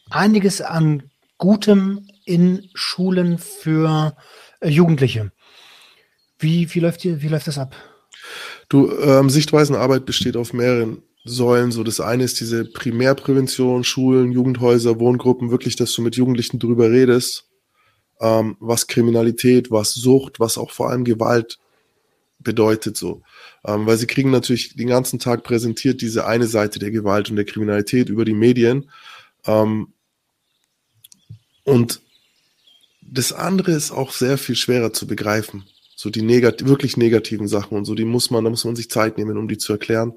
[0.09, 4.15] einiges an Gutem in Schulen für
[4.59, 5.31] äh, Jugendliche.
[6.39, 7.75] Wie, wie, läuft, die, wie läuft das ab?
[8.69, 11.71] Du, ähm, Sichtweisenarbeit besteht auf mehreren Säulen.
[11.71, 16.91] So, das eine ist diese Primärprävention, Schulen, Jugendhäuser, Wohngruppen, wirklich, dass du mit Jugendlichen drüber
[16.91, 17.49] redest,
[18.19, 21.59] ähm, was Kriminalität, was Sucht, was auch vor allem Gewalt
[22.39, 23.21] bedeutet so.
[23.65, 27.37] Ähm, weil sie kriegen natürlich den ganzen Tag präsentiert diese eine Seite der Gewalt und
[27.37, 28.89] der Kriminalität über die Medien.
[29.45, 29.93] Ähm,
[31.63, 32.01] und
[33.01, 35.65] das andere ist auch sehr viel schwerer zu begreifen.
[35.95, 38.89] So die negat wirklich negativen Sachen und so, die muss man, da muss man sich
[38.89, 40.13] Zeit nehmen, um die zu erklären.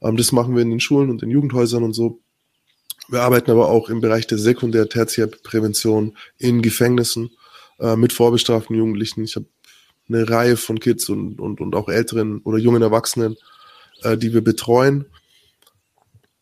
[0.00, 2.20] Ähm, das machen wir in den Schulen und in Jugendhäusern und so.
[3.08, 7.30] Wir arbeiten aber auch im Bereich der Sekundär-, Tertiärprävention in Gefängnissen
[7.78, 9.24] äh, mit vorbestraften Jugendlichen.
[9.24, 9.46] Ich habe
[10.08, 13.36] eine Reihe von Kids und, und, und auch älteren oder jungen Erwachsenen,
[14.02, 15.06] äh, die wir betreuen.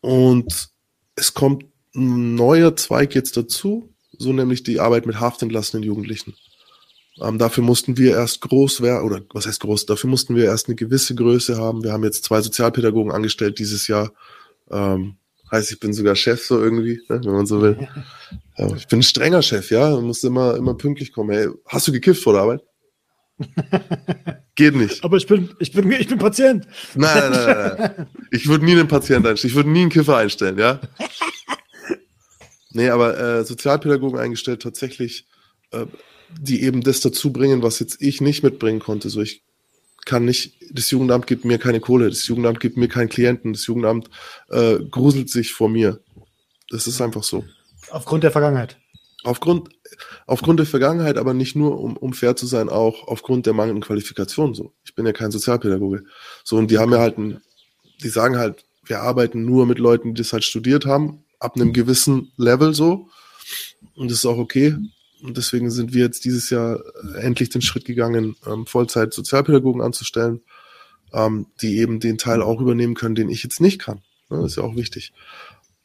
[0.01, 0.69] Und
[1.15, 1.65] es kommt
[1.95, 6.35] ein neuer Zweig jetzt dazu, so nämlich die Arbeit mit haftentlassenen Jugendlichen.
[7.21, 10.67] Ähm, dafür mussten wir erst groß werden, oder was heißt groß, dafür mussten wir erst
[10.67, 11.83] eine gewisse Größe haben.
[11.83, 14.11] Wir haben jetzt zwei Sozialpädagogen angestellt dieses Jahr.
[14.69, 15.15] Ähm,
[15.51, 17.87] heißt, ich bin sogar Chef so irgendwie, ne, wenn man so will.
[18.57, 21.29] Ja, ich bin ein strenger Chef, ja, du musst immer, immer pünktlich kommen.
[21.31, 22.63] Hey, hast du gekifft vor der Arbeit?
[24.55, 25.03] Geht nicht.
[25.03, 26.65] Aber ich bin, ich bin, ich bin Patient.
[26.95, 28.07] Nein, nein, nein, nein.
[28.31, 29.49] Ich würde nie einen Patienten einstellen.
[29.49, 30.79] Ich würde nie einen Kiffer einstellen, ja.
[32.75, 35.27] Nee, aber äh, Sozialpädagogen eingestellt tatsächlich,
[35.71, 35.85] äh,
[36.37, 39.09] die eben das dazu bringen, was jetzt ich nicht mitbringen konnte.
[39.09, 39.43] So, ich
[40.05, 43.65] kann nicht, das Jugendamt gibt mir keine Kohle, das Jugendamt gibt mir keinen Klienten, das
[43.65, 44.09] Jugendamt
[44.49, 46.01] äh, gruselt sich vor mir.
[46.69, 47.45] Das ist einfach so.
[47.91, 48.77] Aufgrund der Vergangenheit.
[49.23, 49.69] Aufgrund,
[50.27, 53.83] aufgrund der Vergangenheit, aber nicht nur, um, um fair zu sein, auch aufgrund der mangelnden
[53.83, 54.53] Qualifikation.
[54.53, 56.03] So, ich bin ja kein Sozialpädagoge.
[56.43, 57.39] So, und die haben ja halt, ein,
[58.03, 61.73] die sagen halt, wir arbeiten nur mit Leuten, die das halt studiert haben, ab einem
[61.73, 63.09] gewissen Level so.
[63.95, 64.75] Und das ist auch okay.
[65.23, 66.79] Und deswegen sind wir jetzt dieses Jahr
[67.15, 70.41] äh, endlich den Schritt gegangen, ähm, Vollzeit Sozialpädagogen anzustellen,
[71.13, 74.01] ähm, die eben den Teil auch übernehmen können, den ich jetzt nicht kann.
[74.29, 75.13] Ne, das ist ja auch wichtig.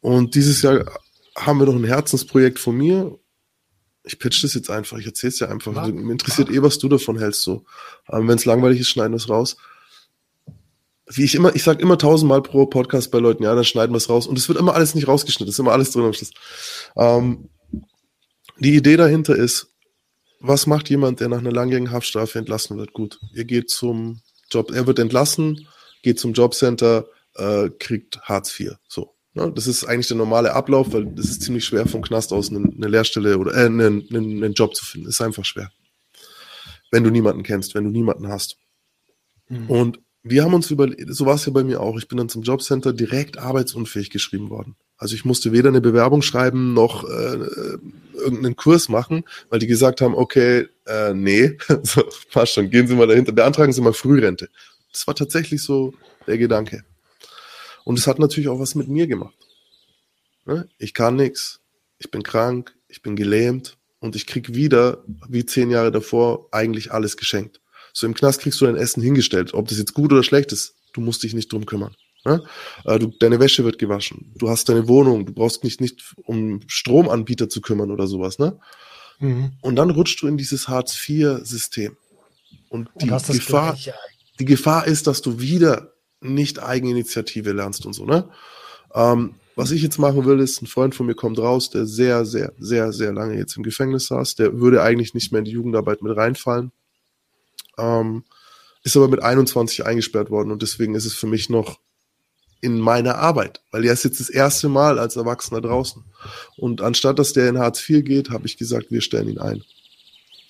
[0.00, 0.84] Und dieses Jahr
[1.36, 3.18] haben wir noch ein Herzensprojekt von mir
[4.04, 5.72] ich pitch das jetzt einfach, ich erzähl's dir einfach.
[5.72, 7.42] Mach, Mir interessiert eh, was du davon hältst.
[7.42, 7.64] So.
[8.08, 9.56] Wenn es langweilig ist, schneiden wir es raus.
[11.12, 13.98] Wie ich immer, ich sag immer tausendmal pro Podcast bei Leuten, ja, dann schneiden wir
[13.98, 14.26] es raus.
[14.26, 16.30] Und es wird immer alles nicht rausgeschnitten, es ist immer alles drin am Schluss.
[16.96, 17.48] Ähm,
[18.58, 19.74] die Idee dahinter ist,
[20.40, 22.92] was macht jemand, der nach einer langjährigen Haftstrafe entlassen wird?
[22.92, 24.20] Gut, ihr geht zum
[24.50, 25.68] Job, er wird entlassen,
[26.02, 28.72] geht zum Jobcenter, äh, kriegt Hartz IV.
[28.88, 29.14] So.
[29.34, 29.52] Ne?
[29.54, 32.70] Das ist eigentlich der normale Ablauf, weil es ist ziemlich schwer vom Knast aus eine,
[32.72, 35.08] eine Lehrstelle oder äh, einen, einen, einen Job zu finden.
[35.08, 35.70] Ist einfach schwer.
[36.90, 38.56] Wenn du niemanden kennst, wenn du niemanden hast.
[39.48, 39.70] Mhm.
[39.70, 41.97] Und wir haben uns über, so war es ja bei mir auch.
[41.97, 44.76] Ich bin dann zum Jobcenter direkt arbeitsunfähig geschrieben worden.
[44.98, 47.38] Also ich musste weder eine Bewerbung schreiben noch äh,
[48.14, 52.94] irgendeinen Kurs machen, weil die gesagt haben, okay, äh, nee, so, passt schon, gehen Sie
[52.94, 54.51] mal dahinter, beantragen Sie mal Frührente.
[54.92, 55.94] Das war tatsächlich so
[56.26, 56.84] der Gedanke.
[57.84, 59.34] Und es hat natürlich auch was mit mir gemacht.
[60.44, 60.68] Ne?
[60.78, 61.60] Ich kann nichts,
[61.98, 66.92] ich bin krank, ich bin gelähmt und ich krieg wieder, wie zehn Jahre davor, eigentlich
[66.92, 67.59] alles geschenkt.
[67.92, 69.54] So im Knast kriegst du dein Essen hingestellt.
[69.54, 71.94] Ob das jetzt gut oder schlecht ist, du musst dich nicht drum kümmern.
[72.24, 72.42] Ne?
[72.84, 74.32] Äh, du, deine Wäsche wird gewaschen.
[74.36, 75.26] Du hast deine Wohnung.
[75.26, 78.38] Du brauchst nicht, nicht um Stromanbieter zu kümmern oder sowas.
[78.38, 78.58] Ne?
[79.18, 79.52] Mhm.
[79.62, 81.96] Und dann rutscht du in dieses Hartz-IV-System.
[82.68, 83.76] Und die und Gefahr,
[84.38, 88.28] die Gefahr ist, dass du wieder nicht Eigeninitiative lernst und so, ne?
[88.94, 92.24] Ähm, was ich jetzt machen will, ist, ein Freund von mir kommt raus, der sehr,
[92.24, 94.36] sehr, sehr, sehr lange jetzt im Gefängnis saß.
[94.36, 96.72] Der würde eigentlich nicht mehr in die Jugendarbeit mit reinfallen.
[97.81, 98.24] Ähm,
[98.82, 101.81] ist aber mit 21 eingesperrt worden und deswegen ist es für mich noch
[102.62, 106.05] in meiner Arbeit, weil er ist jetzt das erste Mal als Erwachsener draußen.
[106.57, 109.65] Und anstatt dass der in Hartz IV geht, habe ich gesagt, wir stellen ihn ein.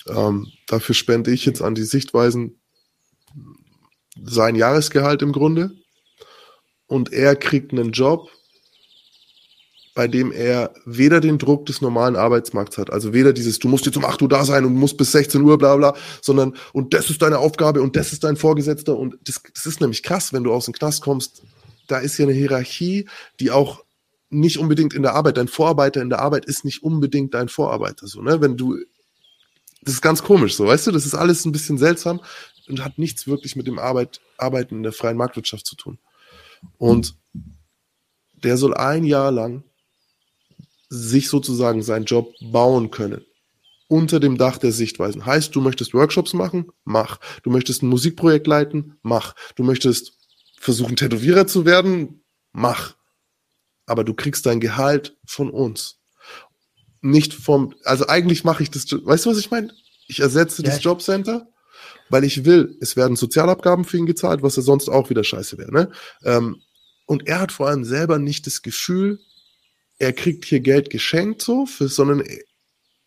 [0.08, 2.60] Ähm, dafür spende ich jetzt an die Sichtweisen
[4.22, 5.70] sein Jahresgehalt im Grunde
[6.86, 8.28] und er kriegt einen Job,
[9.94, 13.86] bei dem er weder den Druck des normalen Arbeitsmarkts hat, also weder dieses, du musst
[13.86, 16.94] jetzt um 8 Uhr da sein und musst bis 16 Uhr, bla bla, sondern und
[16.94, 20.32] das ist deine Aufgabe und das ist dein Vorgesetzter und das, das ist nämlich krass,
[20.32, 21.42] wenn du aus dem Knast kommst,
[21.88, 23.08] da ist ja eine Hierarchie,
[23.40, 23.84] die auch
[24.28, 28.06] nicht unbedingt in der Arbeit, dein Vorarbeiter in der Arbeit ist nicht unbedingt dein Vorarbeiter,
[28.06, 28.76] so, ne, wenn du,
[29.82, 32.20] das ist ganz komisch, so, weißt du, das ist alles ein bisschen seltsam,
[32.70, 35.98] und hat nichts wirklich mit dem Arbeit, Arbeiten in der freien Marktwirtschaft zu tun.
[36.78, 37.16] Und
[38.42, 39.64] der soll ein Jahr lang
[40.90, 43.24] sich sozusagen seinen Job bauen können.
[43.88, 45.24] Unter dem Dach der Sichtweisen.
[45.24, 46.70] Heißt, du möchtest Workshops machen?
[46.84, 47.18] Mach.
[47.42, 48.98] Du möchtest ein Musikprojekt leiten?
[49.02, 49.34] Mach.
[49.56, 50.18] Du möchtest
[50.58, 52.22] versuchen, Tätowierer zu werden?
[52.52, 52.96] Mach.
[53.86, 55.98] Aber du kriegst dein Gehalt von uns.
[57.00, 59.72] Nicht vom, also eigentlich mache ich das, weißt du, was ich meine?
[60.06, 61.48] Ich ersetze ja, das Jobcenter
[62.10, 65.56] weil ich will, es werden Sozialabgaben für ihn gezahlt, was ja sonst auch wieder scheiße
[65.56, 65.72] wäre.
[65.72, 65.90] Ne?
[66.24, 66.60] Ähm,
[67.06, 69.20] und er hat vor allem selber nicht das Gefühl,
[70.00, 72.24] er kriegt hier Geld geschenkt so, für, sondern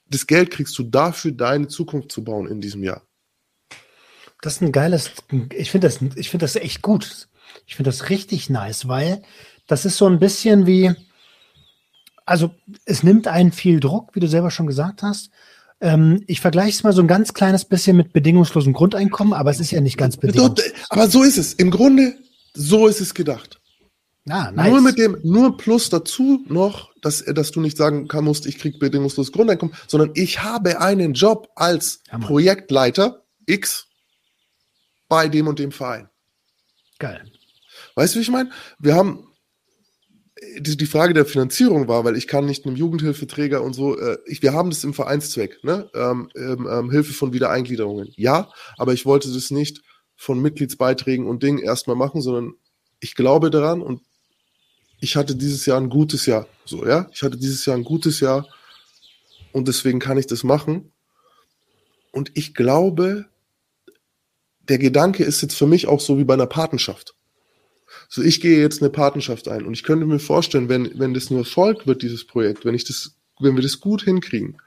[0.07, 3.01] das Geld kriegst du dafür, deine Zukunft zu bauen in diesem Jahr.
[4.41, 5.11] Das ist ein geiles,
[5.53, 7.27] ich finde das, ich finde das echt gut.
[7.65, 9.23] Ich finde das richtig nice, weil
[9.67, 10.93] das ist so ein bisschen wie,
[12.25, 12.53] also
[12.85, 15.31] es nimmt einen viel Druck, wie du selber schon gesagt hast.
[15.81, 19.59] Ähm, ich vergleiche es mal so ein ganz kleines bisschen mit bedingungslosem Grundeinkommen, aber es
[19.59, 20.71] ist ja nicht ganz bedingungslos.
[20.89, 21.53] Aber so ist es.
[21.53, 22.15] Im Grunde,
[22.53, 23.59] so ist es gedacht.
[24.29, 24.69] Ah, nice.
[24.69, 28.57] Nur mit dem, nur plus dazu noch, dass, dass du nicht sagen kann, musst, ich
[28.57, 33.87] krieg bedingungsloses Grundeinkommen, sondern ich habe einen Job als ja, Projektleiter X
[35.09, 36.09] bei dem und dem Verein.
[36.99, 37.29] Geil.
[37.95, 38.49] Weißt du, wie ich meine?
[38.79, 39.27] Wir haben
[40.59, 44.17] die, die Frage der Finanzierung war, weil ich kann nicht einem Jugendhilfeträger und so, äh,
[44.25, 45.89] ich, wir haben das im Vereinszweck, ne?
[45.93, 48.09] Ähm, ähm, ähm, Hilfe von Wiedereingliederungen.
[48.15, 49.81] Ja, aber ich wollte das nicht
[50.15, 52.53] von Mitgliedsbeiträgen und Dingen erstmal machen, sondern
[52.99, 54.01] ich glaube daran und
[55.03, 56.47] ich hatte dieses Jahr ein gutes Jahr.
[56.63, 58.47] So, ja, ich hatte dieses Jahr ein gutes Jahr
[59.51, 60.93] und deswegen kann ich das machen.
[62.13, 63.25] Und ich glaube,
[64.61, 67.15] der Gedanke ist jetzt für mich auch so wie bei einer Patenschaft.
[68.07, 71.29] So, ich gehe jetzt eine Patenschaft ein und ich könnte mir vorstellen, wenn, wenn das
[71.29, 74.57] nur Erfolg wird, dieses Projekt, wenn ich das, wenn wir das gut hinkriegen,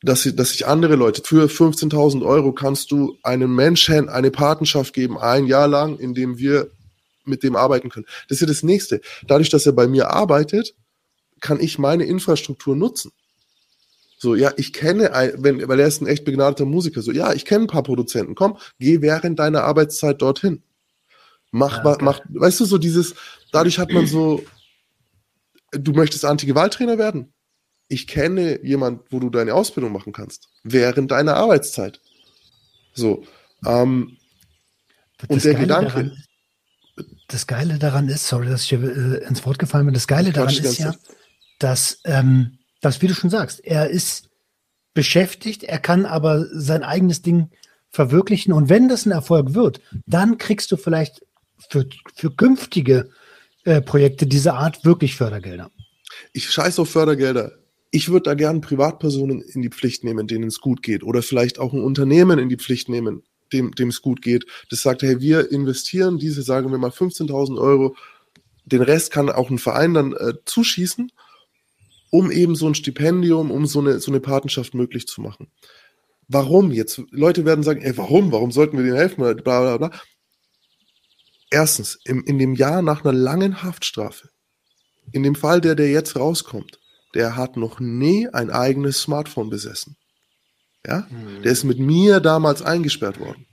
[0.00, 4.94] dass, ich, dass sich andere Leute für 15.000 Euro kannst du einem Menschen eine Patenschaft
[4.94, 6.70] geben, ein Jahr lang, in dem wir
[7.28, 8.06] mit dem arbeiten können.
[8.28, 9.00] Das ist ja das nächste.
[9.26, 10.74] Dadurch, dass er bei mir arbeitet,
[11.40, 13.12] kann ich meine Infrastruktur nutzen.
[14.18, 17.44] So, ja, ich kenne, wenn, weil er ist ein echt begnadeter Musiker, so, ja, ich
[17.44, 18.34] kenne ein paar Produzenten.
[18.34, 20.62] Komm, geh während deiner Arbeitszeit dorthin.
[21.52, 22.04] Mach, okay.
[22.04, 23.14] mach, weißt du, so dieses,
[23.52, 24.42] dadurch hat man so,
[25.70, 27.32] du möchtest Anti-Gewalttrainer werden?
[27.86, 32.00] Ich kenne jemand, wo du deine Ausbildung machen kannst, während deiner Arbeitszeit.
[32.92, 33.24] So,
[33.64, 34.18] ähm,
[35.28, 35.92] und der Gedanke.
[35.92, 36.24] Daran,
[37.28, 40.32] das Geile daran ist, sorry, dass ich hier äh, ins Wort gefallen bin, das Geile
[40.32, 40.94] daran ist ja,
[41.58, 44.28] dass, ähm, dass, wie du schon sagst, er ist
[44.94, 47.50] beschäftigt, er kann aber sein eigenes Ding
[47.90, 51.22] verwirklichen und wenn das ein Erfolg wird, dann kriegst du vielleicht
[51.70, 53.10] für, für künftige
[53.64, 55.70] äh, Projekte dieser Art wirklich Fördergelder?
[56.32, 57.52] Ich scheiße auf Fördergelder.
[57.90, 61.02] Ich würde da gerne Privatpersonen in die Pflicht nehmen, denen es gut geht.
[61.02, 63.22] Oder vielleicht auch ein Unternehmen in die Pflicht nehmen,
[63.52, 64.46] dem, es gut geht.
[64.70, 67.96] Das sagt, hey, wir investieren diese, sagen wir mal, 15.000 Euro.
[68.64, 71.10] Den Rest kann auch ein Verein dann äh, zuschießen,
[72.10, 75.50] um eben so ein Stipendium, um so eine, so eine Patenschaft möglich zu machen.
[76.28, 77.02] Warum jetzt?
[77.10, 78.32] Leute werden sagen, ey, warum?
[78.32, 79.22] Warum sollten wir denen helfen?
[79.22, 79.90] Bla, bla, bla.
[81.50, 84.28] Erstens, im, in dem Jahr nach einer langen Haftstrafe,
[85.12, 86.78] in dem Fall, der, der jetzt rauskommt,
[87.14, 89.96] der hat noch nie ein eigenes Smartphone besessen.
[90.88, 91.06] Ja,
[91.44, 93.46] der ist mit mir damals eingesperrt worden.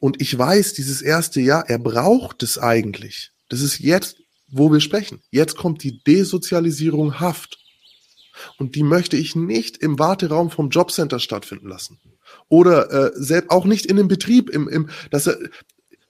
[0.00, 3.30] Und ich weiß, dieses erste Jahr, er braucht es eigentlich.
[3.48, 4.16] Das ist jetzt,
[4.48, 5.22] wo wir sprechen.
[5.30, 7.58] Jetzt kommt die Desozialisierung Haft.
[8.58, 12.00] Und die möchte ich nicht im Warteraum vom Jobcenter stattfinden lassen.
[12.48, 15.38] Oder äh, selbst auch nicht in dem Betrieb, im, im, dass er,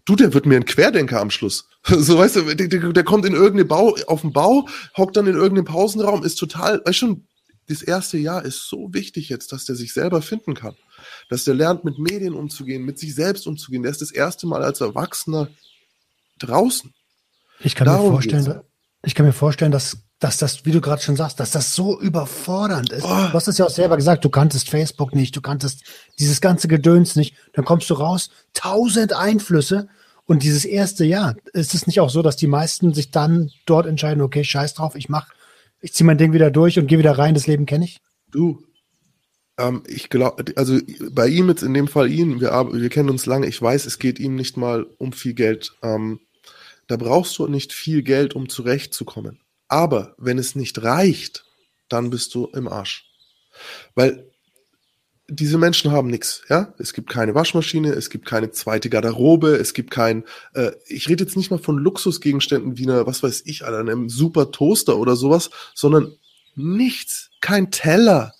[0.07, 1.69] du, der wird mir ein Querdenker am Schluss.
[1.87, 5.37] So, weißt du, der, der kommt in irgendeine Bau, auf den Bau, hockt dann in
[5.37, 7.28] irgendeinem Pausenraum, ist total, weißt schon,
[7.69, 10.75] das erste Jahr ist so wichtig jetzt, dass der sich selber finden kann.
[11.29, 13.83] Dass der lernt, mit Medien umzugehen, mit sich selbst umzugehen.
[13.83, 15.49] Der ist das erste Mal als Erwachsener
[16.39, 16.93] draußen.
[17.61, 18.61] Ich kann Darum mir vorstellen,
[19.05, 22.01] ich kann mir vorstellen, dass, dass das, wie du gerade schon sagst, dass das so
[22.01, 23.05] überfordernd ist.
[23.05, 23.09] Oh.
[23.09, 25.83] Du hast es ja auch selber gesagt, du kanntest Facebook nicht, du kanntest
[26.19, 27.37] dieses ganze Gedöns nicht.
[27.53, 29.89] Dann kommst du raus, tausend Einflüsse
[30.25, 33.87] und dieses erste Jahr, ist es nicht auch so, dass die meisten sich dann dort
[33.87, 35.29] entscheiden, okay, scheiß drauf, ich mach,
[35.81, 37.99] ich ziehe mein Ding wieder durch und gehe wieder rein, das Leben kenne ich?
[38.31, 38.63] Du,
[39.59, 40.79] ähm, ich glaube, also
[41.11, 43.99] bei ihm jetzt in dem Fall ihn, wir, wir kennen uns lange, ich weiß, es
[43.99, 45.73] geht ihm nicht mal um viel Geld.
[45.83, 46.21] Ähm,
[46.87, 49.41] da brauchst du nicht viel Geld, um zurechtzukommen.
[49.69, 51.45] Aber wenn es nicht reicht,
[51.89, 53.11] dann bist du im Arsch.
[53.95, 54.28] Weil
[55.31, 56.73] diese Menschen haben nichts, ja.
[56.79, 60.25] Es gibt keine Waschmaschine, es gibt keine zweite Garderobe, es gibt kein,
[60.55, 64.51] äh, ich rede jetzt nicht mal von Luxusgegenständen wie einer, was weiß ich, einem super
[64.51, 66.17] Toaster oder sowas, sondern
[66.55, 68.35] nichts, kein Teller,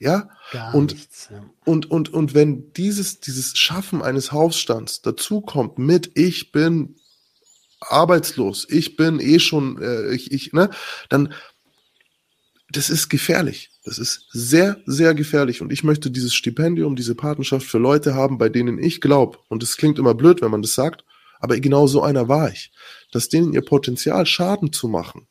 [0.00, 0.28] ja.
[0.50, 1.48] Gar und, nichts, ja.
[1.64, 6.96] und, und, und wenn dieses, dieses Schaffen eines Hausstands dazukommt mit, ich bin
[7.80, 10.70] arbeitslos, ich bin eh schon, äh, ich, ich, ne,
[11.08, 11.32] dann,
[12.70, 13.69] das ist gefährlich.
[13.84, 15.62] Das ist sehr, sehr gefährlich.
[15.62, 19.62] Und ich möchte dieses Stipendium, diese Patenschaft für Leute haben, bei denen ich glaube, und
[19.62, 21.04] es klingt immer blöd, wenn man das sagt,
[21.40, 22.70] aber genau so einer war ich,
[23.10, 25.26] dass denen ihr Potenzial, Schaden zu machen,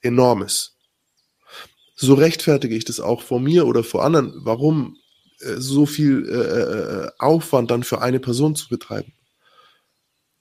[0.00, 0.76] enorm ist.
[1.94, 4.98] So rechtfertige ich das auch vor mir oder vor anderen, warum
[5.40, 9.12] äh, so viel äh, äh, Aufwand dann für eine Person zu betreiben.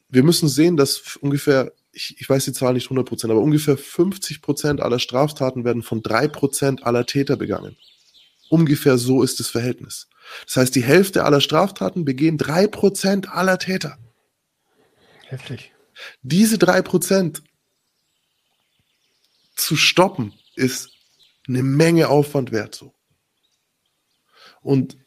[0.10, 3.78] Wir müssen sehen, dass ungefähr, ich, ich weiß die Zahl nicht 100 Prozent, aber ungefähr
[3.78, 7.78] 50 Prozent aller Straftaten werden von drei Prozent aller Täter begangen.
[8.50, 10.08] Ungefähr so ist das Verhältnis.
[10.46, 13.98] Das heißt, die Hälfte aller Straftaten begehen drei Prozent aller Täter.
[15.28, 15.72] Heftig.
[16.22, 17.42] Diese drei Prozent
[19.56, 20.92] zu stoppen, ist
[21.48, 22.76] eine Menge Aufwand wert.
[22.76, 22.94] So.
[24.62, 24.98] Und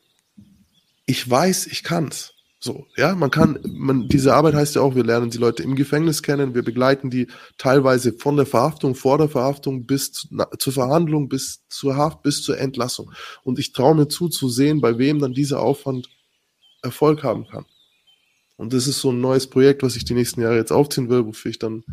[1.07, 2.35] ich weiß, ich kann's.
[2.61, 5.77] So, ja, man kann, man, diese Arbeit heißt ja auch, wir lernen die Leute im
[5.77, 10.49] Gefängnis kennen, wir begleiten die teilweise von der Verhaftung, vor der Verhaftung bis zu, na,
[10.59, 13.13] zur Verhandlung, bis zur Haft, bis zur Entlassung.
[13.45, 16.09] Und ich traue mir zu, zu sehen, bei wem dann dieser Aufwand
[16.83, 17.65] Erfolg haben kann.
[18.57, 21.27] Und das ist so ein neues Projekt, was ich die nächsten Jahre jetzt aufziehen will,
[21.27, 21.85] wofür ich dann,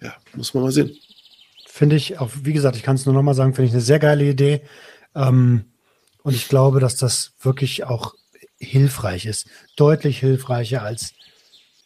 [0.00, 0.96] ja, muss man mal sehen.
[1.66, 3.98] Finde ich, auch, wie gesagt, ich kann es nur nochmal sagen, finde ich eine sehr
[3.98, 4.62] geile Idee.
[5.14, 5.66] Ähm,
[6.22, 8.14] und ich glaube, dass das wirklich auch
[8.60, 9.48] hilfreich ist.
[9.76, 11.12] Deutlich hilfreicher als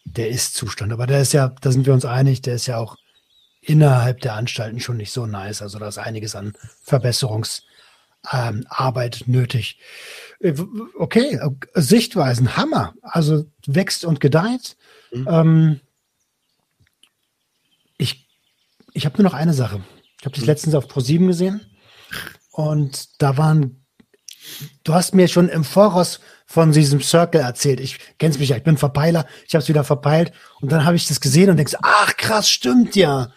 [0.03, 0.93] der Ist-Zustand.
[0.93, 2.97] Aber der ist ja, da sind wir uns einig, der ist ja auch
[3.61, 5.61] innerhalb der Anstalten schon nicht so nice.
[5.61, 6.53] Also da ist einiges an
[6.83, 9.79] Verbesserungsarbeit ähm, nötig.
[10.39, 10.53] Äh,
[10.97, 11.39] okay,
[11.73, 12.93] Sichtweisen, Hammer.
[13.01, 14.77] Also wächst und gedeiht.
[15.11, 15.27] Mhm.
[15.29, 15.79] Ähm,
[17.97, 18.27] ich
[18.93, 19.83] ich habe nur noch eine Sache.
[20.19, 20.49] Ich habe dich mhm.
[20.49, 21.61] letztens auf Pro7 gesehen
[22.51, 23.85] und da waren,
[24.83, 27.79] du hast mir schon im Voraus von diesem Circle erzählt.
[27.79, 30.31] Ich kenn's mich ja, ich bin Verpeiler, ich habe es wieder verpeilt
[30.61, 33.31] und dann habe ich das gesehen und denkst, ach krass, stimmt ja.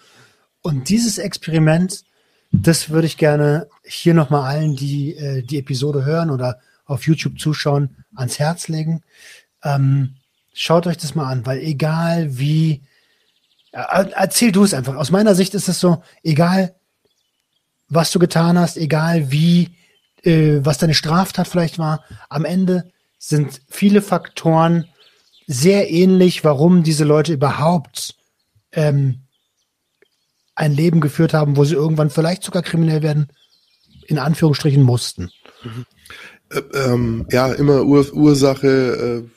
[0.61, 2.05] Und dieses Experiment,
[2.53, 7.39] das würde ich gerne hier nochmal allen, die äh, die Episode hören oder auf YouTube
[7.39, 9.03] zuschauen, ans Herz legen.
[9.63, 10.17] Ähm,
[10.53, 12.83] schaut euch das mal an, weil egal wie,
[13.73, 14.97] äh, erzähl du es einfach.
[14.97, 16.75] Aus meiner Sicht ist es so, egal
[17.89, 19.77] was du getan hast, egal wie,
[20.23, 24.87] äh, was deine Straftat vielleicht war, am Ende sind viele Faktoren
[25.47, 28.15] sehr ähnlich, warum diese Leute überhaupt
[28.73, 29.23] ähm,
[30.55, 33.29] ein Leben geführt haben, wo sie irgendwann vielleicht sogar kriminell werden,
[34.07, 35.31] in Anführungsstrichen mussten.
[35.63, 35.87] Mhm.
[36.51, 39.29] Äh, ähm, ja, immer Ur Ursache, äh,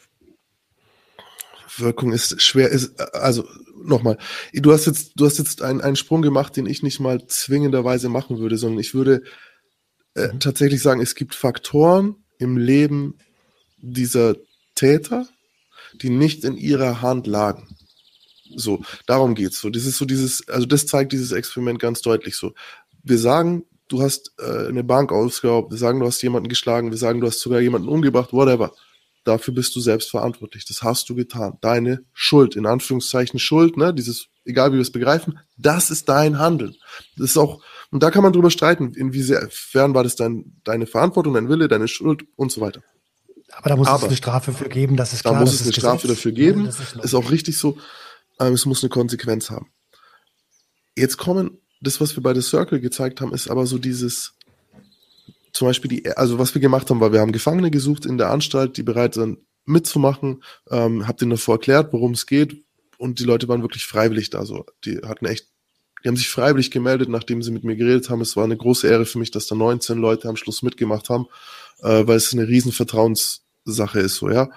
[1.78, 3.48] Wirkung ist schwer, ist, also
[3.84, 4.18] nochmal,
[4.54, 8.10] du hast jetzt, du hast jetzt einen, einen Sprung gemacht, den ich nicht mal zwingenderweise
[8.10, 9.24] machen würde, sondern ich würde
[10.16, 10.40] äh, mhm.
[10.40, 13.18] tatsächlich sagen, es gibt Faktoren im Leben
[13.82, 14.36] dieser
[14.76, 15.28] Täter,
[15.94, 17.76] die nicht in ihrer Hand lagen.
[18.56, 19.70] So, darum geht's so.
[19.70, 22.54] Das ist so dieses, also das zeigt dieses Experiment ganz deutlich so.
[23.04, 26.98] Wir sagen, du hast äh, eine Bank ausgeraubt, wir sagen, du hast jemanden geschlagen, wir
[26.98, 28.74] sagen, du hast sogar jemanden umgebracht, whatever.
[29.24, 30.66] Dafür bist du selbst verantwortlich.
[30.66, 31.58] Das hast du getan.
[31.62, 36.40] Deine Schuld, in Anführungszeichen Schuld, ne, dieses, egal wie wir es begreifen, das ist dein
[36.40, 36.76] Handeln.
[37.18, 41.36] Das ist auch, und da kann man drüber streiten, inwiefern war das dein, deine Verantwortung,
[41.36, 42.82] dein Wille, deine Schuld und so weiter.
[43.52, 45.36] Aber da muss Aber es eine Strafe für geben, das ist klar.
[45.36, 46.18] Da muss es eine Strafe Gesetz.
[46.18, 46.64] dafür geben.
[46.64, 47.78] Ja, ist, ist, auch richtig so.
[48.40, 49.72] Ähm, es muss eine Konsequenz haben.
[50.96, 54.34] Jetzt kommen, das, was wir bei The Circle gezeigt haben, ist aber so dieses,
[55.54, 58.30] zum Beispiel die, also was wir gemacht haben, war, wir haben Gefangene gesucht in der
[58.30, 62.64] Anstalt, die bereit sind mitzumachen, ähm, hab denen davor erklärt, worum es geht
[63.02, 65.48] und die Leute waren wirklich freiwillig da, so, die hatten echt,
[66.04, 68.22] die haben sich freiwillig gemeldet, nachdem sie mit mir geredet haben.
[68.22, 71.28] Es war eine große Ehre für mich, dass da 19 Leute am Schluss mitgemacht haben,
[71.82, 74.50] äh, weil es eine riesen Vertrauenssache ist, so, ja.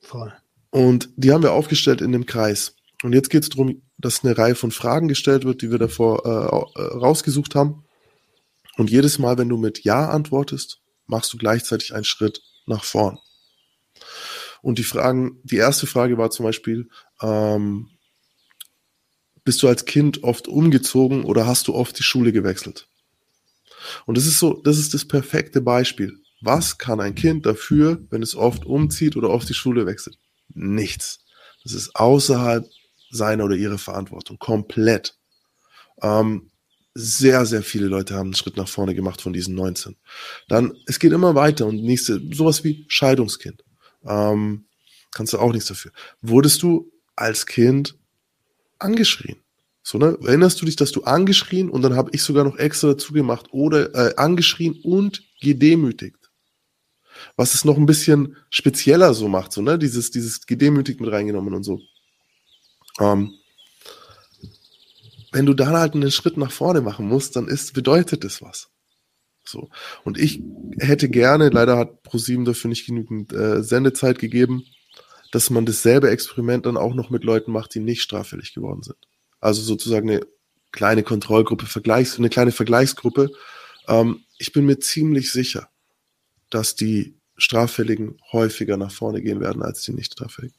[0.00, 0.32] Voll.
[0.70, 2.74] Und die haben wir aufgestellt in dem Kreis.
[3.02, 6.24] Und jetzt geht es darum, dass eine Reihe von Fragen gestellt wird, die wir davor
[6.24, 7.84] äh, äh rausgesucht haben.
[8.76, 13.18] Und jedes Mal, wenn du mit Ja antwortest, machst du gleichzeitig einen Schritt nach vorn.
[14.62, 16.88] Und die Fragen, die erste Frage war zum Beispiel,
[17.22, 17.88] ähm,
[19.44, 22.88] bist du als Kind oft umgezogen oder hast du oft die Schule gewechselt?
[24.04, 26.18] Und das ist so, das ist das perfekte Beispiel.
[26.40, 30.18] Was kann ein Kind dafür, wenn es oft umzieht oder oft die Schule wechselt?
[30.54, 31.20] Nichts.
[31.62, 32.68] Das ist außerhalb
[33.10, 34.38] seiner oder ihrer Verantwortung.
[34.38, 35.16] Komplett.
[36.02, 36.50] Ähm,
[36.94, 39.96] sehr, sehr viele Leute haben einen Schritt nach vorne gemacht von diesen 19.
[40.48, 43.64] Dann, es geht immer weiter und nächste, sowas wie Scheidungskind.
[44.04, 44.66] Ähm,
[45.12, 45.92] kannst du auch nichts dafür.
[46.22, 47.96] Wurdest du als Kind
[48.78, 49.36] angeschrien?
[49.82, 50.18] So, ne?
[50.22, 53.46] Erinnerst du dich, dass du angeschrien und dann habe ich sogar noch extra dazu gemacht
[53.50, 56.25] oder äh, angeschrien und gedemütigt.
[57.36, 59.78] Was es noch ein bisschen spezieller so macht, so, ne?
[59.78, 61.80] Dieses, dieses gedemütigt mit reingenommen und so.
[63.00, 63.32] Ähm,
[65.32, 68.70] wenn du dann halt einen Schritt nach vorne machen musst, dann ist, bedeutet das was.
[69.44, 69.68] So.
[70.04, 70.42] Und ich
[70.78, 74.64] hätte gerne, leider hat ProSieben dafür nicht genügend äh, Sendezeit gegeben,
[75.32, 78.96] dass man dasselbe Experiment dann auch noch mit Leuten macht, die nicht straffällig geworden sind.
[79.40, 80.20] Also sozusagen eine
[80.72, 83.30] kleine Kontrollgruppe, Vergleichs, eine kleine Vergleichsgruppe.
[83.88, 85.68] Ähm, ich bin mir ziemlich sicher,
[86.50, 90.56] dass die Straffälligen häufiger nach vorne gehen werden als die nicht straffälligen.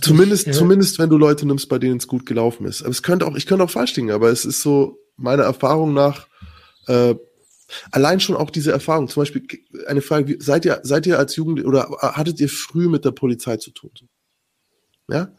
[0.00, 2.82] zumindest, mich, zumindest wenn du Leute nimmst, bei denen es gut gelaufen ist.
[2.82, 5.92] Aber es könnte auch, ich könnte auch falsch liegen, aber es ist so meiner Erfahrung
[5.92, 6.28] nach
[6.86, 7.14] äh,
[7.90, 9.08] allein schon auch diese Erfahrung.
[9.08, 9.46] Zum Beispiel
[9.86, 13.10] eine Frage: wie, Seid ihr, seid ihr als Jugendliche oder hattet ihr früh mit der
[13.10, 13.90] Polizei zu tun?
[15.08, 15.34] Ja,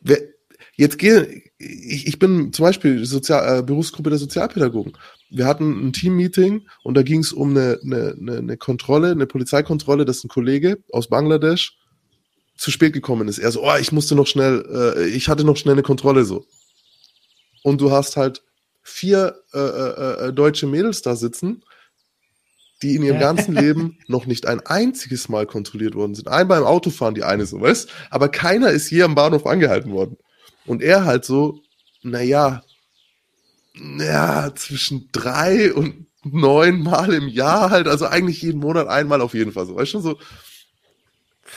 [0.00, 0.20] Wer,
[0.74, 4.92] jetzt gehe ich, ich bin zum Beispiel Sozial, äh, Berufsgruppe der Sozialpädagogen.
[5.30, 10.04] Wir hatten ein Team-Meeting und da ging es um eine, eine, eine Kontrolle, eine Polizeikontrolle,
[10.04, 11.76] dass ein Kollege aus Bangladesch
[12.56, 13.38] zu spät gekommen ist.
[13.38, 14.64] Er so, oh, ich musste noch schnell,
[14.96, 16.46] äh, ich hatte noch schnell eine Kontrolle so.
[17.62, 18.42] Und du hast halt
[18.82, 21.64] vier äh, äh, äh deutsche Mädels da sitzen,
[22.82, 26.28] die in ihrem ganzen Leben noch nicht ein einziges Mal kontrolliert worden sind.
[26.28, 30.16] Einmal im Autofahren, die eine so, weißt Aber keiner ist je am Bahnhof angehalten worden.
[30.66, 31.60] Und er halt so,
[32.02, 32.62] naja,
[33.76, 39.34] ja, zwischen drei und neun Mal im Jahr halt, also eigentlich jeden Monat einmal auf
[39.34, 40.18] jeden Fall so, weißt du, so.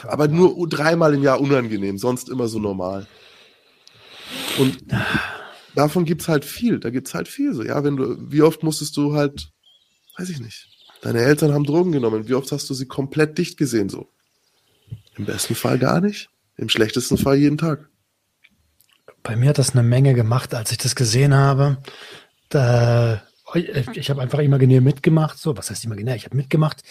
[0.03, 3.07] Aber nur dreimal im Jahr unangenehm, sonst immer so normal.
[4.57, 4.77] Und
[5.75, 8.95] davon gibt's halt viel, da gibt's halt viel so, ja, wenn du, wie oft musstest
[8.97, 9.49] du halt,
[10.17, 10.67] weiß ich nicht,
[11.01, 14.09] deine Eltern haben Drogen genommen, wie oft hast du sie komplett dicht gesehen so?
[15.17, 17.89] Im besten Fall gar nicht, im schlechtesten Fall jeden Tag.
[19.29, 21.77] Bei mir hat das eine Menge gemacht, als ich das gesehen habe.
[22.49, 23.21] Da,
[23.93, 25.37] ich habe einfach imaginär mitgemacht.
[25.37, 26.15] So, was heißt imaginär?
[26.15, 26.81] Ich habe mitgemacht.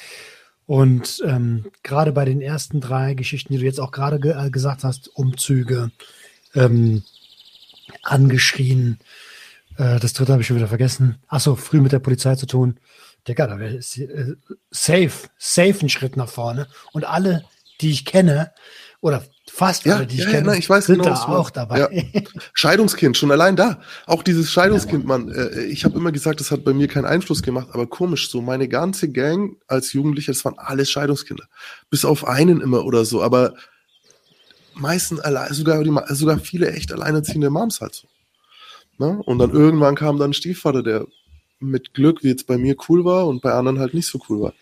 [0.64, 4.50] Und ähm, gerade bei den ersten drei Geschichten, die du jetzt auch gerade ge äh,
[4.50, 5.90] gesagt hast, Umzüge,
[6.54, 7.02] ähm,
[8.04, 9.00] angeschrien,
[9.76, 11.16] äh, das dritte habe ich schon wieder vergessen.
[11.26, 12.78] Achso, früh mit der Polizei zu tun.
[13.26, 14.36] Digga, da wäre äh,
[14.70, 16.68] safe, safe ein Schritt nach vorne.
[16.92, 17.44] Und alle,
[17.80, 18.52] die ich kenne,
[19.00, 19.24] oder
[19.58, 21.80] Fast ja, alle, die ich ja, kenne, nein, ich weiß sind genau, da auch dabei.
[21.80, 21.88] Ja.
[22.52, 23.80] Scheidungskind, schon allein da.
[24.06, 25.32] Auch dieses Scheidungskind, ja, Mann.
[25.32, 28.40] Äh, ich habe immer gesagt, das hat bei mir keinen Einfluss gemacht, aber komisch, so
[28.40, 31.42] meine ganze Gang als Jugendlicher, das waren alles Scheidungskinder.
[31.90, 33.54] Bis auf einen immer oder so, aber
[34.74, 38.06] meistens allein, sogar, die, sogar viele echt alleinerziehende Moms halt so.
[38.98, 39.20] Ne?
[39.24, 41.04] Und dann irgendwann kam dann ein Stiefvater, der
[41.58, 44.40] mit Glück, wie jetzt bei mir cool war und bei anderen halt nicht so cool
[44.40, 44.54] war.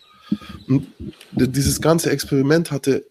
[0.67, 0.87] Und
[1.33, 3.05] dieses ganze Experiment hatte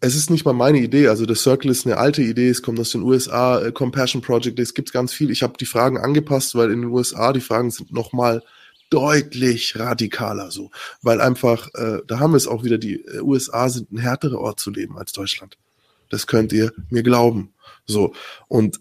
[0.00, 1.08] es ist nicht mal meine Idee.
[1.08, 2.48] Also der Circle ist eine alte Idee.
[2.48, 3.60] Es kommt aus den USA.
[3.60, 4.58] Äh, Compassion Project.
[4.58, 5.30] Es gibt ganz viel.
[5.30, 8.42] Ich habe die Fragen angepasst, weil in den USA die Fragen sind noch mal
[8.90, 10.70] deutlich radikaler so,
[11.02, 12.78] weil einfach äh, da haben wir es auch wieder.
[12.78, 15.58] Die äh, USA sind ein härterer Ort zu leben als Deutschland.
[16.10, 17.52] Das könnt ihr mir glauben.
[17.86, 18.14] So
[18.48, 18.80] und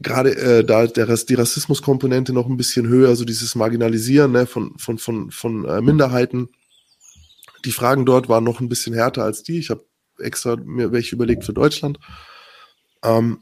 [0.00, 4.76] gerade äh, da der die Rassismuskomponente noch ein bisschen höher, so dieses Marginalisieren ne, von
[4.78, 6.48] von von von äh, Minderheiten.
[7.64, 9.58] Die Fragen dort waren noch ein bisschen härter als die.
[9.58, 9.84] Ich habe
[10.18, 11.98] extra mir welche überlegt für Deutschland.
[13.02, 13.40] Ähm,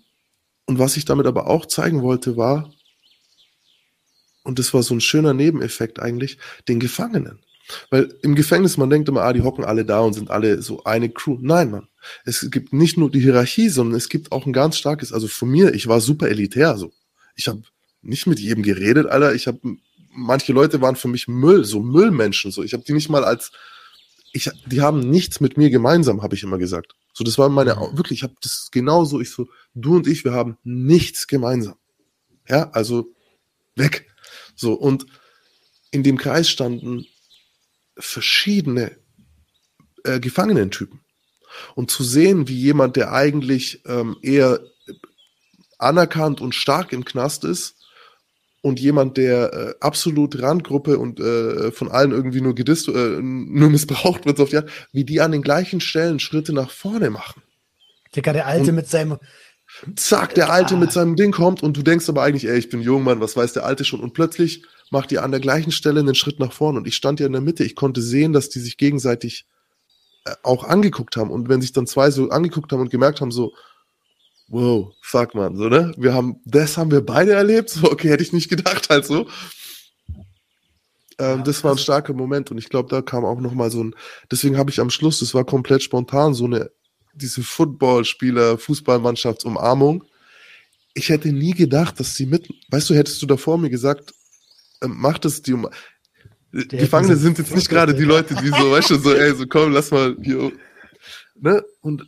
[0.67, 2.73] und was ich damit aber auch zeigen wollte, war,
[4.43, 6.39] und das war so ein schöner Nebeneffekt eigentlich,
[6.69, 7.41] den Gefangenen.
[7.91, 10.85] Weil im Gefängnis, man denkt immer, ah, die hocken alle da und sind alle so
[10.85, 11.39] eine Crew.
[11.41, 11.89] Nein, Mann.
[12.25, 15.51] Es gibt nicht nur die Hierarchie, sondern es gibt auch ein ganz starkes, also von
[15.51, 16.93] mir, ich war super elitär so.
[17.35, 17.63] Ich habe
[18.03, 19.35] nicht mit jedem geredet, Alter.
[19.35, 19.59] Ich habe,
[20.13, 22.63] manche Leute waren für mich Müll, so Müllmenschen, so.
[22.63, 23.51] Ich habe die nicht mal als
[24.37, 26.95] ich, die haben nichts mit mir gemeinsam, habe ich immer gesagt.
[27.15, 27.97] So, das war meine, mhm.
[27.97, 31.77] wirklich, ich habe das genauso, ich so, du und ich, wir haben nichts gemeinsam.
[32.47, 33.09] Ja, also
[33.75, 34.07] weg.
[34.55, 35.07] So, und
[35.91, 37.07] in dem Kreis standen
[37.97, 38.97] verschiedene
[40.05, 41.01] äh, Gefangenentypen.
[41.75, 44.61] Und zu sehen, wie jemand, der eigentlich ähm, eher
[45.79, 47.76] anerkannt und stark im Knast ist,
[48.67, 53.71] und jemand, der äh, absolut Randgruppe und äh, von allen irgendwie nur gedisst, äh, nur
[53.71, 57.43] missbraucht wird, auf die Art, wie die an den gleichen Stellen Schritte nach vorne machen.
[58.17, 59.19] Digga, der Alte und mit seinem.
[59.95, 60.79] Zack, der Alte ah.
[60.79, 63.37] mit seinem Ding kommt und du denkst aber eigentlich, ey, ich bin jung, Mann, was
[63.37, 64.01] weiß der Alte schon?
[64.01, 66.79] Und plötzlich macht ihr an der gleichen Stelle einen Schritt nach vorne.
[66.79, 67.63] Und ich stand ja in der Mitte.
[67.63, 69.47] Ich konnte sehen, dass die sich gegenseitig
[70.25, 71.31] äh, auch angeguckt haben.
[71.31, 73.53] Und wenn sich dann zwei so angeguckt haben und gemerkt haben, so,
[74.49, 75.93] wow, fuck man, so, ne?
[75.97, 79.27] Wir haben, das haben wir beide erlebt, so, okay, hätte ich nicht gedacht, halt so.
[81.19, 83.83] Ähm, ja, das war ein starker Moment und ich glaube, da kam auch nochmal so
[83.83, 83.95] ein,
[84.31, 86.71] deswegen habe ich am Schluss, das war komplett spontan, so eine,
[87.15, 90.05] diese Footballspieler, Fußballmannschaftsumarmung.
[90.95, 94.13] Ich hätte nie gedacht, dass sie mit, weißt du, hättest du da vor mir gesagt,
[94.83, 95.69] ähm, mach das, die um,
[96.53, 99.47] der Gefangene sind jetzt nicht gerade die Leute, die so, weißt du, so, ey, so
[99.47, 100.53] komm, lass mal hier,
[101.35, 101.65] ne?
[101.81, 102.07] Und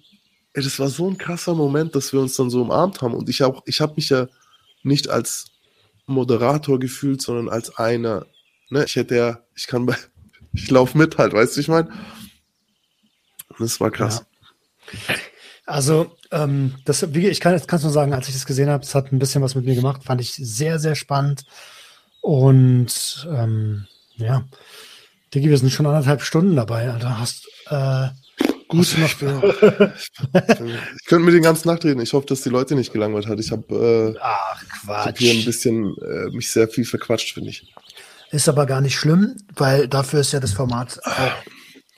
[0.52, 3.14] ey, das war so ein krasser Moment, dass wir uns dann so umarmt haben.
[3.14, 4.26] Und ich auch, ich habe mich ja
[4.82, 5.46] nicht als
[6.06, 8.26] Moderator gefühlt, sondern als einer.
[8.70, 8.84] Ne?
[8.84, 9.96] Ich hätte ja, ich kann bei,
[10.52, 11.88] ich laufe mit halt, weißt du, ich meine.
[13.58, 14.24] Das war krass.
[15.08, 15.14] Ja.
[15.66, 19.12] Also, ähm, das, ich kann kannst nur sagen, als ich das gesehen habe, es hat
[19.12, 21.44] ein bisschen was mit mir gemacht, fand ich sehr, sehr spannend.
[22.22, 24.44] Und ähm, ja,
[25.34, 27.18] Digi, wir sind schon anderthalb Stunden dabei, Alter.
[27.18, 28.08] Hast, äh,
[28.68, 29.08] Gut, noch
[29.92, 32.00] ich könnte mit den ganzen Nacht reden.
[32.00, 33.40] Ich hoffe, dass die Leute nicht gelangweilt hat.
[33.40, 35.06] Ich habe äh, Ach, Quatsch.
[35.06, 37.72] hab hier ein bisschen äh, mich sehr viel verquatscht, finde ich.
[38.30, 41.32] Ist aber gar nicht schlimm, weil dafür ist ja das Format auch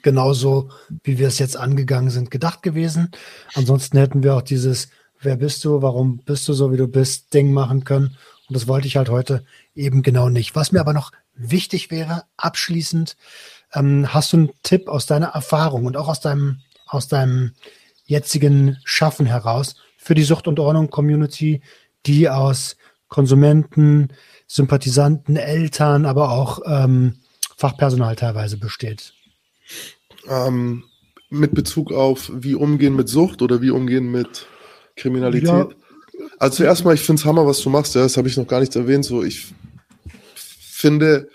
[0.02, 0.70] genauso,
[1.02, 3.10] wie wir es jetzt angegangen sind, gedacht gewesen.
[3.54, 4.88] Ansonsten hätten wir auch dieses
[5.22, 8.16] Wer bist du, warum bist du so, wie du bist, Ding machen können.
[8.48, 9.44] Und das wollte ich halt heute
[9.74, 10.54] eben genau nicht.
[10.54, 13.16] Was mir aber noch wichtig wäre, abschließend,
[13.74, 17.52] ähm, hast du einen Tipp aus deiner Erfahrung und auch aus deinem, aus deinem
[18.04, 21.62] jetzigen Schaffen heraus für die Sucht- und Ordnung-Community,
[22.06, 22.76] die aus
[23.08, 24.08] Konsumenten,
[24.46, 27.18] Sympathisanten, Eltern, aber auch ähm,
[27.56, 29.12] Fachpersonal teilweise besteht?
[30.26, 30.84] Ähm,
[31.28, 34.46] mit Bezug auf wie umgehen mit Sucht oder wie umgehen mit
[34.96, 35.48] Kriminalität?
[35.48, 35.68] Ja.
[36.38, 38.46] Also zuerst mal, ich finde es Hammer, was du machst, ja, das habe ich noch
[38.46, 39.04] gar nicht erwähnt.
[39.04, 39.54] So, ich
[40.34, 41.28] finde,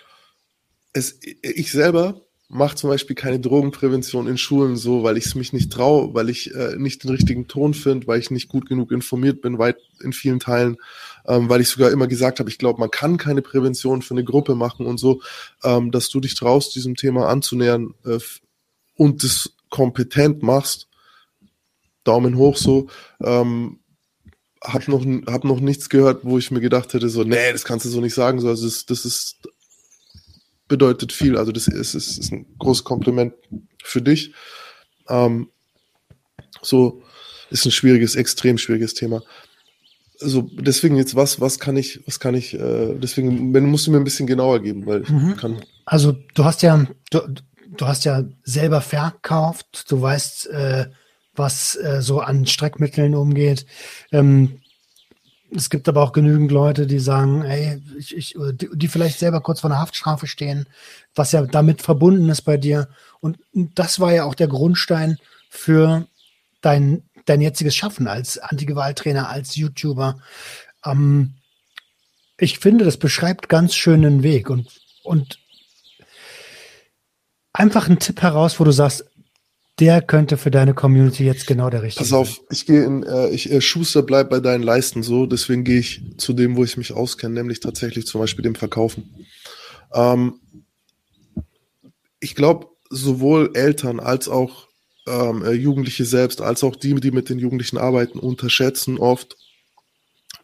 [0.94, 5.52] es, ich selber mache zum Beispiel keine Drogenprävention in Schulen so, weil ich es mich
[5.52, 8.92] nicht traue, weil ich äh, nicht den richtigen Ton finde, weil ich nicht gut genug
[8.92, 10.78] informiert bin, weit in vielen Teilen,
[11.28, 14.24] ähm, weil ich sogar immer gesagt habe, ich glaube, man kann keine Prävention für eine
[14.24, 15.22] Gruppe machen und so,
[15.64, 18.20] ähm, dass du dich traust, diesem Thema anzunähern äh,
[18.96, 20.88] und das kompetent machst.
[22.04, 22.88] Daumen hoch so.
[23.24, 23.80] Ähm,
[24.62, 27.86] hab noch, hab noch nichts gehört, wo ich mir gedacht hätte, so, nee, das kannst
[27.86, 28.40] du so nicht sagen.
[28.40, 29.38] So, also das, das ist
[30.68, 31.38] bedeutet viel.
[31.38, 33.34] Also das ist, ist, ist ein großes Kompliment
[33.84, 34.34] für dich.
[35.08, 35.50] Ähm,
[36.62, 37.04] so
[37.50, 39.22] ist ein schwieriges, extrem schwieriges Thema.
[40.22, 43.92] Also deswegen jetzt was, was kann ich, was kann ich, äh, deswegen wenn, musst du
[43.92, 45.32] mir ein bisschen genauer geben, weil mhm.
[45.32, 45.62] ich kann.
[45.86, 47.22] Also du hast ja, du,
[47.68, 50.86] du hast ja selber verkauft, du weißt, äh,
[51.36, 53.66] was äh, so an Streckmitteln umgeht.
[54.12, 54.62] Ähm,
[55.56, 59.42] es gibt aber auch genügend Leute, die sagen, ey, ich, ich, die, die vielleicht selber
[59.42, 60.68] kurz vor einer Haftstrafe stehen,
[61.14, 62.90] was ja damit verbunden ist bei dir.
[63.22, 65.18] Und das war ja auch der Grundstein
[65.50, 66.08] für
[66.62, 70.20] dein, dein jetziges Schaffen als Antigewalttrainer, als YouTuber.
[70.86, 71.36] Ähm,
[72.38, 74.70] ich finde, das beschreibt ganz schön den Weg und,
[75.04, 75.40] und
[77.54, 79.06] einfach einen Tipp heraus, wo du sagst,
[79.80, 83.30] der könnte für deine Community jetzt genau der richtige Pass auf, ich gehe in, äh,
[83.30, 86.78] ich, äh, Schuster bleib bei deinen Leisten so, deswegen gehe ich zu dem, wo ich
[86.78, 89.26] mich auskenne, nämlich tatsächlich zum Beispiel dem Verkaufen.
[89.94, 90.40] Ähm,
[92.22, 94.70] ich glaube, sowohl Eltern als auch
[95.08, 99.38] ähm, äh, Jugendliche selbst, als auch die, die mit den Jugendlichen arbeiten, unterschätzen oft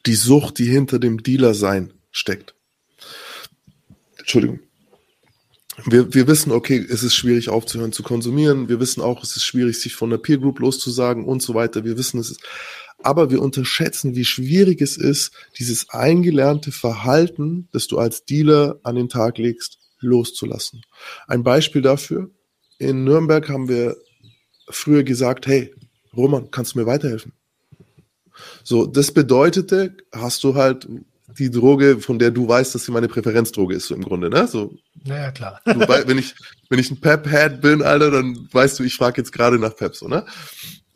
[0.05, 2.53] die Sucht, die hinter dem Dealer sein steckt.
[4.17, 4.59] Entschuldigung
[5.85, 8.69] wir, wir wissen, okay, es ist schwierig aufzuhören zu konsumieren.
[8.69, 11.83] Wir wissen auch, es ist schwierig, sich von der Peer Group loszusagen und so weiter.
[11.83, 12.41] Wir wissen, es ist,
[13.03, 18.95] aber wir unterschätzen, wie schwierig es ist, dieses eingelernte Verhalten, das du als Dealer an
[18.95, 20.83] den Tag legst, loszulassen.
[21.27, 22.29] Ein Beispiel dafür.
[22.77, 23.95] In Nürnberg haben wir
[24.69, 25.73] früher gesagt, hey,
[26.15, 27.33] Roman, kannst du mir weiterhelfen?
[28.63, 30.87] So, das bedeutete, hast du halt
[31.37, 34.47] die Droge, von der du weißt, dass sie meine Präferenzdroge ist, so im Grunde, ne?
[34.47, 35.61] So, naja, klar.
[35.65, 36.35] Wobei, wenn ich,
[36.69, 39.95] wenn ich ein Pep-Head bin, Alter, dann weißt du, ich frage jetzt gerade nach Pep,
[39.95, 40.25] so, ne?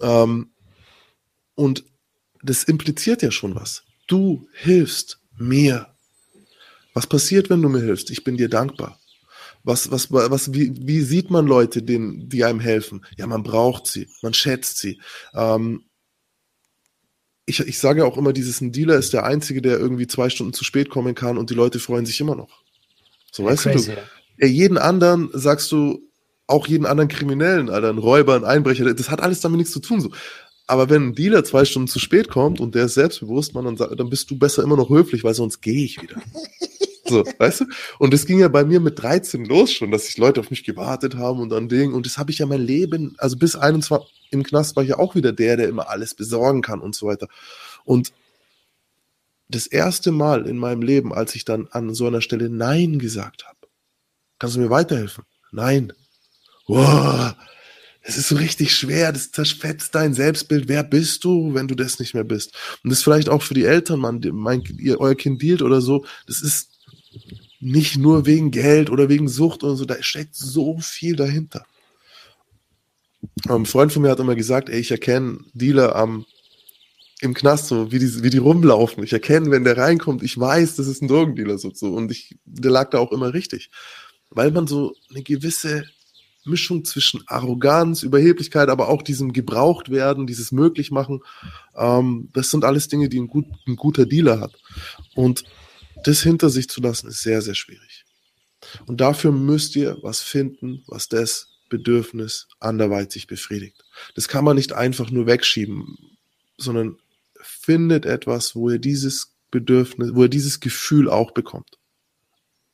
[0.02, 0.52] Ähm,
[1.56, 1.84] und
[2.44, 3.84] das impliziert ja schon was.
[4.08, 5.88] Du hilfst mir.
[6.94, 8.10] Was passiert, wenn du mir hilfst?
[8.12, 9.00] Ich bin dir dankbar.
[9.64, 13.04] Was, was, was, wie, wie sieht man Leute, denen, die einem helfen?
[13.18, 15.02] Ja, man braucht sie, man schätzt sie.
[15.34, 15.86] Ähm,
[17.46, 20.54] ich, ich sage auch immer, dieses ein Dealer ist der Einzige, der irgendwie zwei Stunden
[20.54, 22.64] zu spät kommen kann und die Leute freuen sich immer noch.
[23.32, 24.46] So ja, weißt crazy, du.
[24.46, 24.48] Ja.
[24.48, 26.02] jeden anderen sagst du,
[26.48, 29.80] auch jeden anderen Kriminellen, Alter, ein Räuber, ein Einbrecher, das hat alles damit nichts zu
[29.80, 30.00] tun.
[30.02, 30.12] So.
[30.68, 33.98] Aber wenn ein Dealer zwei Stunden zu spät kommt und der ist selbstbewusst, man, dann,
[33.98, 36.16] dann bist du besser immer noch höflich, weil sonst gehe ich wieder.
[37.08, 37.66] So, weißt du?
[38.00, 40.64] Und das ging ja bei mir mit 13 los schon, dass sich Leute auf mich
[40.64, 41.94] gewartet haben und dann Ding.
[41.94, 44.98] Und das habe ich ja mein Leben, also bis 21 im Knast war ich ja
[44.98, 47.28] auch wieder der, der immer alles besorgen kann und so weiter.
[47.84, 48.12] Und
[49.48, 53.46] das erste Mal in meinem Leben, als ich dann an so einer Stelle Nein gesagt
[53.46, 53.58] habe,
[54.40, 55.24] kannst du mir weiterhelfen?
[55.52, 55.94] Nein.
[56.68, 57.36] Wow,
[58.02, 60.68] es ist so richtig schwer, das zerfetzt dein Selbstbild.
[60.68, 62.54] Wer bist du, wenn du das nicht mehr bist?
[62.84, 65.82] Und das ist vielleicht auch für die Eltern, man, mein, ihr, euer Kind dealt oder
[65.82, 66.06] so.
[66.28, 66.75] Das ist
[67.60, 71.66] nicht nur wegen Geld oder wegen Sucht oder so, da steckt so viel dahinter.
[73.48, 76.26] Ein Freund von mir hat immer gesagt, ey, ich erkenne Dealer am,
[77.22, 79.04] im Knast so, wie die, wie die rumlaufen.
[79.04, 81.94] Ich erkenne, wenn der reinkommt, ich weiß, das ist ein Drogendealer so, so.
[81.94, 83.72] Und ich, der lag da auch immer richtig.
[84.30, 85.86] Weil man so eine gewisse
[86.46, 91.22] Mischung zwischen Arroganz, Überheblichkeit, aber auch diesem Gebrauchtwerden, dieses Möglichmachen,
[91.76, 94.54] ähm, das sind alles Dinge, die ein, gut, ein guter Dealer hat.
[95.16, 95.44] Und
[96.06, 98.06] das hinter sich zu lassen, ist sehr, sehr schwierig.
[98.86, 103.84] Und dafür müsst ihr was finden, was das Bedürfnis anderweitig befriedigt.
[104.16, 105.98] Das kann man nicht einfach nur wegschieben,
[106.58, 106.98] sondern
[107.42, 111.80] findet etwas, wo ihr dieses Bedürfnis, wo ihr dieses Gefühl auch bekommt.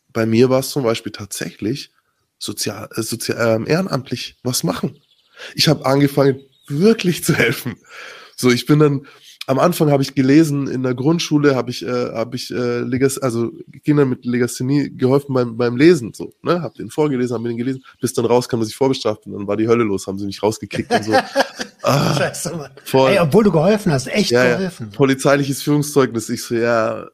[0.09, 1.91] Bei mir war es zum Beispiel tatsächlich
[2.37, 4.99] sozial, äh, sozial äh, ehrenamtlich was machen.
[5.55, 7.77] Ich habe angefangen, wirklich zu helfen.
[8.35, 9.07] So, ich bin dann
[9.47, 13.17] am Anfang habe ich gelesen in der Grundschule habe ich äh, habe ich äh, Legas
[13.17, 13.51] also
[13.83, 16.61] Kindern mit Legasthenie geholfen beim beim Lesen so ne?
[16.61, 19.33] Habe den vorgelesen habe den gelesen bis dann rauskam dass ich vorbestraft bin.
[19.33, 21.13] Dann war die Hölle los haben sie mich rausgekickt und so.
[21.83, 22.69] Ah, Scheiße, Mann.
[22.83, 27.07] Voll, Ey, obwohl du geholfen hast echt ja, geholfen ja, polizeiliches Führungszeugnis ich so ja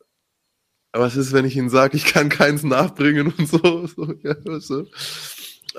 [0.92, 4.86] was ist wenn ich ihnen sage ich kann keins nachbringen und so, so, ja, so.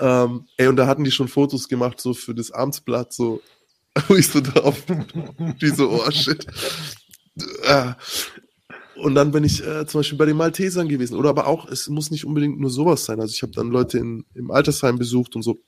[0.01, 3.43] Ähm, ey und da hatten die schon Fotos gemacht so für das Amtsblatt so
[4.09, 4.85] wo ich so drauf,
[5.61, 6.47] die so, oh shit.
[7.63, 7.93] Äh.
[8.97, 11.17] Und dann bin ich äh, zum Beispiel bei den Maltesern gewesen.
[11.17, 13.21] Oder aber auch, es muss nicht unbedingt nur sowas sein.
[13.21, 15.59] Also ich habe dann Leute in, im Altersheim besucht und so.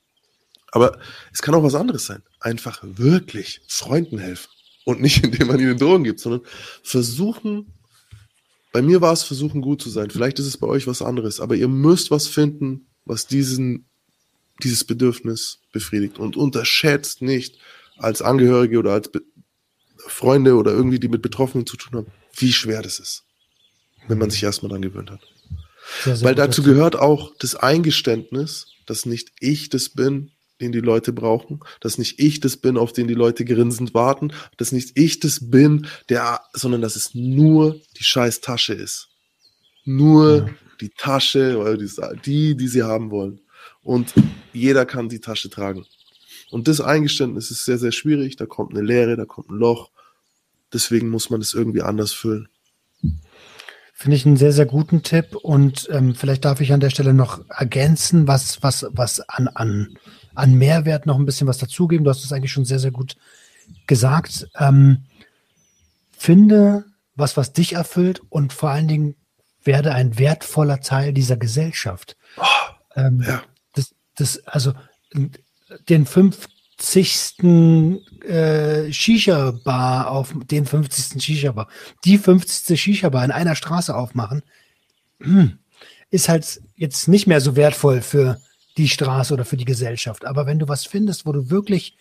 [0.72, 0.98] Aber
[1.32, 2.22] es kann auch was anderes sein.
[2.40, 4.50] Einfach wirklich Freunden helfen.
[4.84, 6.42] Und nicht, indem man ihnen Drogen gibt, sondern
[6.82, 7.72] versuchen,
[8.72, 10.10] bei mir war es versuchen, gut zu sein.
[10.10, 13.88] Vielleicht ist es bei euch was anderes, aber ihr müsst was finden, was diesen,
[14.62, 16.18] dieses Bedürfnis befriedigt.
[16.18, 17.58] Und unterschätzt nicht,
[18.00, 19.22] als Angehörige oder als Be
[20.06, 23.24] Freunde oder irgendwie, die mit Betroffenen zu tun haben, wie schwer das ist,
[24.08, 25.20] wenn man sich erstmal dran gewöhnt hat.
[26.02, 30.80] Sehr, sehr Weil dazu gehört auch das Eingeständnis, dass nicht ich das bin, den die
[30.80, 34.92] Leute brauchen, dass nicht ich das bin, auf den die Leute grinsend warten, dass nicht
[34.94, 39.08] ich das bin, der, sondern dass es nur die scheiß Tasche ist.
[39.84, 40.50] Nur ja.
[40.80, 43.40] die Tasche oder die, die sie haben wollen.
[43.82, 44.12] Und
[44.52, 45.86] jeder kann die Tasche tragen.
[46.50, 48.36] Und das Eingeständnis ist sehr, sehr schwierig.
[48.36, 49.90] Da kommt eine Leere, da kommt ein Loch.
[50.72, 52.48] Deswegen muss man es irgendwie anders füllen.
[53.92, 55.36] Finde ich einen sehr, sehr guten Tipp.
[55.36, 59.98] Und ähm, vielleicht darf ich an der Stelle noch ergänzen, was, was, was an, an,
[60.34, 62.04] an Mehrwert noch ein bisschen was dazugeben.
[62.04, 63.16] Du hast es eigentlich schon sehr, sehr gut
[63.86, 64.48] gesagt.
[64.58, 65.04] Ähm,
[66.16, 69.14] finde was, was dich erfüllt und vor allen Dingen
[69.62, 72.16] werde ein wertvoller Teil dieser Gesellschaft.
[72.36, 72.44] Oh,
[72.96, 73.42] ähm, ja.
[73.74, 74.72] das, das, also
[75.88, 76.48] den 50.
[78.22, 81.22] Äh, Shisha-Bar auf den 50.
[81.22, 81.68] Shisha-Bar,
[82.04, 82.80] die 50.
[82.80, 84.42] Shisha-Bar in einer Straße aufmachen,
[85.20, 85.58] hm,
[86.10, 88.40] ist halt jetzt nicht mehr so wertvoll für
[88.76, 90.24] die Straße oder für die Gesellschaft.
[90.24, 91.96] Aber wenn du was findest, wo du wirklich,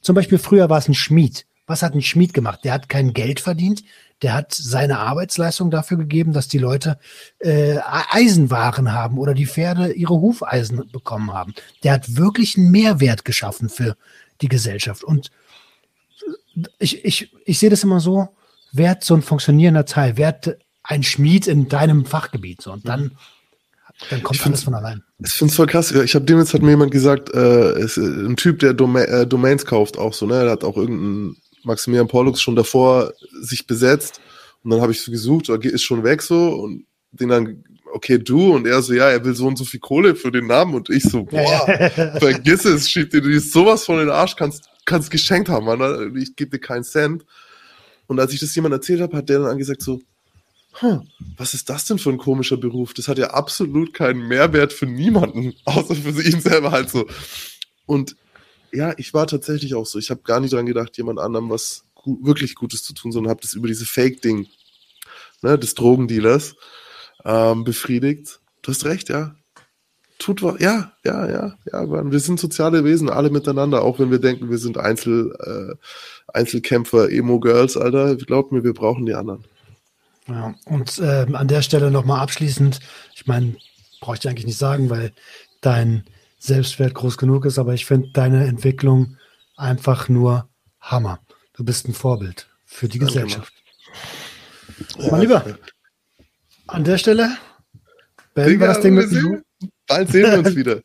[0.00, 1.46] zum Beispiel früher war es ein Schmied.
[1.66, 2.60] Was hat ein Schmied gemacht?
[2.64, 3.84] Der hat kein Geld verdient,
[4.22, 6.98] der hat seine Arbeitsleistung dafür gegeben, dass die Leute
[7.38, 7.78] äh,
[8.10, 11.54] Eisenwaren haben oder die Pferde ihre Hufeisen bekommen haben.
[11.82, 13.96] Der hat wirklich einen Mehrwert geschaffen für
[14.40, 15.04] die Gesellschaft.
[15.04, 15.30] Und
[16.78, 18.28] ich, ich, ich sehe das immer so,
[18.72, 22.60] wert so ein funktionierender Teil, wert ein Schmied in deinem Fachgebiet.
[22.62, 23.12] So, und dann,
[24.10, 25.02] dann kommt alles von allein.
[25.24, 25.92] Ich finde es voll krass.
[25.92, 29.26] Ich habe dem jetzt hat mir jemand gesagt, äh, ist ein Typ, der Doma äh,
[29.26, 30.42] Domains kauft, auch so, ne?
[30.42, 34.20] Der hat auch irgendeinen Maximilian Pollux schon davor sich besetzt.
[34.62, 38.54] Und dann habe ich so gesucht, ist schon weg so und den dann, okay, du
[38.54, 40.90] und er so, ja, er will so und so viel Kohle für den Namen und
[40.90, 45.66] ich so, boah, vergiss es, schieb dir sowas von den Arsch, kannst, kannst geschenkt haben,
[45.66, 47.24] Mann, ich gebe dir keinen Cent.
[48.06, 50.00] Und als ich das jemand erzählt habe, hat der dann angesagt so,
[50.74, 51.02] hm,
[51.36, 52.94] was ist das denn für ein komischer Beruf?
[52.94, 57.06] Das hat ja absolut keinen Mehrwert für niemanden, außer für ihn selber halt so.
[57.86, 58.16] Und
[58.72, 59.98] ja, ich war tatsächlich auch so.
[59.98, 63.30] Ich habe gar nicht dran gedacht, jemand anderem was gu wirklich Gutes zu tun, sondern
[63.30, 64.46] habe das über diese Fake-Ding
[65.42, 66.56] ne, des Drogendealers
[67.24, 68.40] ähm, befriedigt.
[68.62, 69.34] Du hast recht, ja.
[70.18, 72.12] Tut was, ja, ja, ja, ja, Mann.
[72.12, 75.76] Wir sind soziale Wesen, alle miteinander, auch wenn wir denken, wir sind Einzel, äh,
[76.32, 78.16] Einzelkämpfer, Emo-Girls, Alter.
[78.16, 79.44] Glaubt mir, wir brauchen die anderen.
[80.28, 82.80] Ja, und äh, an der Stelle nochmal abschließend,
[83.14, 83.56] ich meine,
[84.00, 85.12] brauche ich dir eigentlich nicht sagen, weil
[85.62, 86.04] dein
[86.40, 89.18] Selbstwert groß genug ist, aber ich finde deine Entwicklung
[89.56, 90.48] einfach nur
[90.80, 91.20] Hammer.
[91.52, 93.52] Du bist ein Vorbild für die Danke Gesellschaft.
[94.98, 95.44] Ja, mein Lieber,
[96.66, 97.36] an der Stelle
[98.32, 99.42] beenden wir das Ding mit sehen,
[99.86, 100.80] Bald sehen wir uns wieder.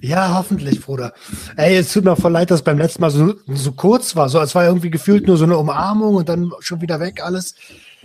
[0.00, 1.12] Ja, hoffentlich, Bruder.
[1.56, 4.28] Ey, es tut mir voll leid, dass beim letzten Mal so, so kurz war.
[4.28, 7.56] So, als war irgendwie gefühlt nur so eine Umarmung und dann schon wieder weg alles.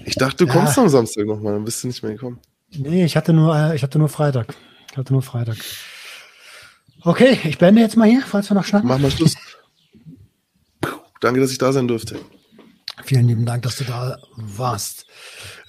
[0.04, 0.54] Ich dachte, du ja.
[0.54, 2.40] kommst am Samstag nochmal, dann bist du nicht mehr gekommen.
[2.72, 4.56] Nee, ich hatte nur, äh, ich hatte nur Freitag.
[4.92, 5.58] Ich hatte nur Freitag.
[7.06, 8.90] Okay, ich beende jetzt mal hier, falls wir noch schnacken.
[8.90, 9.36] Mach mal Schluss.
[11.22, 12.20] Danke, dass ich da sein durfte.
[13.04, 15.06] Vielen lieben Dank, dass du da warst.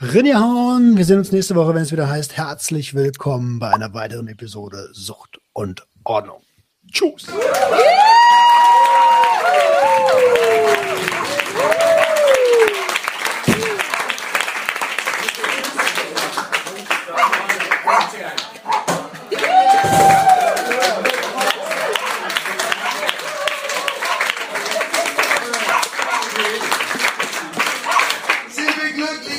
[0.00, 4.28] Rinjahauen, wir sehen uns nächste Woche, wenn es wieder heißt, herzlich willkommen bei einer weiteren
[4.28, 6.40] Episode Sucht und Ordnung.
[6.90, 7.26] Tschüss.